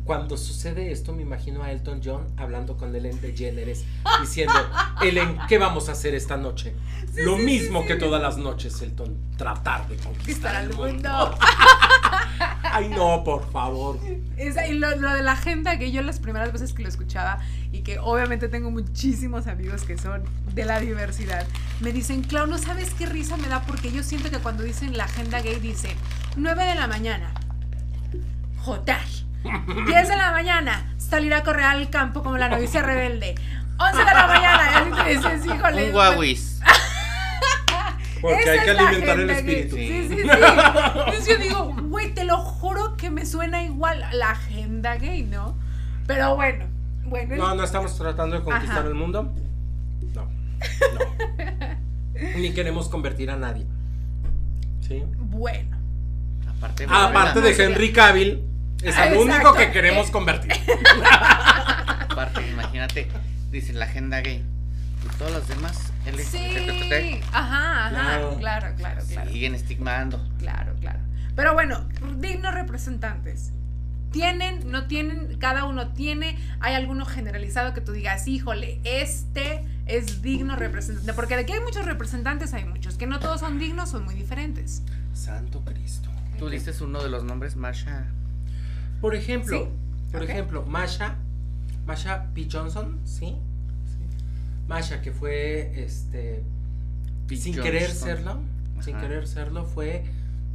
[0.08, 3.84] cuando sucede esto me imagino a Elton John hablando con Ellen DeGeneres
[4.22, 4.54] diciendo,
[5.02, 6.72] Ellen, ¿qué vamos a hacer esta noche?
[7.14, 10.86] Lo sí, mismo sí, que todas las noches, Elton, tratar de Conquistar al el mundo.
[11.10, 11.38] mundo.
[12.62, 13.98] Ay, no, por favor.
[14.38, 17.40] Esa- y lo, lo de la agenda que yo las primeras veces que lo escuchaba
[17.70, 20.22] y que obviamente tengo muchísimos amigos que son
[20.54, 21.46] de la diversidad,
[21.80, 24.96] me dicen, Clau, no sabes qué risa me da porque yo siento que cuando dicen
[24.96, 25.92] la agenda gay dicen
[26.38, 27.34] 9 de la mañana,
[28.62, 29.04] jotar,
[29.86, 33.34] 10 de la mañana, salir a correr al campo como la novicia rebelde,
[33.78, 35.86] 11 de la mañana, y así te dices, híjole.
[35.86, 36.60] Un guauis.
[38.20, 39.76] Porque Esa hay que alimentar el espíritu.
[39.76, 40.20] Sí, sí, sí.
[40.28, 45.22] Entonces yo digo, güey, te lo juro que me suena igual a la agenda gay,
[45.22, 45.56] ¿no?
[46.06, 46.66] Pero bueno,
[47.04, 47.36] bueno.
[47.36, 48.88] No, no estamos tratando de conquistar Ajá.
[48.88, 49.32] el mundo.
[50.14, 50.24] No.
[50.24, 51.78] No.
[52.36, 53.66] Ni queremos convertir a nadie.
[54.80, 55.04] ¿Sí?
[55.18, 55.76] Bueno.
[56.48, 58.42] Aparte, aparte de Henry Cavill,
[58.82, 60.52] es Ah, el único que queremos convertir.
[62.10, 63.08] aparte, imagínate,
[63.50, 64.44] dice la agenda gay.
[65.04, 65.92] Y todos los demás,
[66.24, 67.20] Sí.
[67.32, 67.90] Ajá, ajá.
[67.90, 68.36] Claro.
[68.38, 69.30] Claro, claro, claro.
[69.30, 70.26] siguen estigmando.
[70.38, 70.98] Claro, claro.
[71.36, 71.86] Pero bueno,
[72.16, 73.52] dignos representantes.
[74.10, 74.70] ¿Tienen?
[74.70, 75.38] ¿No tienen?
[75.38, 76.38] Cada uno tiene.
[76.60, 81.12] ¿Hay alguno generalizado que tú digas, híjole, este es digno representante?
[81.12, 82.96] Porque de que hay muchos representantes, hay muchos.
[82.96, 84.82] Que no todos son dignos, son muy diferentes.
[85.12, 86.08] Santo Cristo.
[86.38, 88.06] Tú dices uno de los nombres, Marsha.
[89.00, 91.16] Por ejemplo, Sí, por ejemplo, Masha,
[91.86, 92.48] Masha P.
[92.50, 93.26] Johnson, ¿sí?
[93.26, 93.36] Sí.
[94.68, 96.42] Masha, que fue, este,
[97.26, 97.36] P.
[97.36, 98.40] sin querer serlo,
[98.80, 100.04] sin querer serlo, fue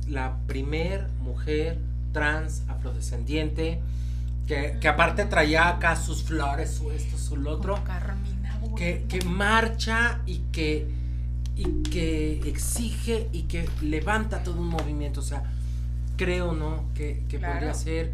[0.07, 1.79] la primer mujer
[2.11, 3.79] trans afrodescendiente
[4.47, 9.23] que, que aparte traía acá sus flores, su esto, su lo otro, Carmina que, que
[9.25, 10.87] marcha y que,
[11.55, 15.19] y que exige y que levanta todo un movimiento.
[15.19, 15.43] O sea,
[16.17, 16.85] creo, ¿no?
[16.95, 17.53] Que, que Claro.
[17.55, 18.13] podría ser.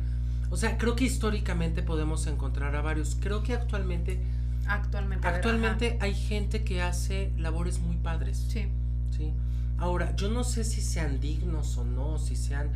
[0.51, 3.15] O sea, creo que históricamente podemos encontrar a varios.
[3.19, 4.19] Creo que actualmente,
[4.67, 5.25] Actualmente.
[5.27, 8.45] ver, actualmente hay gente que hace labores muy padres.
[8.49, 8.67] Sí.
[9.15, 9.31] ¿sí?
[9.77, 12.69] Ahora, yo no sé si sean dignos o no, si sean.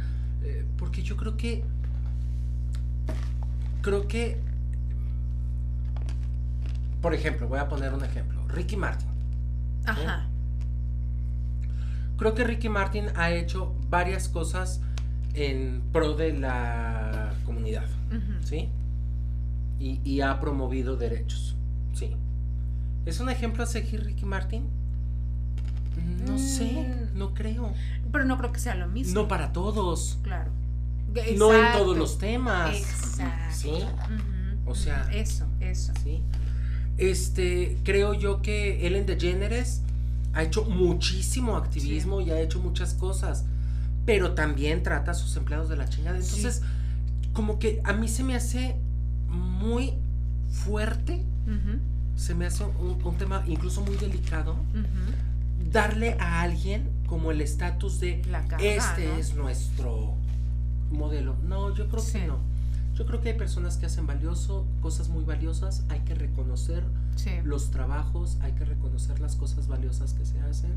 [0.43, 1.63] eh, porque yo creo que.
[3.81, 4.39] Creo que.
[7.01, 8.47] Por ejemplo, voy a poner un ejemplo.
[8.47, 9.07] Ricky Martin.
[9.85, 10.27] Ajá.
[12.17, 14.79] Creo que Ricky Martin ha hecho varias cosas
[15.33, 17.22] en pro de la
[17.63, 18.45] comunidad, Ujú.
[18.47, 18.69] ¿sí?
[19.79, 21.55] Y, y ha promovido derechos,
[21.93, 22.11] ¿sí?
[23.05, 24.63] ¿Es un ejemplo a seguir Ricky Martin?
[26.25, 27.17] No sé, Mm.
[27.17, 27.73] no creo.
[28.11, 29.13] Pero no creo que sea lo mismo.
[29.13, 30.17] No para todos.
[30.23, 30.51] Claro.
[31.37, 31.79] No en Exacto.
[31.79, 32.75] todos los temas.
[32.75, 33.55] Exacto.
[33.55, 33.69] ¿Sí?
[33.69, 35.07] Ujú, O sea-.
[35.13, 35.93] Eso, eso.
[36.03, 36.21] ¿Sí?
[36.97, 39.81] Este, creo yo que Ellen DeGeneres
[40.33, 43.45] ha hecho muchísimo activismo y ha hecho muchas cosas,
[44.05, 46.21] pero también trata a sus empleados de la chingada.
[46.21, 46.47] Sí.
[47.33, 48.75] Como que a mí se me hace
[49.27, 49.93] muy
[50.49, 51.23] fuerte,
[52.15, 54.55] se me hace un, un tema incluso muy delicado,
[55.71, 59.17] darle a alguien como el estatus de La este ¿no?
[59.17, 60.13] es nuestro
[60.91, 61.35] modelo.
[61.47, 62.19] No, yo creo Sí.
[62.19, 62.37] que no.
[62.95, 66.83] Yo creo que hay personas que hacen valioso, cosas muy valiosas, hay que reconocer
[67.15, 67.31] Sí.
[67.43, 70.71] los trabajos, hay que reconocer las cosas valiosas que se hacen,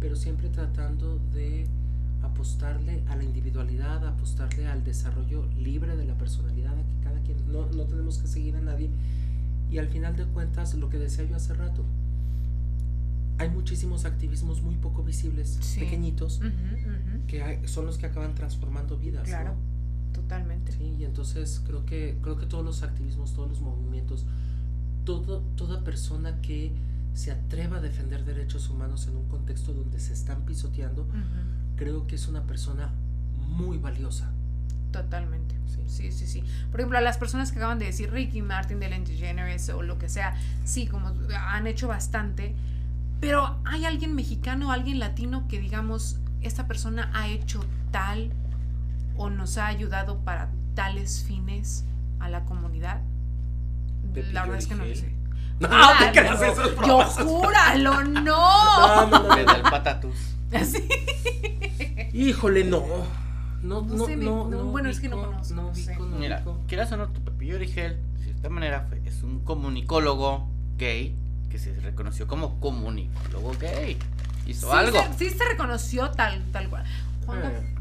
[0.00, 1.66] pero siempre tratando de
[2.34, 7.36] apostarle a la individualidad, apostarle al desarrollo libre de la personalidad, a que cada quien,
[7.50, 8.90] no, no tenemos que seguir a nadie.
[9.70, 11.84] Y al final de cuentas, lo que decía yo hace rato,
[13.38, 15.80] hay muchísimos activismos muy poco visibles, Sí.
[15.80, 17.26] pequeñitos, Ujú, ujú.
[17.28, 19.22] que hay- son los que acaban transformando vidas.
[19.22, 19.28] ¿no?
[19.28, 19.54] Claro.
[20.12, 20.72] Totalmente.
[20.72, 24.24] Sí, y entonces creo que, creo que todos los activismos, todos los movimientos,
[25.04, 26.72] todo, toda persona que
[27.14, 31.14] se atreva a defender derechos humanos en un contexto donde se están pisoteando, Ujú.
[31.76, 32.90] Creo que es una persona
[33.48, 34.30] muy valiosa.
[34.90, 35.54] Totalmente.
[35.66, 35.80] Sí.
[35.86, 36.44] Sí, sí, sí.
[36.70, 39.82] Por ejemplo, a las personas que acaban de decir Ricky Martin de Ellen DeGeneres o
[39.82, 42.54] lo que sea, sí, como han hecho bastante,
[43.20, 48.30] pero hay alguien mexicano, alguien latino que digamos, esta persona ha hecho tal
[49.16, 51.84] o nos ha ayudado para tales fines
[52.20, 53.00] a la comunidad.
[54.12, 55.14] Pepillo la verdad es que no lo sé.
[55.60, 55.68] No,
[56.00, 58.22] te creas esas Yo júralo, no.
[58.24, 59.62] No, no, no, Le da
[60.54, 60.88] Así.
[62.12, 62.84] Híjole, no.
[63.62, 65.96] No, No no, sé, no, no, no bueno, es que no conozco, No sé.
[65.96, 70.46] no Mira, quieras o no, tu Pepillo Origel, de cierta manera, fue- es un comunicólogo
[70.76, 71.14] gay
[71.50, 73.96] que se reconoció como comunicólogo gay.
[74.46, 75.02] Hizo Sí algo.
[75.16, 76.84] se- sí se reconoció tal, tal cual.
[77.24, 77.74] Juan Eh,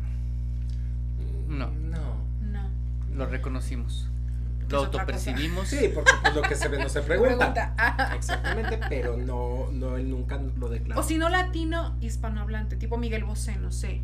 [1.49, 1.67] No.
[1.71, 1.99] No.
[2.41, 2.69] No.
[3.15, 4.07] Lo reconocimos.
[4.73, 5.67] Lo autopercibimos.
[5.67, 7.37] Sí, porque pues, lo que se ve no se pregunta.
[7.37, 7.73] Pregunta.
[7.77, 8.13] Ah.
[8.15, 10.99] Exactamente, pero no, no, él nunca lo declaró.
[10.99, 14.01] O si no latino hispanohablante, tipo Miguel Bosé, no sé.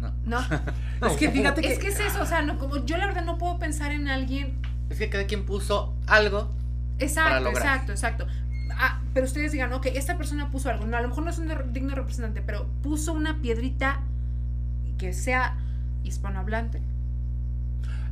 [0.00, 0.12] No.
[0.24, 0.40] No.
[1.08, 1.72] es que fíjate que.
[1.72, 4.08] Es que es eso, o sea, no, como yo la verdad no puedo pensar en
[4.08, 4.60] alguien.
[4.90, 6.50] Es que cada quien puso algo.
[6.98, 7.66] Para Exacto, lograr.
[7.66, 8.26] exacto, exacto.
[8.76, 10.86] Ah, pero ustedes digan, ok, esta persona puso algo.
[10.86, 14.00] No, a lo mejor no es un digno representante, pero puso una piedrita
[14.98, 15.56] que sea
[16.02, 16.80] hispanohablante.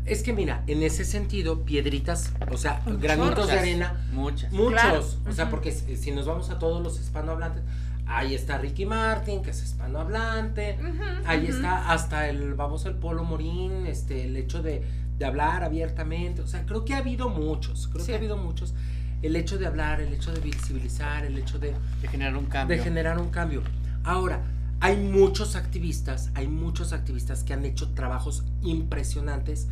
[0.04, 4.50] Es que mira, en ese sentido, piedritas, o sea, granitos de arena, Muchas.
[4.52, 4.72] muchos.
[4.72, 5.04] Claro.
[5.28, 7.62] O sea, porque si, si nos vamos a todos los hispanohablantes,
[8.06, 10.76] ahí está Ricky Martin, que es hispanohablante.
[11.24, 11.52] Ahí Ujú.
[11.52, 14.82] está hasta el baboso el Polo Morín, este, el hecho de,
[15.18, 16.42] de hablar abiertamente.
[16.42, 18.08] O sea, creo que ha habido muchos, creo Sí.
[18.08, 18.74] que ha habido muchos.
[19.22, 22.76] El hecho de hablar, el hecho de visibilizar, el hecho de, De generar un cambio.
[22.76, 23.62] de generar un cambio.
[24.02, 24.42] Ahora,
[24.80, 29.68] hay muchos activistas, hay muchos activistas que han hecho trabajos impresionantes,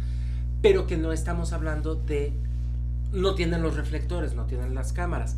[0.62, 2.32] pero que no estamos hablando de,
[3.12, 5.36] no tienen los reflectores, no tienen las cámaras.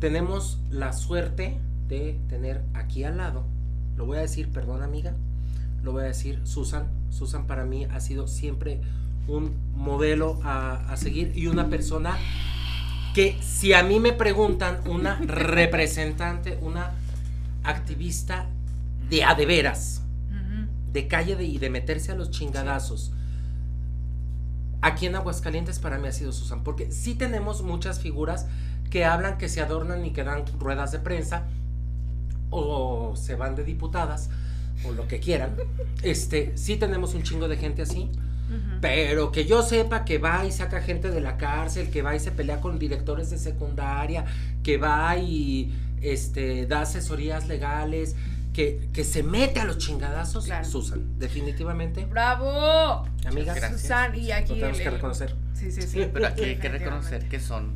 [0.00, 1.58] Tenemos la suerte
[1.88, 3.44] de tener aquí al lado,
[3.96, 5.14] lo voy a decir, perdón amiga,
[5.82, 6.88] lo voy a decir Susan.
[7.10, 8.80] Susan para mí ha sido siempre
[9.26, 12.16] un modelo a, a seguir y una persona
[13.14, 16.92] que si a mí me preguntan una representante, una
[17.64, 18.46] activista
[19.10, 20.02] de a de veras,
[20.92, 23.12] de calle de, y de meterse a los chingadazos.
[24.80, 28.46] Aquí en Aguascalientes para mí ha sido Susan, porque sí tenemos muchas figuras
[28.90, 31.44] que hablan, que se adornan y que dan ruedas de prensa,
[32.50, 34.30] o se van de diputadas,
[34.86, 35.56] o lo que quieran.
[36.02, 38.10] Este, sí tenemos un chingo de gente así,
[38.80, 42.20] pero que yo sepa que va y saca gente de la cárcel, que va y
[42.20, 44.24] se pelea con directores de secundaria,
[44.62, 48.16] que va y este, da asesorías legales,
[48.58, 50.64] que, que se mete a los chingadazos, Claro.
[50.64, 52.04] Susan, definitivamente.
[52.06, 53.06] ¡Bravo!
[53.24, 53.82] Amiga, gracias.
[53.82, 54.48] Susan, y aquí.
[54.48, 55.36] lo tenemos el- que reconocer.
[55.54, 56.10] Sí, sí, sí.
[56.12, 57.70] Pero aquí hay que reconocer que son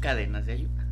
[0.00, 0.84] cadenas de ayuda.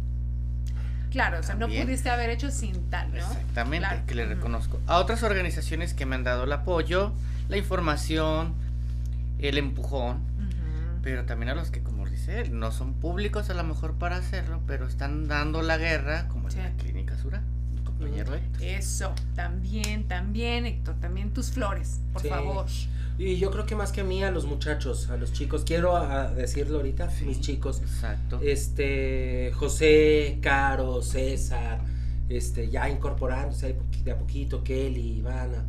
[1.11, 3.17] Claro, o sea, no pudiste haber hecho sin tal, ¿no?
[3.19, 4.07] Exactamente, Claro.
[4.07, 4.79] que le reconozco.
[4.87, 7.13] A otras organizaciones que me han dado el apoyo,
[7.49, 8.55] la información,
[9.41, 10.21] el empujón,
[11.03, 14.19] pero también a los que, como dice él, no son públicos a lo mejor para
[14.19, 17.43] hacerlo, pero están dando la guerra, como en la Clínica Sura,
[18.61, 22.29] Eso, también, también, Héctor, también tus flores, por Sí.
[22.29, 22.67] favor.
[23.19, 25.95] Y yo creo que más que a mí, a los muchachos, a los chicos, quiero
[26.35, 27.25] decirlo ahorita, Sí.
[27.27, 28.41] mis chicos, Exacto.
[28.43, 31.81] este, José, Caro, César,
[32.29, 35.65] este, ya incorporándose de a poquito, Kelly, Ivana,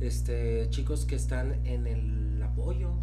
[0.00, 2.21] este, chicos que están en el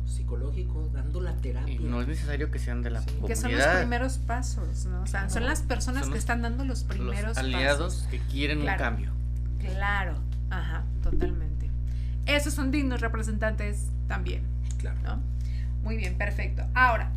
[0.09, 1.73] psicológico, dando la terapia.
[1.73, 3.05] Y no es necesario que sean de la Sí.
[3.07, 3.27] comunidad.
[3.27, 5.01] Que son los primeros pasos, ¿no?
[5.01, 8.07] O sea, son las personas Son que los- están dando los los primeros aliados pasos.
[8.09, 8.83] que quieren Claro.
[8.83, 9.11] un cambio.
[9.59, 10.15] Claro,
[10.49, 11.69] ajá, totalmente.
[12.25, 14.43] Esos son dignos representantes también,
[14.77, 14.99] Claro.
[15.03, 15.21] ¿no?
[15.83, 16.63] Muy bien, perfecto.
[16.75, 17.11] Ahora,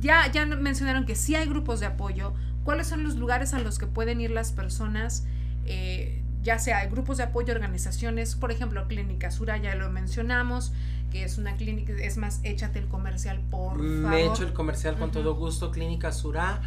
[0.00, 2.34] ya, ya mencionaron que sí hay grupos de apoyo.
[2.64, 5.24] ¿Cuáles son los lugares a los que pueden ir las personas?
[5.64, 10.72] Eh, ya sea grupos de apoyo, organizaciones, por ejemplo, Clínica Sura, ya lo mencionamos,
[11.10, 13.80] que es una clínica, es más, échate el comercial, por favor.
[14.10, 15.70] Me he hecho el comercial con todo gusto.
[15.72, 16.60] Clínica Surá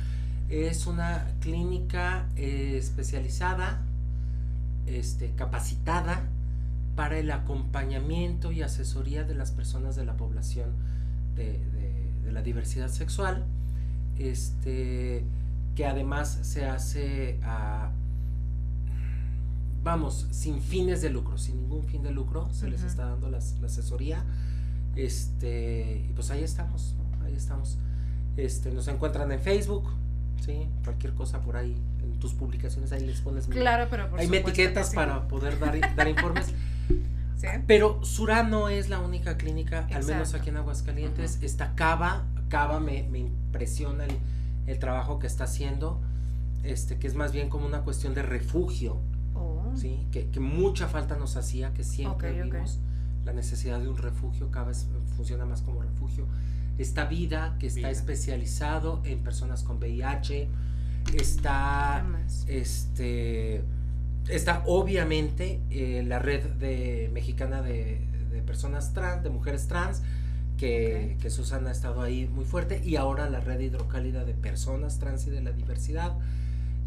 [0.49, 3.81] es una clínica eh, especializada,
[4.85, 6.23] este, capacitada
[6.95, 10.69] para el acompañamiento y asesoría de las personas de la población
[11.35, 13.45] de, de- de la diversidad sexual.
[14.17, 15.23] Este,
[15.75, 17.91] que además se hace a
[19.83, 23.57] vamos, sin fines de lucro, sin ningún fin de lucro, se les está dando las-
[23.59, 24.23] la asesoría.
[24.95, 27.25] Este, y pues ahí estamos, ¿no?
[27.25, 27.77] ahí estamos.
[28.37, 29.89] Este, nos encuentran en Facebook,
[30.45, 34.19] sí, cualquier cosa por ahí, en tus publicaciones ahí les pones mi- Claro, pero por
[34.19, 34.95] ahí me etiquetas sí.
[34.95, 36.47] para poder dar, dar informes.
[37.37, 37.47] ¿sí?
[37.67, 41.39] Pero Sura no es la única clínica, al menos aquí en Aguascalientes.
[41.41, 44.17] Está Cava, Cava me, me impresiona el,
[44.67, 46.01] el trabajo que está haciendo,
[46.63, 48.97] este, que es más bien como una cuestión de refugio,
[49.79, 50.05] ¿sí?
[50.11, 52.53] Que, que mucha falta nos hacía, que siempre Ok, ok.
[52.53, 52.79] vimos
[53.25, 56.25] la necesidad de un refugio, Cava es- funciona más como refugio.
[56.77, 57.89] Está Vida, que está Vida.
[57.91, 60.47] especializado en personas con VIH,
[61.11, 62.05] ¿qué está
[62.47, 63.61] este
[64.27, 67.99] está obviamente eh, la red de mexicana de,
[68.31, 70.01] de personas trans, de mujeres trans,
[70.57, 71.21] que, Ok.
[71.23, 75.25] que Susana ha estado ahí muy fuerte, y ahora la red hidrocálida de personas trans
[75.25, 76.15] y de la diversidad,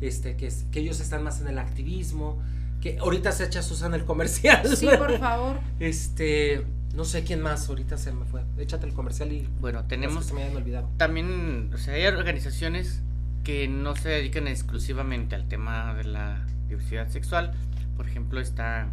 [0.00, 2.38] este, que, es- que ellos están más en el activismo,
[2.82, 4.76] que ahorita se echa Susana el comercial.
[4.76, 5.60] Sí, por favor.
[5.80, 8.42] Este, no sé quién más, ahorita se me fue.
[8.58, 10.90] Échate el comercial y Bueno, que tenemos se me hayan olvidado.
[10.96, 13.00] también, o sea, hay organizaciones
[13.44, 17.52] que no se dedican exclusivamente al tema de la diversidad sexual.
[17.96, 18.88] Por ejemplo, está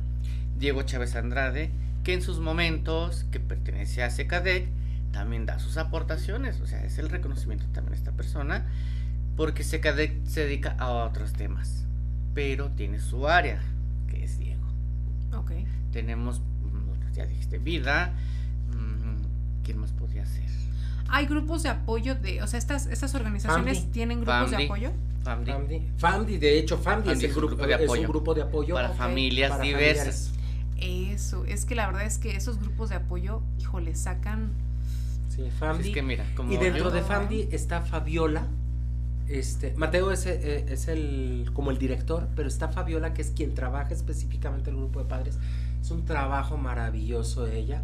[0.57, 1.71] Diego Chávez Andrade,
[2.03, 4.67] que en sus momentos, que pertenece a SECADEC,
[5.11, 6.61] también da sus aportaciones.
[6.61, 8.65] O sea, es el reconocimiento también de esta persona,
[9.35, 11.85] porque SECADEC se dedica a otros temas,
[12.35, 13.59] pero tiene su área.
[15.49, 15.65] Ok.
[15.91, 18.13] Tenemos, mm, ya dijiste, vida.
[18.71, 20.43] mm, ¿Quién más podría ser?
[21.09, 23.91] Hay grupos de apoyo de, o sea, estas, estas organizaciones Famdi.
[23.91, 24.91] tienen grupos de apoyo.
[25.23, 27.93] Famdi, FAMDI, FAMDI, de hecho, FAMDI, es, el grupo, de apoyo.
[27.93, 30.29] es un grupo de apoyo para ok, familias para diversas.
[30.77, 31.11] familiares.
[31.13, 34.51] Eso, es que la verdad es que esos grupos de apoyo, híjole, sacan.
[35.35, 35.89] Sí, FAMDI.
[35.89, 37.01] es que mira, como y dentro yo- de.
[37.01, 38.47] FAMDI está Fabiola.
[39.29, 43.53] Este, Mateo es, eh, es el como el director, pero está Fabiola, que es quien
[43.53, 45.37] trabaja específicamente el grupo de padres.
[45.81, 47.83] Es un trabajo maravilloso ella,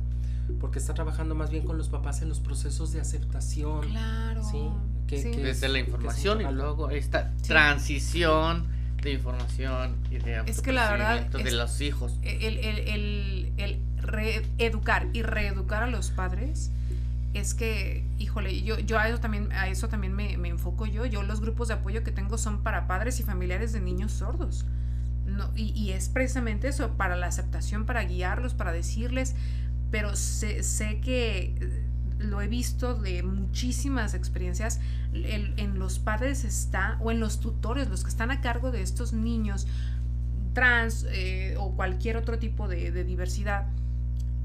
[0.60, 3.82] porque está trabajando más bien con los papás en los procesos de aceptación.
[3.90, 4.44] Claro.
[4.44, 4.70] Sí,
[5.08, 5.32] que- sí.
[5.32, 7.50] que- desde la información y luego esta Sí.
[7.50, 8.68] transición
[9.04, 12.18] de información y de Es que la verdad de es- los hijos.
[12.24, 16.72] el, el, el, el reeducar y reeducar a los padres
[17.40, 21.06] es que, híjole, yo, yo a eso también, a eso también me, me enfoco yo.
[21.06, 24.66] Yo los grupos de apoyo que tengo son para padres y familiares de niños sordos.
[25.26, 29.36] No, y, y es precisamente eso, para la aceptación, para guiarlos, para decirles,
[29.92, 31.84] pero sé, sé que eh,
[32.20, 34.80] lo he visto de muchísimas experiencias,
[35.14, 38.82] el- en los padres está, o en los tutores, los que están a cargo de
[38.82, 39.68] estos niños
[40.54, 43.66] trans eh, o cualquier otro tipo de, de diversidad,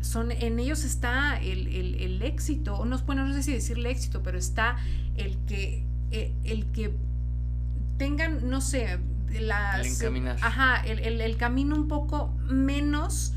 [0.01, 3.91] son, en ellos está el, el- el éxito, o no, bueno, no sé si decirle
[3.91, 4.77] éxito, pero está
[5.17, 6.95] el que, eh, el que
[7.99, 8.99] tengan, no sé,
[9.41, 10.37] las, El encaminar.
[10.43, 13.35] ajá, el, el- el camino un poco menos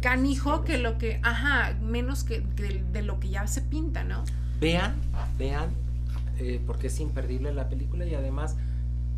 [0.00, 4.04] canijo que lo que, ajá, menos que, que de, de lo que ya se pinta,
[4.04, 4.24] ¿no?
[4.60, 4.94] Vean,
[5.38, 5.70] vean,
[6.38, 8.56] eh, porque es imperdible la película y además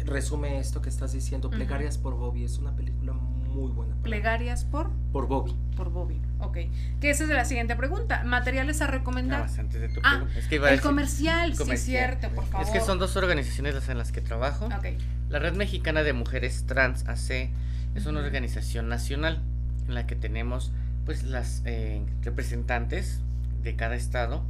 [0.04, 1.50] resume esto que estás diciendo.
[1.50, 3.27] Plegarias por Bobby es una película muy
[3.66, 3.92] buena.
[3.94, 5.52] para- Plegarias por, Por Bobby.
[5.76, 6.56] por Bobby, ok.
[7.00, 8.22] Que esa es la siguiente pregunta.
[8.24, 9.40] Materiales a recomendar.
[9.40, 10.38] más antes de tu Ah, pregunta.
[10.38, 12.18] Es que iba a El decir- comercial, sí, comercial.
[12.18, 12.64] cierto, por favor.
[12.66, 14.66] Es que son dos organizaciones las en las que trabajo.
[14.66, 14.86] Ok.
[15.28, 17.50] La Red Mexicana de Mujeres Trans AC
[17.96, 19.42] es una organización nacional
[19.88, 20.70] en la que tenemos
[21.04, 23.20] pues las eh, representantes
[23.62, 24.44] de cada estado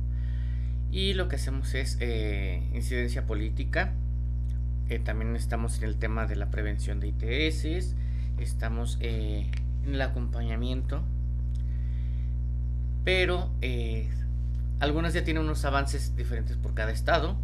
[0.91, 3.93] y lo que hacemos es eh, incidencia política.
[4.89, 7.95] Eh, también estamos en el tema de la prevención de ITS,
[8.45, 9.51] estamos eh,
[9.85, 11.03] en el acompañamiento,
[13.05, 14.09] pero eh,
[14.81, 17.37] algunas ya tienen unos avances diferentes por cada estado.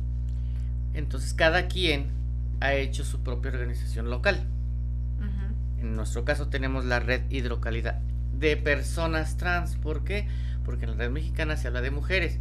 [0.94, 2.08] Entonces cada quien
[2.60, 4.46] ha hecho su propia organización local.
[5.78, 8.00] En nuestro caso tenemos la red hidrocálida
[8.38, 9.76] de personas trans.
[9.76, 10.26] ¿Por qué?
[10.64, 12.38] Porque en la red mexicana se habla de mujeres.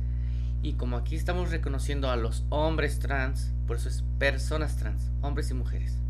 [0.61, 5.51] Y como aquí estamos reconociendo a los hombres trans, por eso es personas trans, hombres
[5.51, 6.02] y mujeres.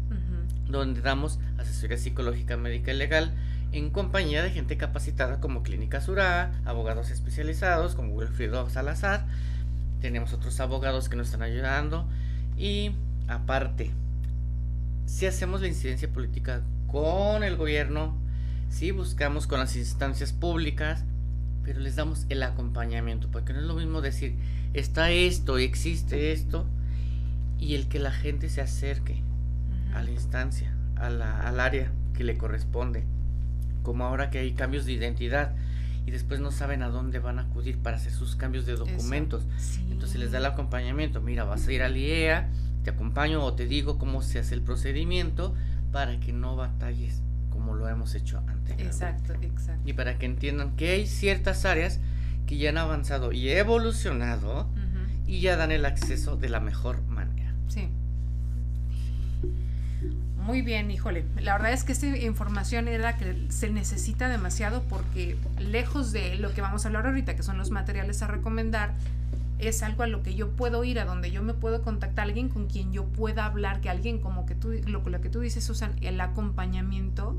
[0.74, 3.32] Donde damos asesoría psicológica, médica y legal
[3.74, 9.24] en compañía de gente capacitada como Clínica Surá, abogados especializados como Wilfrido Salazar.
[10.02, 12.08] Tenemos otros abogados que nos están ayudando.
[12.58, 12.92] Y
[13.28, 13.92] aparte,
[15.06, 18.18] si hacemos la incidencia política con el gobierno,
[18.70, 21.04] si buscamos con las instancias públicas,
[21.64, 24.36] pero les damos el acompañamiento, porque no es lo mismo decir,
[24.74, 26.66] está esto, existe esto,
[27.60, 29.23] y el que la gente se acerque.
[29.94, 33.04] A la instancia, a la- al área que le corresponde,
[33.84, 35.54] como ahora que hay cambios de identidad
[36.06, 39.46] y después no saben a dónde van a acudir para hacer sus cambios de documentos.
[39.58, 39.86] Sí.
[39.92, 41.22] Entonces les da el acompañamiento.
[41.22, 42.50] Mira, vas a ir al IEA,
[42.84, 45.54] te acompaño o te digo cómo se hace el procedimiento
[45.92, 48.84] para que no batalles como lo hemos hecho anteriormente.
[48.84, 49.82] Exacto, exacto.
[49.90, 52.00] Y para que entiendan que hay ciertas áreas
[52.48, 54.68] que ya han avanzado y evolucionado
[55.28, 57.54] y ya dan el acceso de la mejor manera.
[57.70, 57.88] Sí.
[60.44, 61.26] Muy bien, híjole.
[61.42, 66.54] La verdad es que esta información era que se necesita demasiado porque lejos de lo
[66.54, 68.94] que vamos a hablar ahorita, que son los materiales a recomendar,
[69.60, 72.50] es algo a lo que yo puedo ir, a donde yo me puedo contactar, alguien
[72.50, 75.64] con quien yo pueda hablar, que alguien como que tú, lo, lo que tú dices,
[75.64, 77.38] Susan, el acompañamiento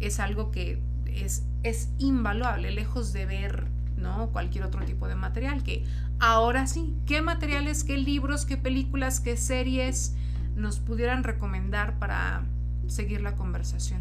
[0.00, 3.66] es algo que es, es invaluable, lejos de ver
[3.96, 4.30] ¿no?
[4.30, 5.84] cualquier otro tipo de material, que
[6.18, 10.16] ahora sí, ¿qué materiales, qué libros, qué películas, qué series
[10.56, 12.44] nos pudieran recomendar para
[12.86, 14.00] seguir la conversación?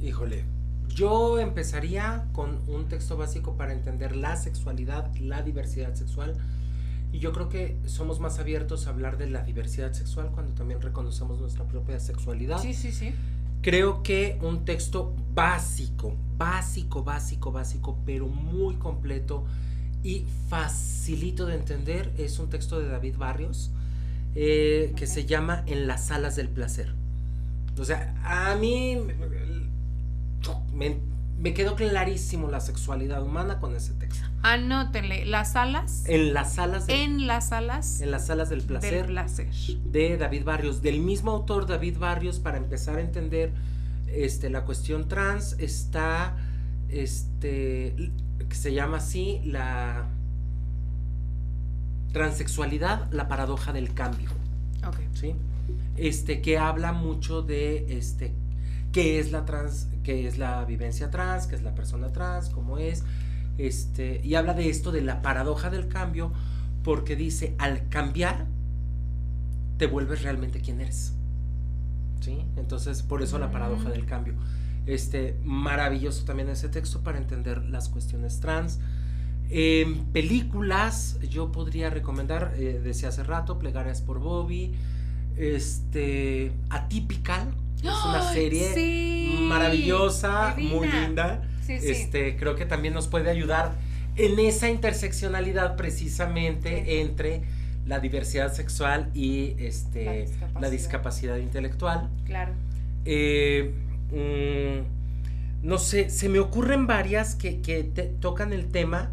[0.00, 0.44] Híjole,
[0.94, 6.36] yo empezaría con un texto básico para entender la sexualidad, la diversidad sexual.
[7.12, 10.80] Y yo creo que somos más abiertos a hablar de la diversidad sexual cuando también
[10.80, 12.60] reconocemos nuestra propia sexualidad.
[12.60, 13.12] Sí, sí, sí.
[13.62, 19.44] Creo que un texto básico, básico, básico, básico, pero muy completo
[20.02, 23.70] y facilito de entender es un texto de David Barrios
[24.34, 26.94] eh, que se llama En las salas del placer.
[27.78, 28.96] O sea, a mí
[30.72, 30.96] me,
[31.38, 34.26] me, quedó clarísimo la sexualidad humana con ese texto.
[34.42, 36.04] Anótenle, las salas.
[36.06, 36.84] En las salas.
[36.88, 38.00] en las salas.
[38.00, 38.92] En las salas del placer.
[38.92, 39.48] Del placer.
[39.84, 40.82] De David Barrios.
[40.82, 43.52] Del mismo autor David Barrios, para empezar a entender
[44.08, 46.36] este, la cuestión trans, está,
[46.88, 48.12] este,
[48.48, 50.06] que se llama así, la
[52.12, 54.30] transexualidad, la paradoja del cambio.
[54.86, 54.96] Ok.
[55.14, 55.34] ¿Sí?
[55.96, 58.32] Este, que habla mucho de, este,
[58.92, 62.78] qué es la trans, qué es la vivencia trans, qué es la persona trans, cómo
[62.78, 63.04] es,
[63.58, 66.32] este, y habla de esto de la paradoja del cambio,
[66.82, 68.46] porque dice, al cambiar,
[69.76, 71.12] te vuelves realmente quien eres.
[72.20, 72.44] ¿Sí?
[72.56, 74.34] Entonces, por eso la paradoja del cambio.
[74.86, 78.78] Este, maravilloso también ese texto para entender las cuestiones trans.
[80.12, 84.72] Películas, yo podría recomendar, eh, decía hace rato, Plegarias por Bobby,
[85.36, 91.42] este, Atypical, es una serie maravillosa, muy linda.
[91.68, 93.74] Este, creo que también nos puede ayudar
[94.16, 97.42] en esa interseccionalidad precisamente entre
[97.86, 100.28] la diversidad sexual y este,
[100.60, 101.36] la, discapacidad.
[101.36, 102.10] intelectual.
[102.26, 102.52] Claro.
[103.04, 103.72] Eh,
[104.12, 107.52] mm, no sé, se me ocurren varias que,
[108.20, 109.10] tocan el tema,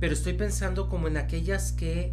[0.00, 2.12] pero estoy pensando como en aquellas que,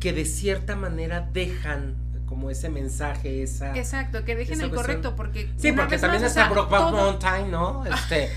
[0.00, 1.94] que de cierta manera dejan
[2.26, 3.76] como ese mensaje, esa...
[3.76, 5.52] Exacto, que dejen el correcto, porque...
[5.56, 7.84] Sí, porque también está Brokeback Mountain, ¿no?
[7.94, 8.30] Este,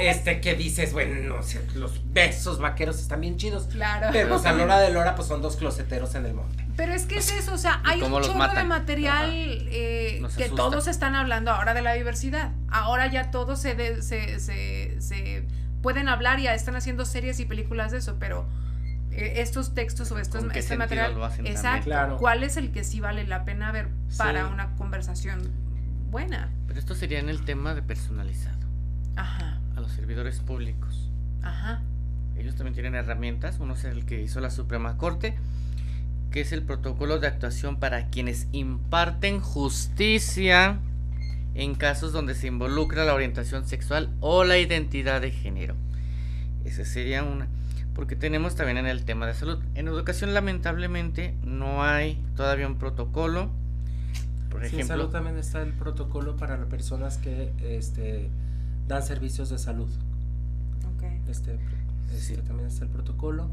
[0.00, 1.40] este que dices, bueno,
[1.74, 3.68] los besos vaqueros están bien chidos.
[3.68, 4.08] Claro.
[4.12, 6.66] Pero pues a la hora de Lora, pues son dos closeteros en el monte.
[6.76, 10.86] Pero es que es eso, o sea, hay un chorro de material eh, que todos
[10.86, 12.52] están hablando ahora de la diversidad.
[12.68, 15.44] Ahora ya se, se, se, se
[15.82, 18.46] pueden hablar y ya están haciendo series y películas de eso, pero
[19.10, 21.14] eh, estos textos o estos, este material.
[21.44, 22.16] exacto.
[22.18, 25.50] ¿Cuál es el que sí vale la pena ver para una conversación
[26.10, 26.50] buena?
[26.66, 28.66] Pero esto sería en el tema de personalizado.
[29.16, 29.60] Ajá.
[29.76, 31.10] A los servidores públicos.
[31.42, 31.82] Ajá.
[32.36, 33.58] Ellos también tienen herramientas.
[33.58, 35.36] Uno es el que hizo la Suprema Corte,
[36.30, 40.78] que es el protocolo de actuación para quienes imparten justicia
[41.58, 45.74] en casos donde se involucra la orientación sexual o la identidad de género.
[46.64, 47.48] Esa sería una
[47.98, 49.58] porque tenemos también en el tema de salud.
[49.74, 53.50] En educación lamentablemente no hay todavía un protocolo.
[54.50, 58.30] Por ejemplo, en salud también está el protocolo para las personas que este,
[58.86, 59.88] dan servicios de salud.
[60.94, 61.20] Okay.
[61.26, 61.58] Este,
[62.14, 63.50] este también está el protocolo.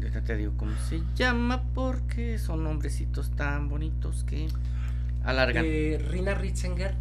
[0.00, 4.48] Yo te digo cómo se llama porque son nombrecitos tan bonitos que
[5.26, 5.64] alargan.
[5.66, 6.94] Eh, Rina Ritzinger.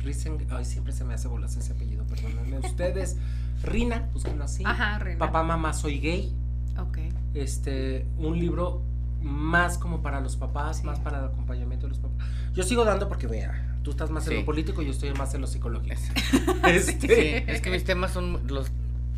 [0.00, 0.46] Ritzinger.
[0.50, 3.16] Ay, siempre se me hace bolas ese apellido, perdónenme ustedes.
[3.62, 4.64] Rina, búsquenlo así.
[4.66, 5.18] Ajá, Rina.
[5.18, 6.34] Papá, mamá, soy gay.
[6.78, 6.98] Ok.
[7.34, 8.82] Este, un libro
[9.22, 12.26] más como para los papás, más para el acompañamiento de los papás.
[12.54, 15.34] Yo sigo dando porque, vea, tú estás más en lo político y yo estoy más
[15.34, 15.94] en lo psicológico.
[16.66, 17.06] este...
[17.06, 18.70] Sí, es que mis temas son, los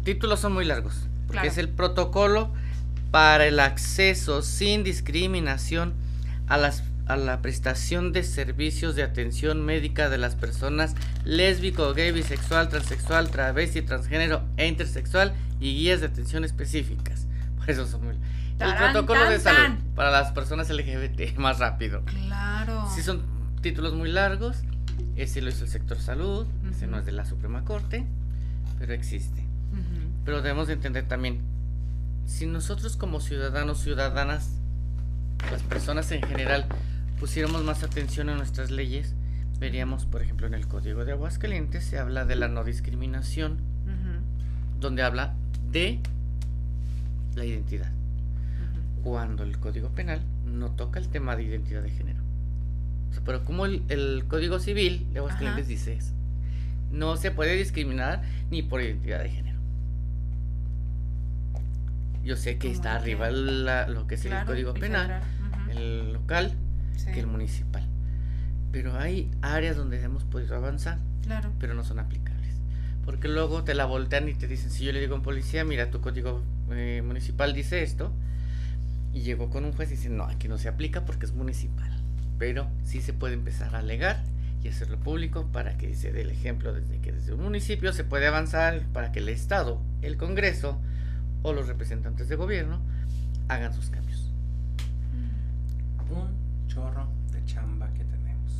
[0.05, 1.07] títulos son muy largos.
[1.29, 2.51] Porque es el protocolo
[3.11, 5.95] para el acceso sin discriminación
[6.49, 12.13] a las a la prestación de servicios de atención médica de las personas lésbico, gay,
[12.13, 17.27] bisexual, transexual, travesti, transgénero e intersexual y guías de atención específicas.
[17.59, 18.17] Por eso son muy...
[18.61, 22.05] El protocolo de salud para las personas LGBT, más rápido.
[22.05, 22.89] Claro.
[22.95, 23.23] Sí son
[23.61, 24.59] títulos muy largos.
[25.17, 28.07] Ese lo hizo el sector salud, ese no es de la Suprema Corte,
[28.79, 29.43] pero existe.
[30.25, 31.41] Pero debemos entender también,
[32.27, 34.51] si nosotros como ciudadanos, ciudadanas,
[35.51, 36.67] las personas en general,
[37.27, 39.15] pusiéramos más atención a nuestras leyes,
[39.61, 43.59] veríamos, por ejemplo, en el Código de Aguascalientes se habla de la no discriminación,
[44.81, 45.35] donde habla
[45.71, 46.01] de
[47.37, 47.93] la identidad.
[49.05, 52.19] Cuando el Código Penal no toca el tema de identidad de género.
[53.25, 55.69] Pero como el, el Código Civil de Aguascalientes Ajá.
[55.71, 56.13] dice eso,
[56.91, 59.59] no se puede discriminar ni por identidad de género.
[62.25, 65.21] Yo sé que ¿Cómo está arriba la- lo que es Claro, el Código Penal,
[65.71, 66.53] el local,
[67.05, 67.87] sí, que el municipal.
[68.71, 71.53] Pero hay áreas donde hemos podido avanzar, Claro.
[71.59, 72.57] pero no son aplicables.
[73.05, 75.65] Porque luego te la voltean y te dicen, si yo le digo a un policía,
[75.65, 78.13] mira, tu código eh, municipal dice esto,
[79.13, 81.91] y llegó con un juez y dice, no, aquí no se aplica porque es municipal.
[82.39, 84.23] Pero sí se puede empezar a alegar
[84.65, 88.05] y hacerlo público para que se dé el ejemplo desde que desde un municipio se
[88.05, 90.79] puede avanzar para que el Estado, el Congreso
[91.43, 92.81] o los representantes de gobierno
[93.49, 94.12] hagan sus cambios.
[96.77, 98.51] Un chorro de chamba que tenemos.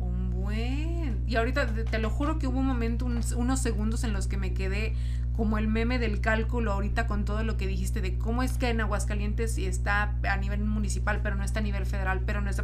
[0.00, 1.22] Un buen.
[1.26, 4.36] Y ahorita te, lo juro que hubo un momento, unos, unos segundos en los que
[4.38, 4.94] me quedé
[5.36, 8.70] como el meme del cálculo ahorita con todo lo que dijiste de cómo es que
[8.70, 12.62] en Aguascalientes está a nivel municipal, pero no está a nivel federal, pero no está...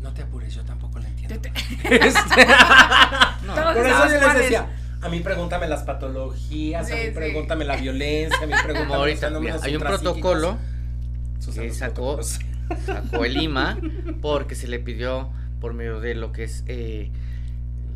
[0.00, 1.40] No te apures, yo tampoco lo entiendo.
[1.40, 2.46] Te- te- Este-
[3.46, 4.66] No, Por eso yo les decía,
[5.00, 7.10] a mí pregúntame las patologías, a Sí, mí sí.
[7.14, 10.58] pregúntame la violencia, a mí pregúntame como ahorita, mira, hay un protocolo
[11.54, 12.38] que sacó, protocolos.
[12.84, 13.78] Sacó el IMA
[14.20, 15.30] porque se le pidió
[15.60, 17.10] por medio de lo que es eh,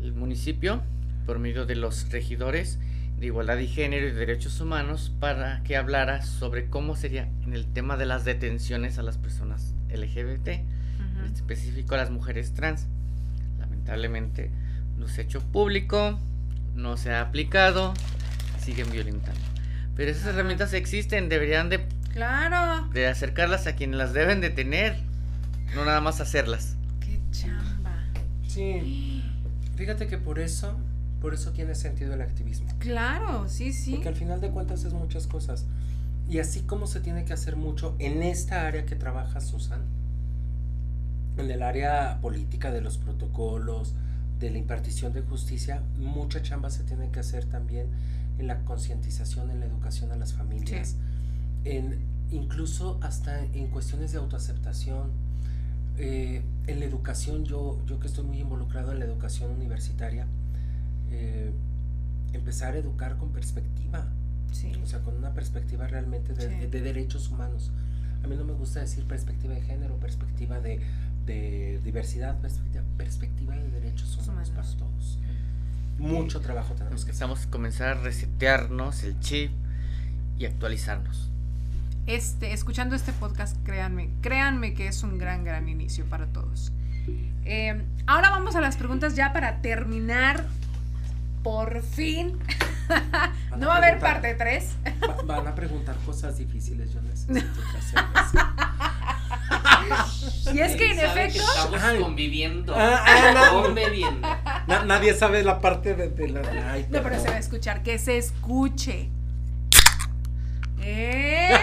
[0.01, 0.81] el municipio,
[1.25, 2.79] por medio de los regidores
[3.19, 7.65] de igualdad y género y derechos humanos para que hablara sobre cómo sería en el
[7.67, 10.65] tema de las detenciones a las personas LGBT, en
[11.25, 11.33] Ujú.
[11.33, 12.87] específico a las mujeres trans.
[13.59, 14.49] Lamentablemente
[14.97, 16.19] no se ha hecho público,
[16.75, 17.93] no se ha aplicado,
[18.59, 19.39] siguen violentando.
[19.95, 22.87] Pero esas herramientas existen, deberían de Claro.
[22.93, 24.95] de acercarlas a quienes las deben de tener,
[25.75, 26.75] no nada más hacerlas.
[26.99, 27.91] Qué chamba.
[28.47, 29.23] Sí,
[29.75, 30.77] fíjate que por eso,
[31.19, 32.67] por eso tiene sentido el activismo.
[32.77, 33.93] Claro, sí, sí.
[33.93, 35.65] Porque al final de cuentas es muchas cosas.
[36.29, 39.81] Y así como se tiene que hacer mucho en esta área que trabaja Susan,
[41.37, 43.95] en el área política de los protocolos,
[44.39, 47.87] de la impartición de justicia, mucha chamba se tiene que hacer también
[48.37, 50.95] en la concientización, en la educación a las familias,
[51.65, 51.97] en
[52.31, 55.11] incluso hasta en cuestiones de autoaceptación.
[55.97, 60.25] Eh, en la educación, yo, yo que estoy muy involucrado en la educación universitaria,
[61.11, 61.51] eh,
[62.33, 64.07] empezar a educar con perspectiva,
[64.51, 64.71] Sí.
[64.83, 66.67] o sea, con una perspectiva realmente de, Sí.
[66.67, 67.71] de derechos humanos.
[68.23, 70.79] A mí no me gusta decir perspectiva de género, perspectiva de,
[71.27, 74.75] de diversidad, perspectiva, perspectiva de derechos humanos, Humanos.
[74.75, 75.19] para todos.
[75.99, 77.23] Mucho trabajo tenemos que hacer.
[77.23, 79.51] Empezamos a comenzar a resetearnos el chip
[80.39, 81.29] y actualizarnos.
[82.07, 86.71] Este, escuchando este podcast, créanme, créanme que es un gran, gran inicio para todos.
[87.45, 90.45] Eh, ahora vamos a las preguntas ya para terminar.
[91.43, 92.37] Por fin.
[93.57, 94.75] No va a haber parte 3.
[95.09, 98.31] va- van a preguntar cosas difíciles, yo necesito que hacerlas.
[100.53, 101.39] Y es que en efecto.
[101.41, 101.99] estamos Ay.
[101.99, 103.63] conviviendo, Ah, ah, no.
[103.63, 104.27] conviviendo.
[104.67, 106.41] Na- nadie sabe la parte de, de la...
[106.71, 107.83] ay, No, pero se va a escuchar.
[107.83, 109.09] Que se escuche.
[110.81, 111.55] ¿Eh?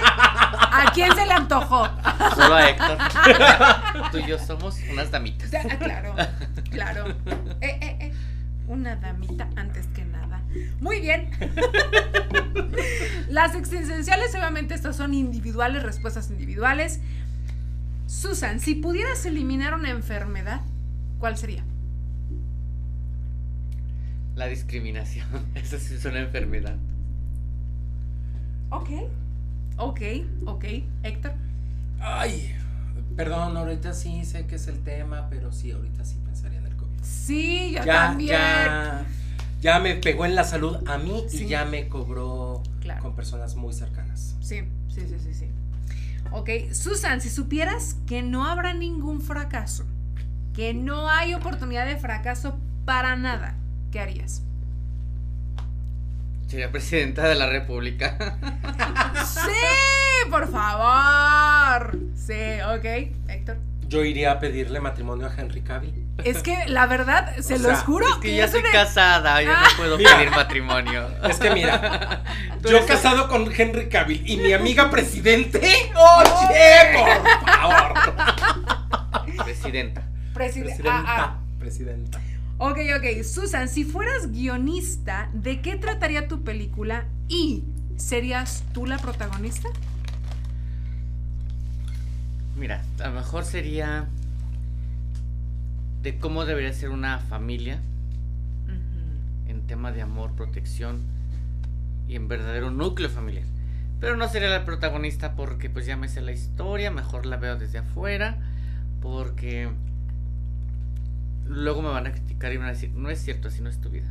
[0.52, 1.88] ¿A quién se le antojó?
[2.34, 2.98] Solo a Héctor.
[4.12, 5.50] Tú y yo somos unas damitas.
[5.54, 6.14] Ah, claro,
[6.70, 7.08] claro.
[7.60, 8.12] Eh, eh, eh.
[8.66, 10.42] Una damita antes que nada.
[10.80, 11.30] Muy bien.
[13.28, 17.00] Las existenciales, obviamente, estas son individuales, respuestas individuales.
[18.06, 20.62] Susan, si pudieras eliminar una enfermedad,
[21.18, 21.64] ¿cuál sería?
[24.34, 25.26] La discriminación.
[25.54, 26.76] Eso sí es una enfermedad.
[28.70, 28.88] Ok.
[29.82, 30.00] Ok,
[30.44, 30.64] ok.
[31.02, 31.32] Héctor.
[32.00, 32.54] Ay,
[33.16, 36.76] perdón, ahorita sí sé que es el tema, pero sí, ahorita sí pensaría en el
[36.76, 36.98] COVID.
[37.02, 38.30] Sí, yo ya, también.
[38.30, 39.06] ya,
[39.62, 41.44] ya me pegó en la salud a mí Sí.
[41.44, 43.02] y ya me cobró Claro.
[43.02, 44.36] con personas muy cercanas.
[44.40, 45.46] Sí, sí, sí, sí, sí.
[46.32, 49.84] Ok, Susan, si supieras que no habrá ningún fracaso,
[50.54, 53.54] que no hay oportunidad de fracaso para nada,
[53.92, 54.42] ¿qué harías?
[56.50, 58.16] Sería presidenta de la república.
[59.24, 61.96] Sí, por favor.
[62.16, 62.34] Sí,
[62.74, 62.84] ok,
[63.28, 63.58] Héctor.
[63.86, 66.06] Yo iría a pedirle matrimonio a Henry Cavill.
[66.24, 69.50] Es que la verdad, se O los sea, juro Es que ya una- casada, yo
[69.54, 69.64] Ah.
[69.70, 70.16] no puedo Mira.
[70.16, 71.08] pedir matrimonio.
[71.28, 72.22] Es que mira,
[72.62, 75.60] yo eres- casado con Henry Cavill y mi amiga presidente.
[75.94, 77.94] ¡Oye, por favor!
[79.44, 80.02] Presidenta.
[80.34, 81.04] Preside- Presidenta.
[81.06, 82.20] ah, Presidenta.
[82.62, 83.22] Ok, ok.
[83.22, 87.64] Susan, si fueras guionista, ¿de qué trataría tu película y
[87.96, 89.70] serías tú la protagonista?
[92.58, 94.08] Mira, a lo mejor sería
[96.02, 97.80] de cómo debería ser una familia
[99.48, 101.00] en tema de amor, protección
[102.08, 103.46] y en verdadero núcleo familiar.
[104.00, 107.56] Pero no sería la protagonista porque pues ya me sé la historia, mejor la veo
[107.56, 108.36] desde afuera,
[109.00, 109.70] porque
[111.50, 113.80] luego me van a criticar y van a decir, no es cierto, así no es
[113.80, 114.10] tu vida.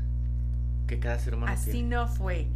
[0.88, 1.96] Que cada ser humano Así tiene.
[1.96, 2.48] no fue.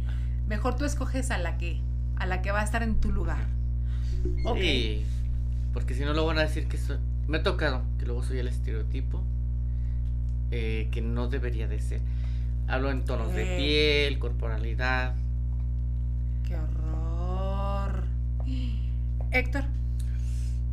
[0.46, 1.80] Mejor tú escoges a la que,
[2.16, 3.46] a la que va a estar en tu lugar.
[4.44, 4.58] Ok.
[4.58, 5.04] Sí,
[5.72, 6.98] porque si no luego van a decir que soy...
[7.26, 9.22] Me ha tocado que luego soy el estereotipo
[10.50, 12.00] eh, que no debería de ser.
[12.68, 15.14] Hablo en tonos de piel, corporalidad.
[16.46, 18.04] Qué horror.
[19.30, 19.64] Héctor.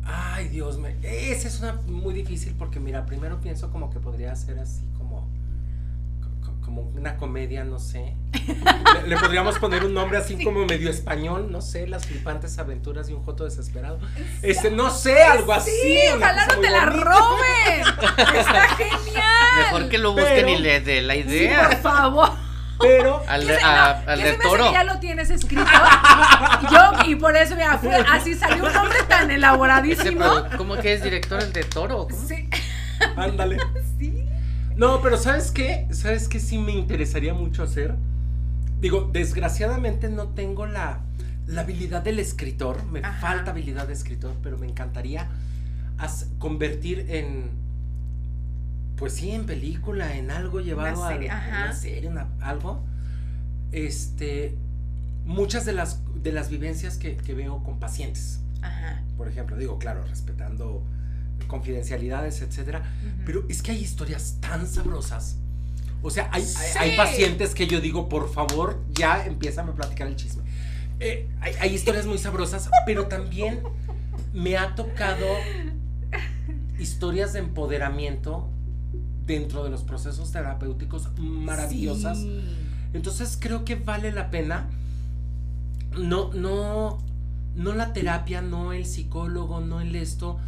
[0.04, 0.90] Ay, Dios mío.
[1.02, 5.28] Esa es una muy difícil porque, mira, primero pienso como que podría ser así como.
[6.44, 8.16] co- Como una comedia, no sé.
[9.02, 10.44] Le, le podríamos poner un nombre así Sí.
[10.44, 13.98] como medio español, no sé, las flipantes aventuras de un joto desesperado.
[14.42, 15.70] Este, no sé, algo así.
[15.82, 17.04] Sí, una ojalá no te la bonita.
[17.04, 18.36] roben.
[18.38, 19.56] Está genial.
[19.58, 21.68] Mejor que lo busquen pero- y le dé la Sí, idea.
[21.68, 22.30] por favor.
[22.82, 24.72] Pero, al ¿Qué de, se- a- no, al ¿qué de se me hace toro.
[24.72, 25.64] ya lo tienes escrito.
[26.70, 30.20] Yo, y por eso, mira, fue así salió un nombre tan Ese elaboradísimo.
[30.24, 32.08] produ- ¿Cómo que es director el de toro?
[32.10, 32.28] ¿Cómo?
[32.28, 32.48] Sí,
[33.16, 33.58] ándale.
[33.98, 34.24] sí.
[34.76, 35.86] No, pero ¿sabes qué?
[35.90, 37.94] ¿Sabes qué sí me interesaría mucho hacer?
[38.80, 41.00] Digo, desgraciadamente no tengo la,
[41.46, 43.20] la habilidad del escritor, me Ajá.
[43.20, 45.28] falta habilidad de escritor, pero me encantaría
[46.38, 47.50] convertir en,
[49.02, 52.84] pues sí, en película, en algo llevado a una serie, una- algo.
[53.72, 54.54] Este,
[55.24, 59.02] muchas de las, de las vivencias que, que veo con pacientes, Ajá.
[59.16, 60.84] por ejemplo, digo, claro, respetando
[61.48, 62.84] confidencialidades, etcétera.
[63.26, 65.36] Pero es que hay historias tan sabrosas.
[66.00, 66.44] O sea, hay,
[66.78, 70.44] hay pacientes que yo digo, por favor, ya empiezan a platicar el chisme.
[71.00, 73.64] Eh, hay, hay historias muy sabrosas, pero también
[74.32, 75.26] me ha tocado
[76.78, 78.48] historias de empoderamiento
[79.26, 82.18] dentro de los procesos terapéuticos maravillosas.
[82.18, 82.40] Sí.
[82.92, 84.68] Entonces creo que vale la pena.
[85.98, 86.98] No, no,
[87.54, 90.38] no la terapia, no el psicólogo, no el esto,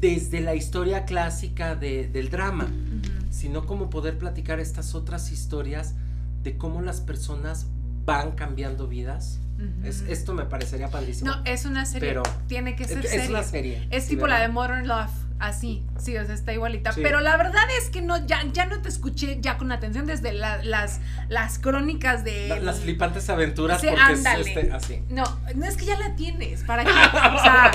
[0.00, 3.26] desde la historia clásica de- del drama, Ujú.
[3.30, 5.94] sino como poder platicar estas otras historias
[6.42, 7.66] de cómo las personas
[8.04, 9.38] van cambiando vidas.
[9.56, 9.86] Ujú.
[9.86, 11.30] Es, esto me parecería padrísimo.
[11.30, 12.08] No, es una serie.
[12.08, 13.28] Pero tiene que es, ser es serie.
[13.30, 13.86] una serie.
[13.90, 14.54] Es tipo la de ¿verdad?
[14.54, 15.10] Modern Love,
[15.42, 16.92] así, sí, o sea, está igualita.
[16.92, 17.00] Sí.
[17.02, 20.32] Pero la verdad es que no, ya, ya no te escuché ya con atención desde
[20.32, 22.48] la- las, las crónicas de...
[22.48, 25.02] La- las flipantes aventuras Sí, porque es este, así.
[25.10, 25.24] No,
[25.54, 26.90] no es que ya la tienes, ¿para qué?
[27.34, 27.70] O sea,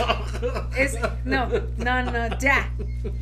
[0.78, 0.98] es...
[1.26, 2.72] No, no, no, ya.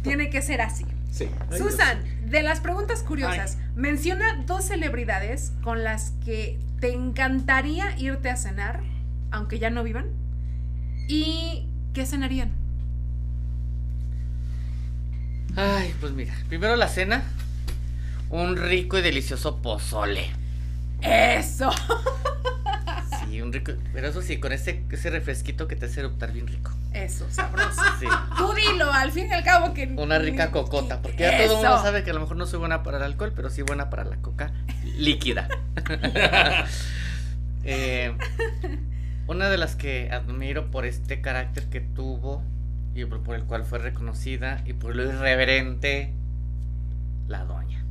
[0.04, 0.86] Tiene que ser así.
[1.12, 1.28] Sí.
[1.52, 8.30] Ay, Susan, de las preguntas curiosas, menciona dos celebridades con las que te encantaría irte
[8.30, 8.82] a cenar,
[9.32, 10.08] aunque ya no vivan.
[11.08, 12.52] ¿Y qué cenarían?
[15.56, 17.24] Ay, pues mira, primero la cena.
[18.30, 20.30] Un rico y delicioso pozole.
[21.02, 21.70] Eso.
[23.28, 23.74] Sí, un rico.
[23.94, 26.72] Pero eso sí, con ese, ese refresquito que te hace eruptar bien rico.
[26.94, 27.82] Eso, sabroso.
[28.00, 28.08] Sí.
[28.38, 29.88] Tú dilo, al fin y al cabo que...
[29.98, 31.02] Una rica cocota.
[31.02, 33.04] Porque ya todo el mundo sabe que a lo mejor no soy buena para el
[33.04, 34.52] alcohol, pero sí buena para la coca
[34.98, 35.48] líquida.
[37.68, 38.16] Eh,
[39.26, 42.44] una de las que admiro por este carácter que tuvo
[42.96, 46.14] y por, por el cual fue reconocida y por lo irreverente,
[47.28, 47.84] la doña.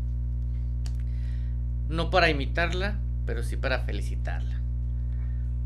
[1.89, 4.61] No para imitarla, pero sí para felicitarla.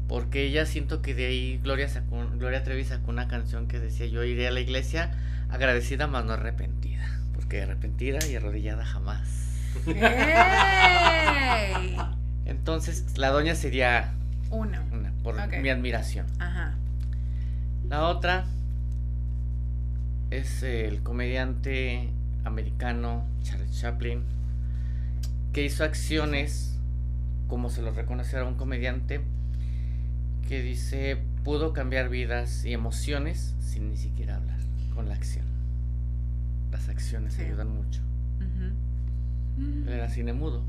[0.09, 4.07] Porque ella siento que de ahí Gloria, sacó, Gloria Trevi sacó una canción que decía
[4.07, 5.13] yo iré a la iglesia
[5.51, 7.07] agradecida más no arrepentida.
[7.35, 9.47] Porque arrepentida y arrodillada jamás.
[12.47, 14.15] Entonces la doña sería
[14.51, 14.79] Uno.
[14.91, 16.27] una, por mi admiración.
[16.41, 16.75] Ajá.
[17.89, 18.47] La otra
[20.31, 22.11] es el comediante
[22.45, 24.23] americano Charles Chaplin,
[25.53, 26.79] que hizo acciones,
[27.49, 29.21] como se lo reconoce a un comediante,
[30.49, 34.59] que dice, pudo cambiar vidas y emociones sin ni siquiera hablar,
[34.95, 35.47] con la acción.
[36.71, 37.43] Las acciones Sí.
[37.43, 38.01] ayudan mucho.
[39.59, 40.63] Él era cine mudo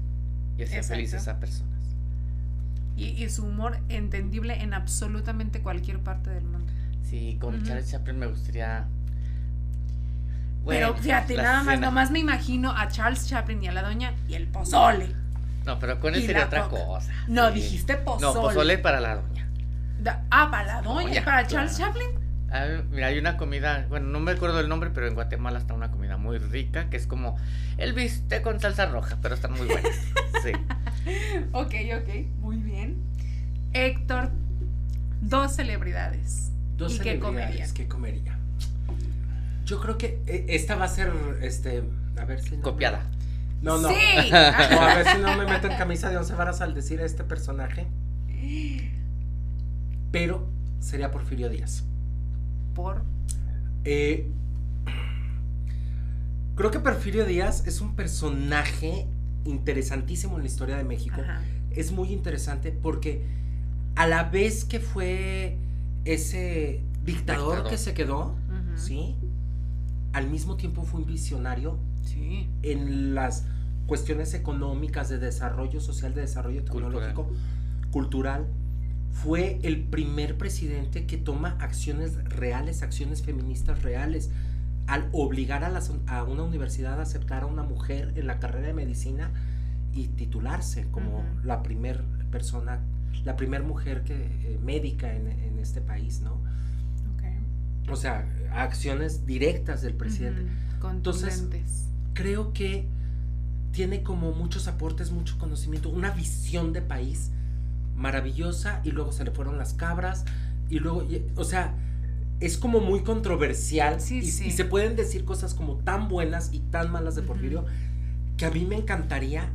[0.58, 1.70] y hacía felices a personas.
[2.98, 6.72] Y, y su humor entendible en absolutamente cualquier parte del mundo.
[7.04, 7.66] Sí, con Ujú.
[7.66, 8.88] Charles Chaplin me gustaría...
[10.68, 14.36] Pero fíjate, nada más, nomás me imagino a Charles Chaplin y a la doña y
[14.36, 15.08] el pozole.
[15.66, 16.86] No, pero con él Y sería otra coca.
[16.86, 17.12] cosa.
[17.28, 17.56] No, sí.
[17.56, 18.34] dijiste pozole.
[18.34, 19.48] No, pozole para la doña.
[20.02, 21.94] Da- ah, para la doña, Doña, para Charles claro.
[21.94, 22.10] Chaplin.
[22.52, 25.74] Ah, mira, hay una comida, bueno, no me acuerdo el nombre, pero en Guatemala está
[25.76, 27.38] una comida muy rica que es como
[27.78, 29.92] el bistec con salsa roja, pero están muy buenas.
[30.44, 30.52] Sí.
[31.52, 32.10] Ok, ok,
[32.40, 32.98] muy bien.
[33.74, 34.32] Héctor,
[35.22, 36.52] dos celebridades.
[36.78, 37.74] Dos ¿Y qué celebridades, comerían?
[37.74, 38.39] ¿Qué comería?
[39.70, 41.12] Yo creo que eh, esta va a ser,
[41.44, 41.84] este,
[42.18, 43.06] a ver si no me- Copiada.
[43.62, 43.90] No, no.
[43.90, 43.96] Sí.
[44.32, 47.06] No, a ver si no me meto en camisa de once varas al decir a
[47.06, 47.86] este personaje.
[50.12, 50.48] Pero
[50.80, 51.84] sería Porfirio Díaz.
[52.74, 53.04] Por.
[53.86, 54.28] Eh,
[56.56, 59.06] Creo que Porfirio Díaz es un personaje
[59.46, 61.22] interesantísimo en la historia de México.
[61.22, 61.42] Ajá.
[61.72, 63.24] Es muy interesante porque
[63.96, 65.58] a la vez que fue
[66.06, 67.70] ese dictador, Dictador.
[67.70, 68.36] que se quedó.
[68.76, 69.16] ¿sí?
[70.14, 72.48] Al mismo tiempo fue un visionario Sí.
[72.64, 73.46] en las
[73.86, 77.32] cuestiones económicas, de desarrollo social, de desarrollo tecnológico,
[77.92, 78.46] cultural.
[79.12, 84.30] Fue el primer presidente que toma acciones reales, acciones feministas reales,
[84.88, 88.68] al obligar a, las- a una universidad a aceptar a una mujer en la carrera
[88.68, 89.32] de medicina
[89.94, 92.80] y titularse como la primer persona,
[93.26, 96.34] la primer mujer que, eh, médica en, en este país, ¿no?
[96.34, 97.92] Ok.
[97.92, 100.44] O sea, acciones directas del presidente.
[100.90, 101.48] Entonces,
[102.14, 102.88] creo que
[103.72, 107.32] tiene como muchos aportes, mucho conocimiento, una visión de país
[107.96, 110.26] maravillosa y luego se le fueron las cabras
[110.70, 111.74] y luego, y- o sea,
[112.40, 114.46] es como muy controversial Sí, y, sí.
[114.48, 117.22] y se pueden decir cosas como tan buenas y tan malas de.
[117.24, 117.66] Porfirio
[118.38, 119.50] que a mí me encantaría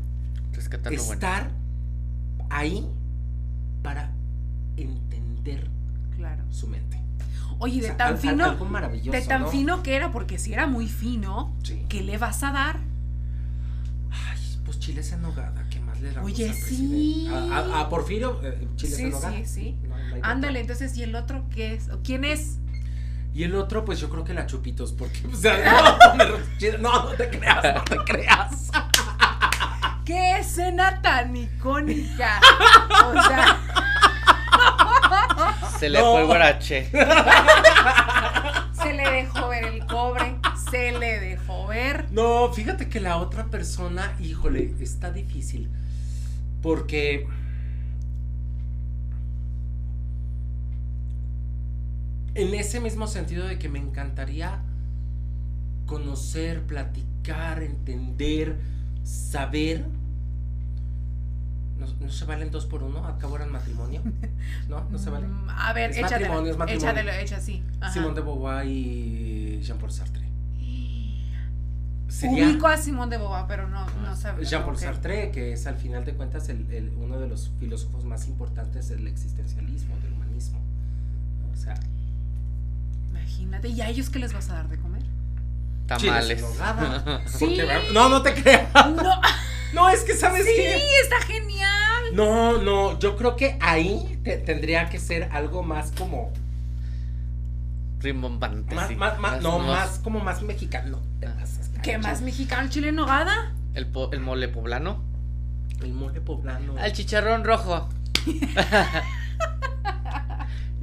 [0.53, 1.13] Rescatando bueno.
[1.15, 1.51] estar
[2.51, 2.87] ahí
[3.83, 4.13] para
[4.77, 5.67] entender
[6.17, 6.45] Claro.
[6.51, 6.84] su mente.
[7.65, 8.45] Oye, O de sea, tan al- al- fino.
[8.45, 9.49] algo maravilloso, De tan ¿no?
[9.49, 11.85] fino que era, porque si era muy fino, Sí.
[11.89, 12.79] ¿qué le vas a dar?
[14.11, 17.29] Ay, pues chiles en nogada, ¿qué más le damos Oye, al sí.
[17.33, 19.35] A, a- a Porfirio, eh, chiles Sí, en nogada.
[19.37, 19.77] sí, sí.
[19.89, 21.89] No, no Ándale, entonces, ¿y el otro qué es?
[21.89, 22.59] ¿O ¿Quién es?
[23.35, 25.57] Y el otro, pues yo creo que la chupitos, porque, o sea,
[26.19, 28.71] no, no, no te creas, no te creas.
[30.05, 32.39] ¿Qué escena tan icónica?
[33.07, 33.59] O sea,
[35.85, 36.13] Se le No.
[36.13, 36.87] fue el guarache.
[38.73, 40.37] se le dejó ver el cobre,
[40.71, 42.07] se le dejó ver.
[42.11, 45.69] No, fíjate que la otra persona, híjole, está difícil.
[46.63, 47.27] Porque.
[52.35, 54.63] En ese mismo sentido de que me encantaría
[55.85, 58.59] conocer, platicar, entender,
[59.03, 59.85] saber.
[61.79, 63.05] ¿No, no se valen dos por uno?
[63.07, 64.01] ¿Acabo eran matrimonio?
[64.69, 64.85] ¿No?
[64.91, 65.27] ¿No se vale?
[65.27, 66.21] Mm, A ver, Es échatela.
[66.21, 66.89] matrimonio, es matrimonio.
[66.91, 67.39] Échatelo, echa.
[67.81, 67.93] Ajá.
[67.93, 70.25] Simón de Beauvoir y Jean-Paul Sartre.
[72.09, 74.49] Sería Ubico a Simón de Boba, pero no, no sabes.
[74.49, 74.77] Jean-Paul.
[74.79, 78.89] Sartre, que es al final de cuentas el, el- uno de los filósofos más importantes
[78.89, 80.61] del existencialismo, del humanismo.
[81.53, 81.75] O sea,
[83.11, 85.03] Imagínate, ¿y a ellos qué les vas a dar de comer?
[85.87, 86.39] Tamales.
[86.39, 86.45] chiles.
[87.27, 87.47] Sí.
[87.47, 88.69] Porque, no, no te creas.
[88.75, 88.93] No,
[89.75, 90.77] No, es que sabes sí, qué.
[91.03, 92.05] está genial.
[92.13, 96.33] No, no, yo creo que ahí te- tendría que ser algo más como.
[98.01, 98.75] Rimbombante.
[98.75, 98.95] Más, sí.
[98.97, 101.01] más, más- no, nuevas- más como más mexicano.
[101.21, 102.63] Te pasas, ¿Qué más mexicano?
[102.63, 103.53] ¿El chile en nogada?
[103.75, 105.03] El, po- el mole poblano.
[105.83, 106.79] El mole poblano.
[106.79, 107.89] El chicharrón rojo.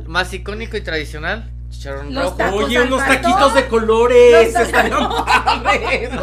[0.05, 1.49] Más icónico y tradicional.
[1.69, 2.35] Chicharrón Los rojo.
[2.37, 4.53] tacos Oye, unos taquitos de colores.
[4.53, 5.09] Los Estarían
[5.63, 6.21] padres, ¿no?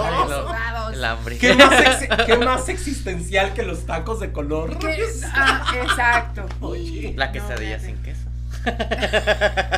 [1.41, 4.79] ¿Qué más, ex- qué más existencial que los tacos de color?
[4.79, 4.97] ¿Qué?
[5.33, 6.47] Ah, exacto.
[6.61, 7.15] Oye.
[7.16, 8.29] La quesadilla sin queso.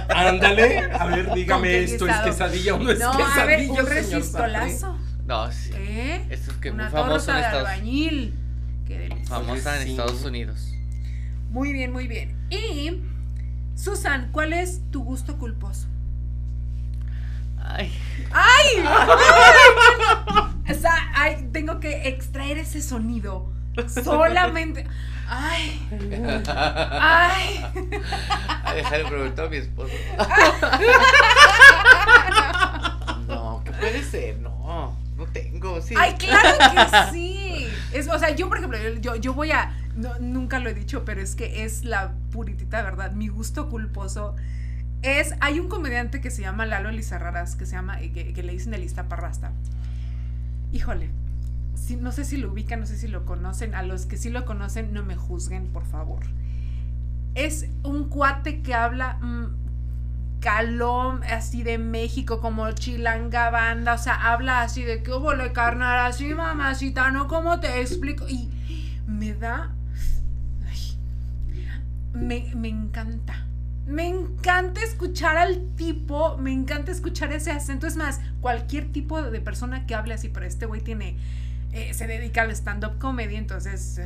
[0.09, 3.47] Ándale, a ver, ¿Con dígame, qué ¿esto es quesadilla o no es No, quesadilla, a
[3.47, 4.99] ver, un resistolazo.
[5.27, 5.71] No, sí.
[5.75, 6.27] ¿Eh?
[6.31, 8.35] Esto es que muy Una famoso torta en de Estados albañil.
[8.87, 9.31] Qué delicioso.
[9.35, 9.91] Famosa en Sí.
[9.91, 10.75] Estados Unidos.
[11.51, 12.35] Muy bien, muy bien.
[12.51, 13.01] Y,
[13.77, 15.87] Susan, ¿cuál es tu gusto culposo?
[17.77, 17.93] Ay.
[18.33, 18.85] ¡Ay!
[20.71, 23.51] o sea, ay, tengo que extraer ese sonido.
[23.89, 24.87] Solamente.
[25.29, 25.89] ¡Ay!
[26.49, 27.65] ¡Ay!
[28.65, 29.93] A dejar el preguntó a mi esposo.
[33.29, 34.41] No, ¿qué puede ser?
[34.41, 35.81] No, no tengo.
[35.81, 35.95] Sí.
[35.97, 37.69] ¡Ay, claro que sí!
[37.93, 39.73] Es, o sea, yo, por ejemplo, yo, yo voy a.
[39.95, 43.13] no, nunca lo he dicho, pero es que es la puritita verdad.
[43.13, 44.35] Mi gusto culposo
[45.41, 48.01] Hay un comediante que se llama Lalo Elizarraras, que se llama.
[48.01, 49.53] eh, que, que le dicen el Iztaparrasta.
[50.73, 51.11] Híjole.
[52.01, 53.75] no sé si lo ubican, no sé si lo conocen.
[53.75, 56.21] A los que sí lo conocen, no me juzguen, por favor.
[57.35, 59.15] Es un cuate que habla.
[59.21, 59.47] mm,
[60.41, 65.53] calón así de México, como chilanga banda, o sea, habla así de que hubo le
[65.53, 67.29] carnal, así mamacita, ¿no?
[67.29, 68.27] ¿Cómo te explico?
[68.29, 68.49] Y
[69.07, 69.73] me da.
[72.15, 73.47] me, me encanta.
[73.87, 77.87] Me encanta escuchar al tipo, me encanta escuchar ese acento.
[77.87, 81.17] Es más, cualquier tipo de persona que hable así, pero este güey tiene.
[81.73, 84.01] eh, se dedica al stand-up comedy, entonces.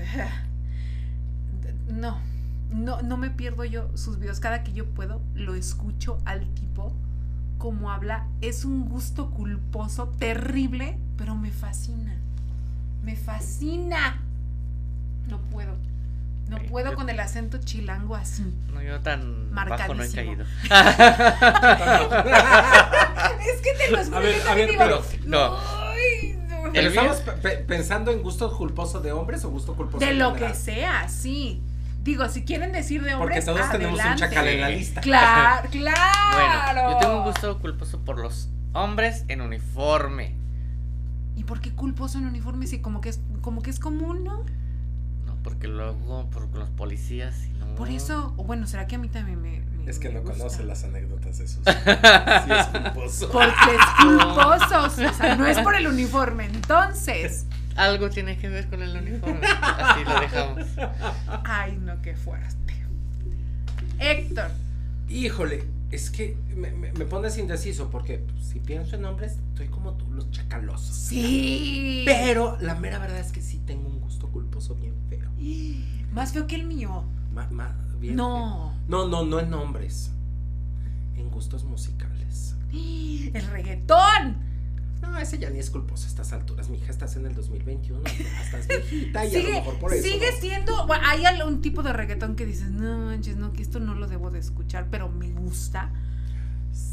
[1.89, 2.19] no,
[2.73, 4.41] no, no me pierdo yo sus videos.
[4.41, 6.93] Cada que yo puedo, lo escucho al tipo
[7.59, 8.27] como habla.
[8.41, 12.15] Es un gusto culposo, terrible, pero me fascina.
[13.03, 14.19] Me fascina.
[15.29, 15.77] No puedo.
[16.49, 18.45] No puedo yo- con el acento chilango así.
[18.73, 20.45] No, yo tan bajo no he caído.
[23.45, 25.57] es que te lo juro, A ver, a pero- no.
[25.59, 26.39] "Ay,
[26.73, 30.19] Pero estamos pe- pe- pensando en gusto culposo de hombres o gusto culposo De en
[30.19, 31.63] lo que sea, sí.
[32.03, 35.01] Digo, si quieren decir de Porque hombres, todos tenemos un chacal en la lista.
[35.01, 36.91] Claro, Bueno, claro.
[36.93, 40.35] yo tengo un gusto culposo por los hombres en uniforme.
[41.37, 44.45] ¿Y por qué culposo en uniforme si como que es como que es común, no?
[45.45, 47.75] Porque luego por los policías y no.
[47.77, 50.21] Por eso, o bueno, será que a mí también me, me- Es que me no
[50.23, 50.39] gusta?
[50.39, 51.63] conoce las anécdotas de sus.
[51.65, 53.31] sí es culposo.
[53.31, 56.47] Porque es culposo, o sea, no es por el uniforme.
[56.47, 57.45] Entonces,
[57.77, 59.47] Algo tiene que ver con el uniforme.
[59.47, 60.65] Así lo dejamos.
[61.45, 62.55] ay, no, qué fuerte.
[63.99, 64.51] Héctor,
[65.09, 69.93] Híjole, es que me, me- me pones indeciso porque si pienso en hombres, estoy como
[69.93, 70.95] tú, los chacalosos.
[70.97, 72.03] sí.
[72.07, 73.94] Pero la mera verdad es que sí tengo un
[76.13, 77.05] Más feo que el mío.
[77.33, 78.73] Ma- ma- bien No.
[78.89, 80.11] No, no, no en hombres.
[81.17, 82.55] En gustos musicales.
[82.73, 84.37] El reggaetón.
[85.03, 86.71] No, ese ya ni es culposo a estas alturas.
[86.71, 88.01] Mi hija, estás en el 2021.
[88.05, 90.03] Ya estás viejita y a lo Sigue, mejor por eso.
[90.03, 90.41] sigue ¿no?
[90.41, 90.87] siendo.
[90.87, 94.07] bueno, hay algún tipo de reggaetón que dices, no manches, no, que esto no lo
[94.07, 95.91] debo de escuchar, pero me gusta.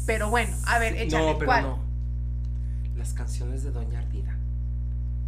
[0.06, 1.62] Pero bueno, a ver, échale, No, pero ¿cuál?
[1.64, 1.78] no.
[2.96, 4.36] Las canciones de Doña Ardida.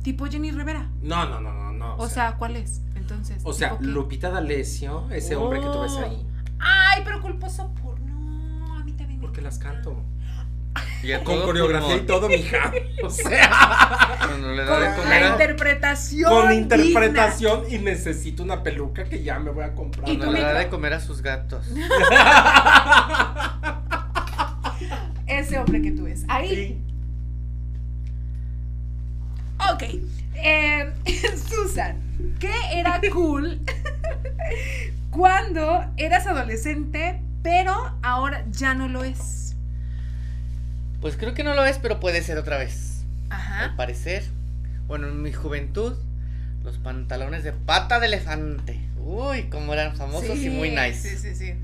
[0.02, 0.90] Tipo Jenny Rivera.
[1.02, 1.96] No, no, no, no, no.
[1.96, 2.82] O, sea, ¿cuál es?
[3.05, 3.43] Entonces.
[3.44, 3.76] o sea.
[3.81, 6.05] Lupita D'Alessio, ese hombre que tú ves Oh.
[6.05, 6.26] ahí.
[6.59, 8.01] Ay, pero culposo por.
[8.01, 9.20] No, a mí también.
[9.20, 10.02] me Porque las canto.
[11.05, 12.72] Y Con coreografía y todo, mija.
[13.05, 13.51] O sea,
[14.55, 16.31] le da Con comer interpretación.
[16.31, 16.62] con digna.
[16.62, 20.06] interpretación y necesito una peluca que ya me voy a comprar.
[20.06, 21.66] Tu le da de comer a sus gatos.
[25.26, 26.24] Ese hombre que tú ves.
[26.28, 26.48] Ahí.
[26.55, 26.84] Sí.
[29.72, 29.82] Ok.
[30.35, 30.93] Eh,
[31.48, 31.97] Susan,
[32.39, 33.60] ¿qué era cool
[35.10, 39.55] cuando eras adolescente, pero ahora ya no lo es?
[41.01, 43.05] Pues creo que no lo es, pero puede ser otra vez.
[43.31, 43.74] Al Ajá.
[43.76, 44.24] parecer.
[44.86, 45.94] Bueno, en mi juventud,
[46.62, 48.81] los pantalones de pata de elefante.
[48.98, 50.94] Uy, cómo eran famosos y muy nice.
[50.94, 51.55] Sí, sí, sí.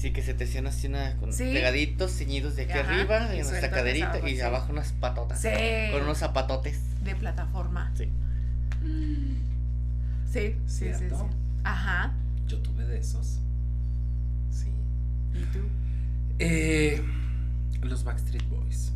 [0.00, 1.44] Sí, que se te hacían así una, con Sí.
[1.52, 4.40] pegaditos, ceñidos de aquí Ajá, arriba, y en nuestra caderita, abajo, y sí.
[4.40, 5.40] abajo unas patotas.
[5.42, 5.48] Sí.
[5.92, 6.80] Con unos zapatotes.
[7.04, 7.92] De plataforma.
[7.94, 8.08] Sí.
[8.82, 9.10] Sí,
[10.26, 10.98] sí, sí, sí.
[10.98, 11.28] ¿Cierto?
[11.64, 12.14] Ajá.
[12.48, 13.40] Yo tuve de esos.
[14.50, 14.70] Sí.
[15.34, 15.58] ¿Y tú?
[16.38, 17.02] Eh,
[17.82, 18.92] los Backstreet Boys.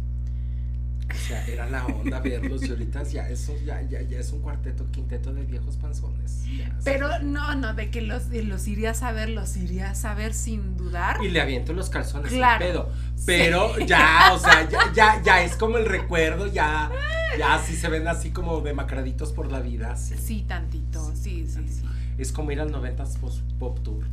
[1.24, 4.42] O sea, era la onda verlos y ahorita ya eso ya, ya, ya es un
[4.42, 6.44] cuarteto, quinteto de viejos panzones.
[6.44, 6.76] ya.
[6.84, 10.34] Pero no, no, de que los, de los irías a ver, los irías a ver
[10.34, 11.24] sin dudar.
[11.24, 12.58] Y le aviento los calzones Claro.
[12.64, 12.92] pedo.
[13.24, 16.90] Pero ya, o sea, ya, ya, ya es como el recuerdo, ya,
[17.38, 19.96] ya sí se ven así como demacraditos por la vida.
[19.96, 20.14] sí.
[20.22, 21.84] Sí, tantito, sí, sí, sí.
[22.18, 24.04] Es como ir al 90s post- Pop Tour.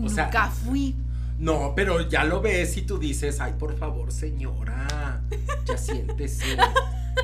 [0.00, 0.94] O sea- Nunca fui.
[1.36, 4.86] No, pero ya lo ves y tú dices, ay, por favor, señora,
[5.64, 6.56] ya siéntese.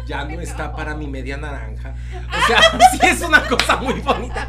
[0.06, 1.94] Ya no está para mi media naranja.
[2.28, 2.60] O sea,
[2.92, 4.48] sí es una cosa muy bonita.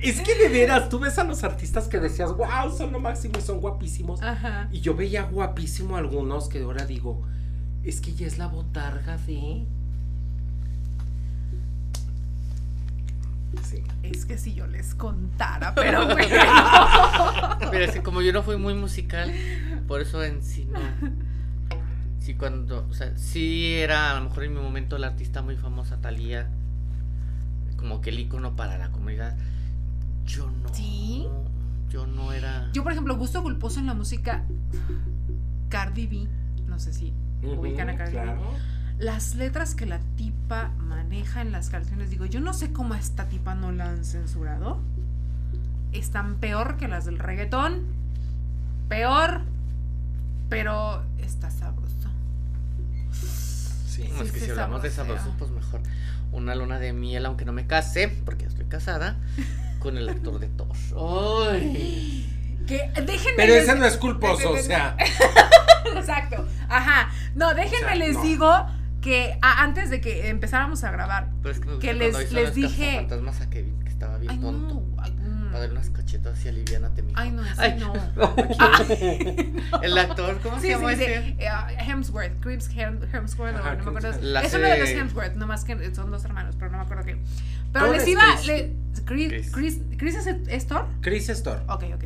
[0.00, 3.38] Es que de veras, tú ves a los artistas que decías, wow, son lo máximo
[3.38, 4.22] y son guapísimos.
[4.22, 4.68] Ajá.
[4.70, 7.22] Y yo veía guapísimo a algunos que ahora digo,
[7.84, 9.66] es que ya es la botarga de.
[13.62, 13.82] Sí.
[14.02, 16.36] Es que si yo les contara, pero bueno.
[17.70, 19.32] Pero es que como yo no fui muy musical,
[19.86, 20.80] por eso en sí no.
[22.24, 22.86] Sí, cuando.
[22.88, 26.48] O sea, sí era a lo mejor en mi momento la artista muy famosa, Thalía.
[27.76, 29.36] Como que el icono para la comunidad.
[30.24, 30.72] Yo no.
[30.72, 31.26] ¿Sí?
[31.90, 32.70] Yo no era.
[32.72, 34.42] Yo, por ejemplo, gusto culposo en la música
[35.68, 36.26] Cardi B.
[36.66, 38.34] No sé si ubican a Cardi B.
[38.98, 42.98] Las letras que la tipa maneja en las canciones, digo, yo no sé cómo a
[42.98, 44.80] esta tipa no la han censurado.
[45.92, 47.82] Están peor que las del reggaetón.
[48.88, 49.42] Peor.
[50.48, 51.50] Pero está
[53.94, 54.12] sabroso.
[54.12, 54.18] Sí.
[54.18, 55.22] No, es que sí si hablamos de sabrosea.
[55.24, 55.80] sabroso, pues mejor.
[56.32, 59.16] Una luna de miel, aunque no me case, porque ya estoy casada,
[59.78, 60.68] con el actor de Thor.
[61.52, 62.30] ¡Ay!
[62.66, 63.36] Que déjenme.
[63.36, 64.96] Pero les- ese no es culposo, o sea.
[65.96, 66.48] Exacto.
[66.70, 67.10] Ajá.
[67.34, 68.22] No, déjenme O sea, les no.
[68.22, 68.66] digo
[69.02, 71.28] que antes de que empezáramos a grabar.
[71.42, 74.74] Pero es que, Que les- les dije- cazafantasmas a Kevin, que estaba bien Ay, tonto.
[74.76, 74.83] no.
[75.54, 75.60] Ay.
[75.60, 77.18] Para darle unas cachetas y aliviánate, mijo.
[77.20, 77.78] Ay, no, sí, Ay.
[77.78, 77.92] no.
[79.82, 81.14] El actor, ¿cómo Sí, se llama sí, ese?
[81.38, 84.10] Eh, ah, Hemsworth, Chris Hem- Hemsworth, o Ajá, no me acuerdo.
[84.10, 87.16] Es uno de los Hemsworth, nomás que son dos hermanos, pero no me acuerdo qué.
[87.72, 88.22] Pero Thor les es iba.
[88.36, 88.46] Chris.
[88.46, 88.72] le-
[89.04, 89.50] Chris, Chris.
[89.52, 90.86] Chris, Chris es, es Thor?
[91.02, 91.60] Chris Store.
[91.68, 92.04] Ok, ok.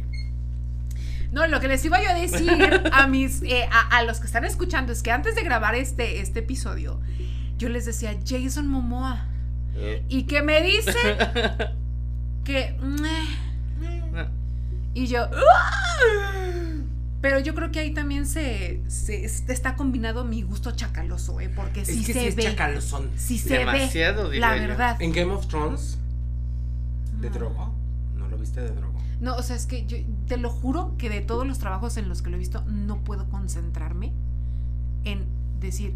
[1.32, 2.50] No, lo que les iba yo a decir
[2.92, 6.20] a mis eh, a, a los que están escuchando es que antes de grabar este,
[6.20, 7.00] este episodio,
[7.58, 9.24] yo les decía Jason Momoa.
[10.08, 10.94] Y que me dicen
[12.48, 12.76] que.
[12.82, 14.26] "Meh".
[14.94, 15.24] Y yo.
[15.24, 15.70] "Ah".
[17.20, 21.48] Pero yo creo que ahí también se, se- está combinado mi gusto chacaloso, ¿eh?
[21.48, 22.42] Porque sí es que se sí es ve.
[22.44, 23.10] chacalozón.
[23.16, 24.38] Sí se Demasiado, ve.
[24.38, 24.62] La yo.
[24.68, 24.96] verdad.
[25.00, 25.98] En Game of Thrones,
[27.20, 27.34] de No.
[27.34, 27.74] drogo.
[28.16, 28.98] ¿No lo viste de drogo?
[29.20, 29.96] No, o sea, es que yo
[30.28, 32.98] te lo juro que de todos los trabajos en los que lo he visto, no
[33.02, 34.12] puedo concentrarme
[35.04, 35.24] en
[35.60, 35.92] decir,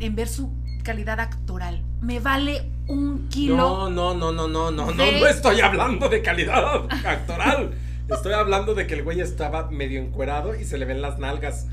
[0.00, 0.52] en, ver su
[0.82, 1.82] calidad actoral.
[2.00, 3.56] Me vale un kilo.
[3.56, 7.72] No, no, no, no, no, no, no, de- no estoy hablando de calidad actoral.
[8.08, 11.66] Estoy hablando de que el güey estaba medio encuerado y se le ven las nalgas.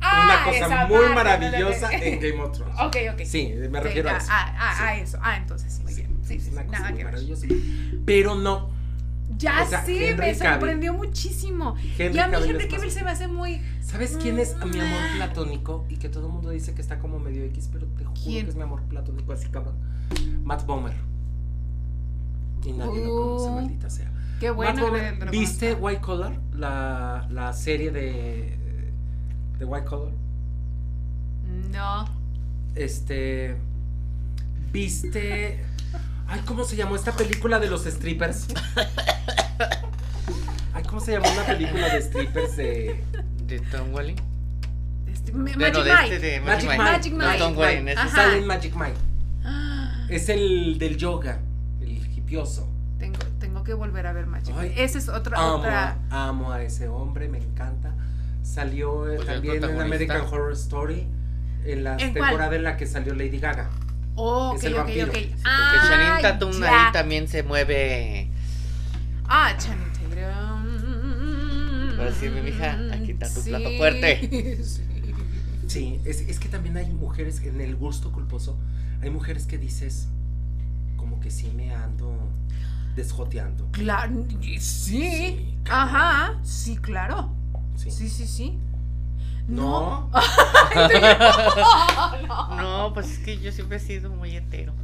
[0.00, 2.74] Ah, Una cosa esa muy parte, maravillosa no, en Game of Thrones.
[2.80, 3.22] Ok, ok.
[3.24, 4.28] Sí, me refiero ya, a eso.
[4.30, 4.82] Ah, ah, Sí.
[4.84, 5.18] a eso.
[5.20, 6.16] Ah, entonces, muy bien.
[6.22, 7.14] Sí, sí, cosa nada muy que ver.
[8.06, 8.70] Pero no.
[9.38, 10.52] Ya O sea, sé, Henry me Cavill.
[10.54, 11.74] sorprendió muchísimo.
[11.96, 13.60] Henry y a mí Cavill Henry Cavill se me hace muy...
[13.80, 15.86] ¿Sabes quién es mi amor platónico?
[15.88, 18.44] Y que todo el mundo dice que está como medio X, pero te juro ¿Quién?
[18.46, 19.76] que es mi amor platónico así, cabrón.
[20.42, 20.94] Matt Bomer.
[22.64, 24.10] Y nadie lo conoce, Uh, maldita sea.
[24.40, 24.74] Qué bueno.
[24.74, 25.74] Matt Bomer, que lo ¿viste.
[25.74, 26.38] White Collar?
[26.54, 28.58] La, la serie de,
[29.58, 30.12] de White Collar.
[31.70, 32.04] No.
[32.74, 33.56] Este.
[34.72, 35.64] ¿Viste?
[36.28, 38.48] Ay, ¿cómo se llamó esta película de los strippers?
[40.74, 43.02] Ay, ¿cómo se llamó una película de strippers de.
[43.46, 44.16] ¿De Tom Welling?
[45.10, 46.14] Este, me- De, no, Magic de Mike.
[46.14, 46.82] este de Magic Magic Mike.
[46.82, 47.38] Magic No, Mike.
[47.38, 48.94] Tom es- Sale en Magic Mike.
[49.44, 51.38] Ah, Es el del yoga,
[51.80, 52.68] el hipioso.
[52.98, 54.84] Tengo, tengo que volver a ver Magic Ay, Mike.
[54.84, 55.38] Esa es otra...
[55.38, 55.96] Amo, otra...
[56.10, 57.94] a, amo a ese hombre, me encanta.
[58.42, 59.80] Salió eh, Pues también en.
[59.80, 61.06] American Horror Story.
[61.64, 62.28] En la ¿En cuál?
[62.28, 63.70] temporada en la que salió Lady Gaga.
[64.20, 65.06] Oh, Es ok, el ok, vampiro.
[65.08, 65.14] ok.
[65.14, 66.86] Sí, Porque Ah, Channing Tatum ya.
[66.86, 68.28] ahí también se mueve.
[69.28, 70.08] Ah, Channing Tatum.
[71.98, 74.60] Ahora sí, mi mija, aquí está tu Sí, plato fuerte.
[74.64, 74.82] sí.
[75.66, 78.56] Sí, es, es que también hay mujeres en el gusto culposo.
[79.02, 80.08] Hay mujeres que dices,
[80.96, 82.16] como que sí me ando
[82.96, 83.68] desjoteando.
[83.72, 84.26] Claro,
[84.60, 85.54] sí.
[85.68, 87.30] Ajá, sí, claro.
[87.76, 87.90] Sí.
[87.90, 88.58] Sí, sí, sí.
[89.48, 90.10] No.
[92.56, 94.74] No, pues es que yo siempre he sido muy hetero.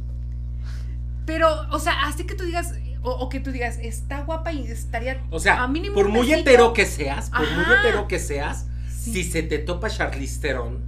[1.25, 4.67] Pero, o sea, así que tú digas, o, o que tú digas, está guapa y
[4.67, 5.21] estaría.
[5.31, 6.49] O sea, a mínimo por muy besito.
[6.49, 9.13] hetero que seas, por muy hetero que seas, Sí.
[9.13, 10.79] si se te topa Charlize Theron,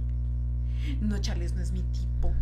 [1.00, 2.32] No, Charles, no es mi tipo.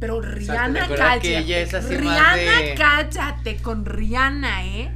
[0.00, 1.20] Pero Rihanna, recuerda cállate.
[1.28, 4.90] que ella es así más Rihanna, de- cállate con Rihanna, ¿eh?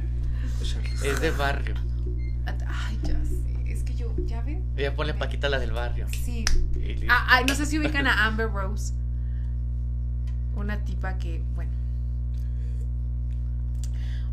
[0.63, 1.75] Charlize Es de barrio.
[4.83, 6.07] ¿Ya pone Paquita la del barrio.
[6.11, 6.45] Sí.
[7.09, 8.93] Ah, ay, no sé si ubican a Amber Rose.
[10.55, 11.71] Una tipa que, bueno.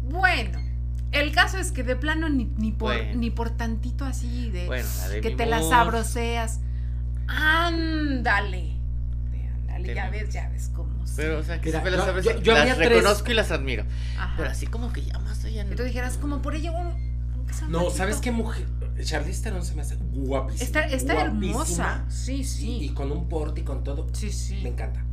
[0.08, 0.58] Bueno,
[1.12, 3.18] el caso es que de plano ni, ni por, Bueno.
[3.18, 6.60] ni por tantito así de Bueno, de que te las sabroseas.
[7.28, 8.72] Ándale.
[9.68, 10.90] Ándale, ya ves, ya ves cómo.
[11.16, 13.50] Pero, o sea, que Mira, las, yo- sabes- yo- yo las tres- reconozco y las
[13.50, 13.84] admiro.
[14.18, 14.34] Ajá.
[14.36, 15.64] Pero así como que ya más allá.
[15.70, 16.86] Y tú dijeras, como por ella un.
[16.88, 17.90] un No.
[17.90, 18.66] ¿sabes qué mujer?
[19.04, 20.64] Charlize Theron se me hace guapísima.
[20.64, 22.04] Está, está guapísima, hermosa.
[22.08, 22.68] Sí, sí.
[22.78, 24.06] Y, y con un porte y con todo.
[24.12, 24.60] sí, sí.
[24.62, 25.04] Me encanta.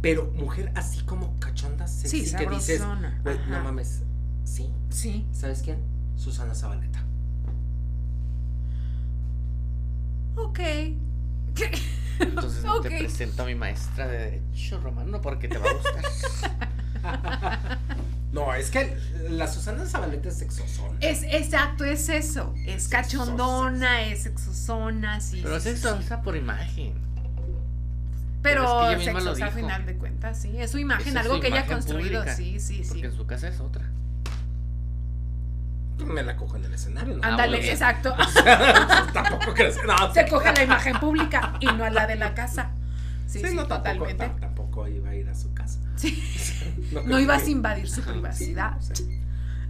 [0.00, 4.02] Pero mujer así como cachonda, sexy, Sí, que dices, no mames.
[4.44, 4.70] Sí.
[4.90, 5.26] Sí.
[5.32, 5.78] ¿Sabes quién?
[6.16, 7.02] Susana Zabaleta.
[10.36, 10.60] Ok.
[12.20, 12.82] Entonces Ok.
[12.82, 16.04] te presento a mi maestra de Derecho Romano porque te va a gustar.
[18.34, 18.96] No, es que
[19.30, 20.98] la Susana Zabaleta es sexosona.
[21.00, 22.52] Es exacto, es eso.
[22.66, 25.40] Es cachondona, es sexosona, sí.
[25.40, 26.02] Pero sí, sexo sí.
[26.02, 26.94] está por imagen.
[28.42, 29.66] Pero pero es que ella misma lo sexosa al dijo.
[29.68, 30.60] final de cuentas, sí.
[30.60, 32.88] Es su imagen, Esa es algo su que ella ha construido, pública, sí, sí, sí.
[32.88, 33.84] Porque en su casa es otra.
[36.04, 37.16] Me la cojo en el escenario.
[37.16, 37.22] ¿no?
[37.24, 38.16] Ándale, bueno, exacto.
[39.14, 39.78] tampoco crees.
[39.86, 42.72] No, Se coge la imagen pública y no a la de la casa.
[43.28, 44.40] Sí, Sí, sí, no, tampoco, totalmente.
[44.40, 45.78] tampoco iba a ir a su casa.
[45.96, 46.20] Sí.
[47.02, 48.76] No, ibas que- a invadir su Sí, privacidad.
[48.80, 49.20] sí.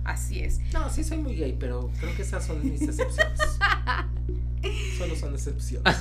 [0.05, 0.61] Así es.
[0.75, 3.41] No, sí soy muy gay, pero creo que esas son mis excepciones.
[4.99, 5.95] Solo son excepciones.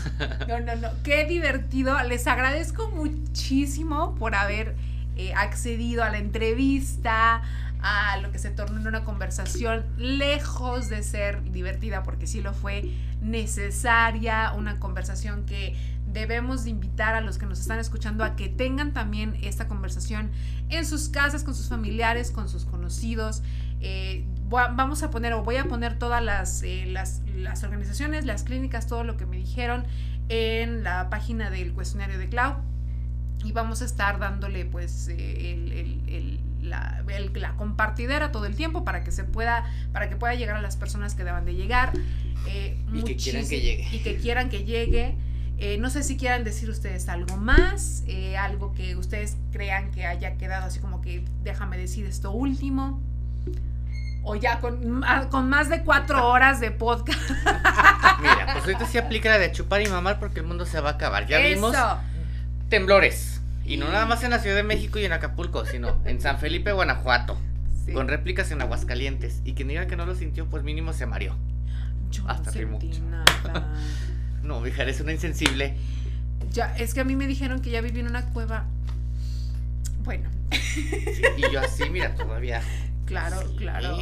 [0.48, 0.90] No, no, no.
[1.04, 2.02] Qué divertido.
[2.04, 4.76] Les agradezco muchísimo por haber
[5.16, 7.41] eh, accedido a la entrevista,
[7.82, 12.54] a lo que se tornó en una conversación lejos de ser divertida, porque sí lo
[12.54, 12.90] fue
[13.22, 15.76] necesaria, una conversación que
[16.14, 20.30] debemos de invitar a los que nos están escuchando a que tengan también esta conversación
[20.69, 23.41] en sus casas, con sus familiares, con sus conocidos.
[23.81, 28.44] Eh, vamos a poner o voy a poner todas las, eh, las, las organizaciones, las
[28.44, 29.85] clínicas, todo lo que me dijeron
[30.30, 32.56] en la página del cuestionario de Clau
[33.44, 37.03] y vamos a estar dándole pues eh, el, el- el- la,
[37.35, 40.77] la compartidera todo el tiempo para que se pueda para que pueda llegar a las
[40.77, 41.91] personas que deban de llegar
[42.48, 43.88] eh, Y que quieran que llegue.
[43.91, 45.15] y que quieran que llegue
[45.65, 50.06] Eh, no sé si quieran decir ustedes algo más eh, algo que ustedes crean que
[50.06, 53.02] haya quedado así como que déjame decir esto último
[54.23, 57.30] o ya con, con más de cuatro horas de podcast.
[58.19, 60.90] Mira, pues ahorita sí aplica la de chupar y mamar porque el mundo se va
[60.90, 61.27] a acabar.
[61.27, 61.73] Ya vimos
[62.68, 63.40] temblores.
[63.64, 66.40] Y no nada más en la Ciudad de México y en Acapulco, sino en San
[66.40, 67.38] Felipe, Guanajuato.
[67.94, 69.41] Con réplicas en Aguascalientes.
[69.45, 71.38] Y quien diga que no lo sintió, pues mínimo se mareó.
[72.11, 73.73] Yo Hasta no sentí nada.
[74.44, 75.76] no, hija, eres una insensible.
[76.52, 78.65] Ya, es que a mí me dijeron que ya viví en una cueva.
[80.03, 80.30] Bueno.
[81.38, 82.61] y yo así, mira, todavía.
[83.06, 83.98] Claro, claro.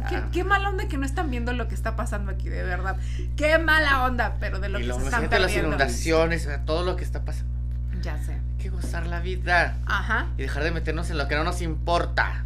[0.00, 0.28] Ah.
[0.32, 2.96] Qué, mala onda que no están viendo lo que está pasando aquí, de verdad.
[3.36, 5.38] Qué mala onda, pero de lo que se están perdiendo.
[5.38, 7.52] las inundaciones, todo lo que está pasando.
[8.00, 8.34] Ya sé.
[8.34, 9.76] Hay que gozar la vida.
[9.86, 10.28] Ajá.
[10.38, 12.44] Y dejar de meternos en lo que no nos importa.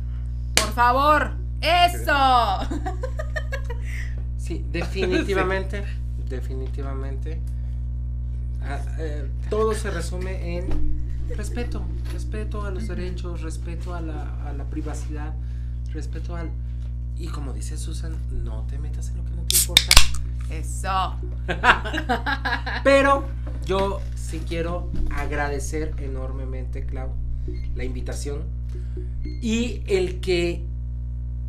[0.55, 1.35] Por favor.
[1.61, 2.61] Eso.
[4.39, 5.85] Sí, definitivamente.
[6.29, 7.41] Definitivamente.
[8.63, 10.67] Ah, eh, todo se resume en
[11.37, 11.83] respeto.
[12.13, 15.35] Respeto a los derechos, respeto a la, a la privacidad,
[15.93, 16.51] respeto al
[17.19, 19.93] y como dice Susan, no te metas en lo que no te importa.
[20.51, 21.17] Eso.
[22.85, 23.25] Pero
[23.65, 27.11] yo sí quiero agradecer enormemente, Clau,
[27.75, 28.43] la invitación
[29.25, 30.63] y el que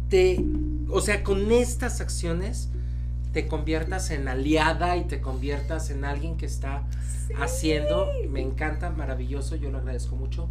[0.09, 0.43] te,
[0.89, 2.69] o sea, con estas acciones
[3.33, 6.83] te conviertas en aliada y te conviertas en alguien que está
[7.39, 8.07] haciendo.
[8.29, 10.49] Me encanta, maravilloso, yo lo agradezco mucho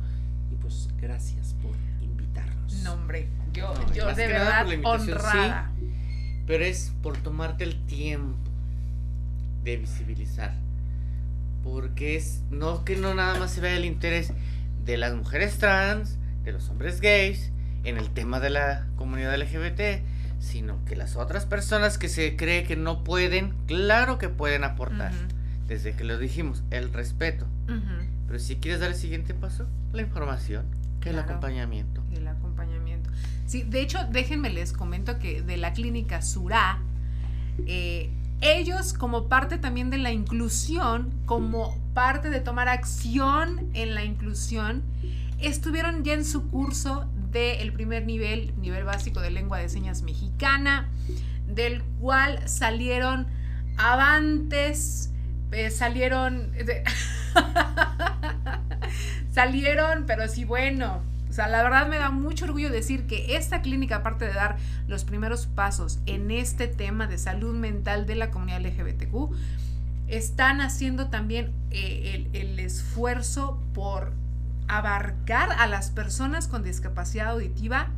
[0.52, 1.72] y pues gracias por
[2.02, 2.82] invitarnos.
[2.82, 5.72] No, hombre, yo, yo de verdad honrada.
[6.46, 8.50] pero es por tomarte el tiempo
[9.64, 10.54] de visibilizar.
[11.64, 14.32] Porque es no que no nada más se vea el interés
[14.84, 17.50] de las mujeres trans, de los hombres gays,
[17.82, 20.04] en el tema de la comunidad LGBT,
[20.46, 25.12] sino que las otras personas que se cree que no pueden, claro que pueden aportar.
[25.66, 27.46] Desde que lo dijimos, el respeto.
[28.26, 30.64] Pero si quieres dar el siguiente paso, la información,
[31.00, 32.02] que el acompañamiento.
[32.12, 33.10] El acompañamiento.
[33.46, 36.78] Sí, de hecho, déjenme les comento que de la clínica Surá,
[37.66, 38.10] eh,
[38.40, 44.82] ellos como parte también de la inclusión, como parte de tomar acción en la inclusión,
[45.40, 47.06] estuvieron ya en su curso
[47.36, 50.88] del primer nivel, nivel básico de lengua de señas mexicana,
[51.46, 53.26] del cual salieron
[53.76, 55.10] avantes,
[55.52, 56.52] eh, salieron...
[59.32, 63.60] salieron, pero sí, bueno, o sea, la verdad me da mucho orgullo decir que esta
[63.60, 64.56] clínica, aparte de dar
[64.88, 69.34] los primeros pasos en este tema de salud mental de la comunidad LGBTQ,
[70.08, 74.12] están haciendo también eh, el, esfuerzo por
[74.68, 77.88] abarcar a las personas con discapacidad auditiva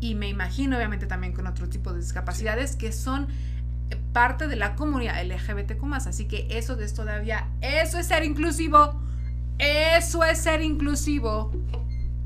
[0.00, 3.28] y me imagino obviamente también con otro tipo de discapacidades que son
[4.12, 9.00] parte de la comunidad LGBTQ Así que eso es todavía, eso es ser inclusivo.
[9.58, 11.52] Eso es ser inclusivo.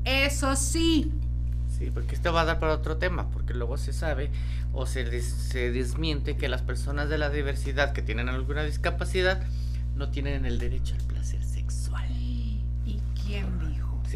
[0.03, 1.11] Eso sí.
[1.77, 4.29] Sí, porque esto va a dar para otro tema, porque luego se sabe
[4.73, 9.41] o se, se desmiente que las personas de la diversidad que tienen alguna discapacidad
[9.95, 11.40] no tienen el derecho al placer sexual.
[11.40, 11.40] ¿Y quién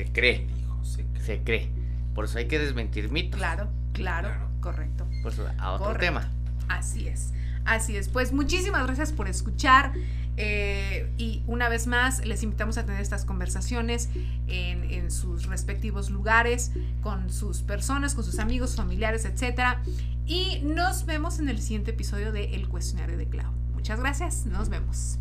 [0.03, 0.11] dijo?
[0.11, 0.47] Se cree.
[1.23, 1.69] se, cree.
[2.13, 3.37] Por eso hay que desmentir mitos.
[3.37, 4.29] Claro, claro,
[4.61, 5.07] correcto.
[5.23, 6.29] Pues a otro tema.
[6.67, 7.33] Así es.
[7.65, 8.09] Así es.
[8.09, 9.93] Pues muchísimas gracias por escuchar.
[10.37, 14.09] Eh, y una vez más, les invitamos a tener estas conversaciones
[14.47, 19.77] en, sus respectivos lugares, con sus personas, con sus amigos, familiares, etc.
[20.25, 23.51] Y nos vemos en el siguiente episodio de El Cuestionario de Clau.
[23.73, 25.19] Muchas gracias, nos vemos.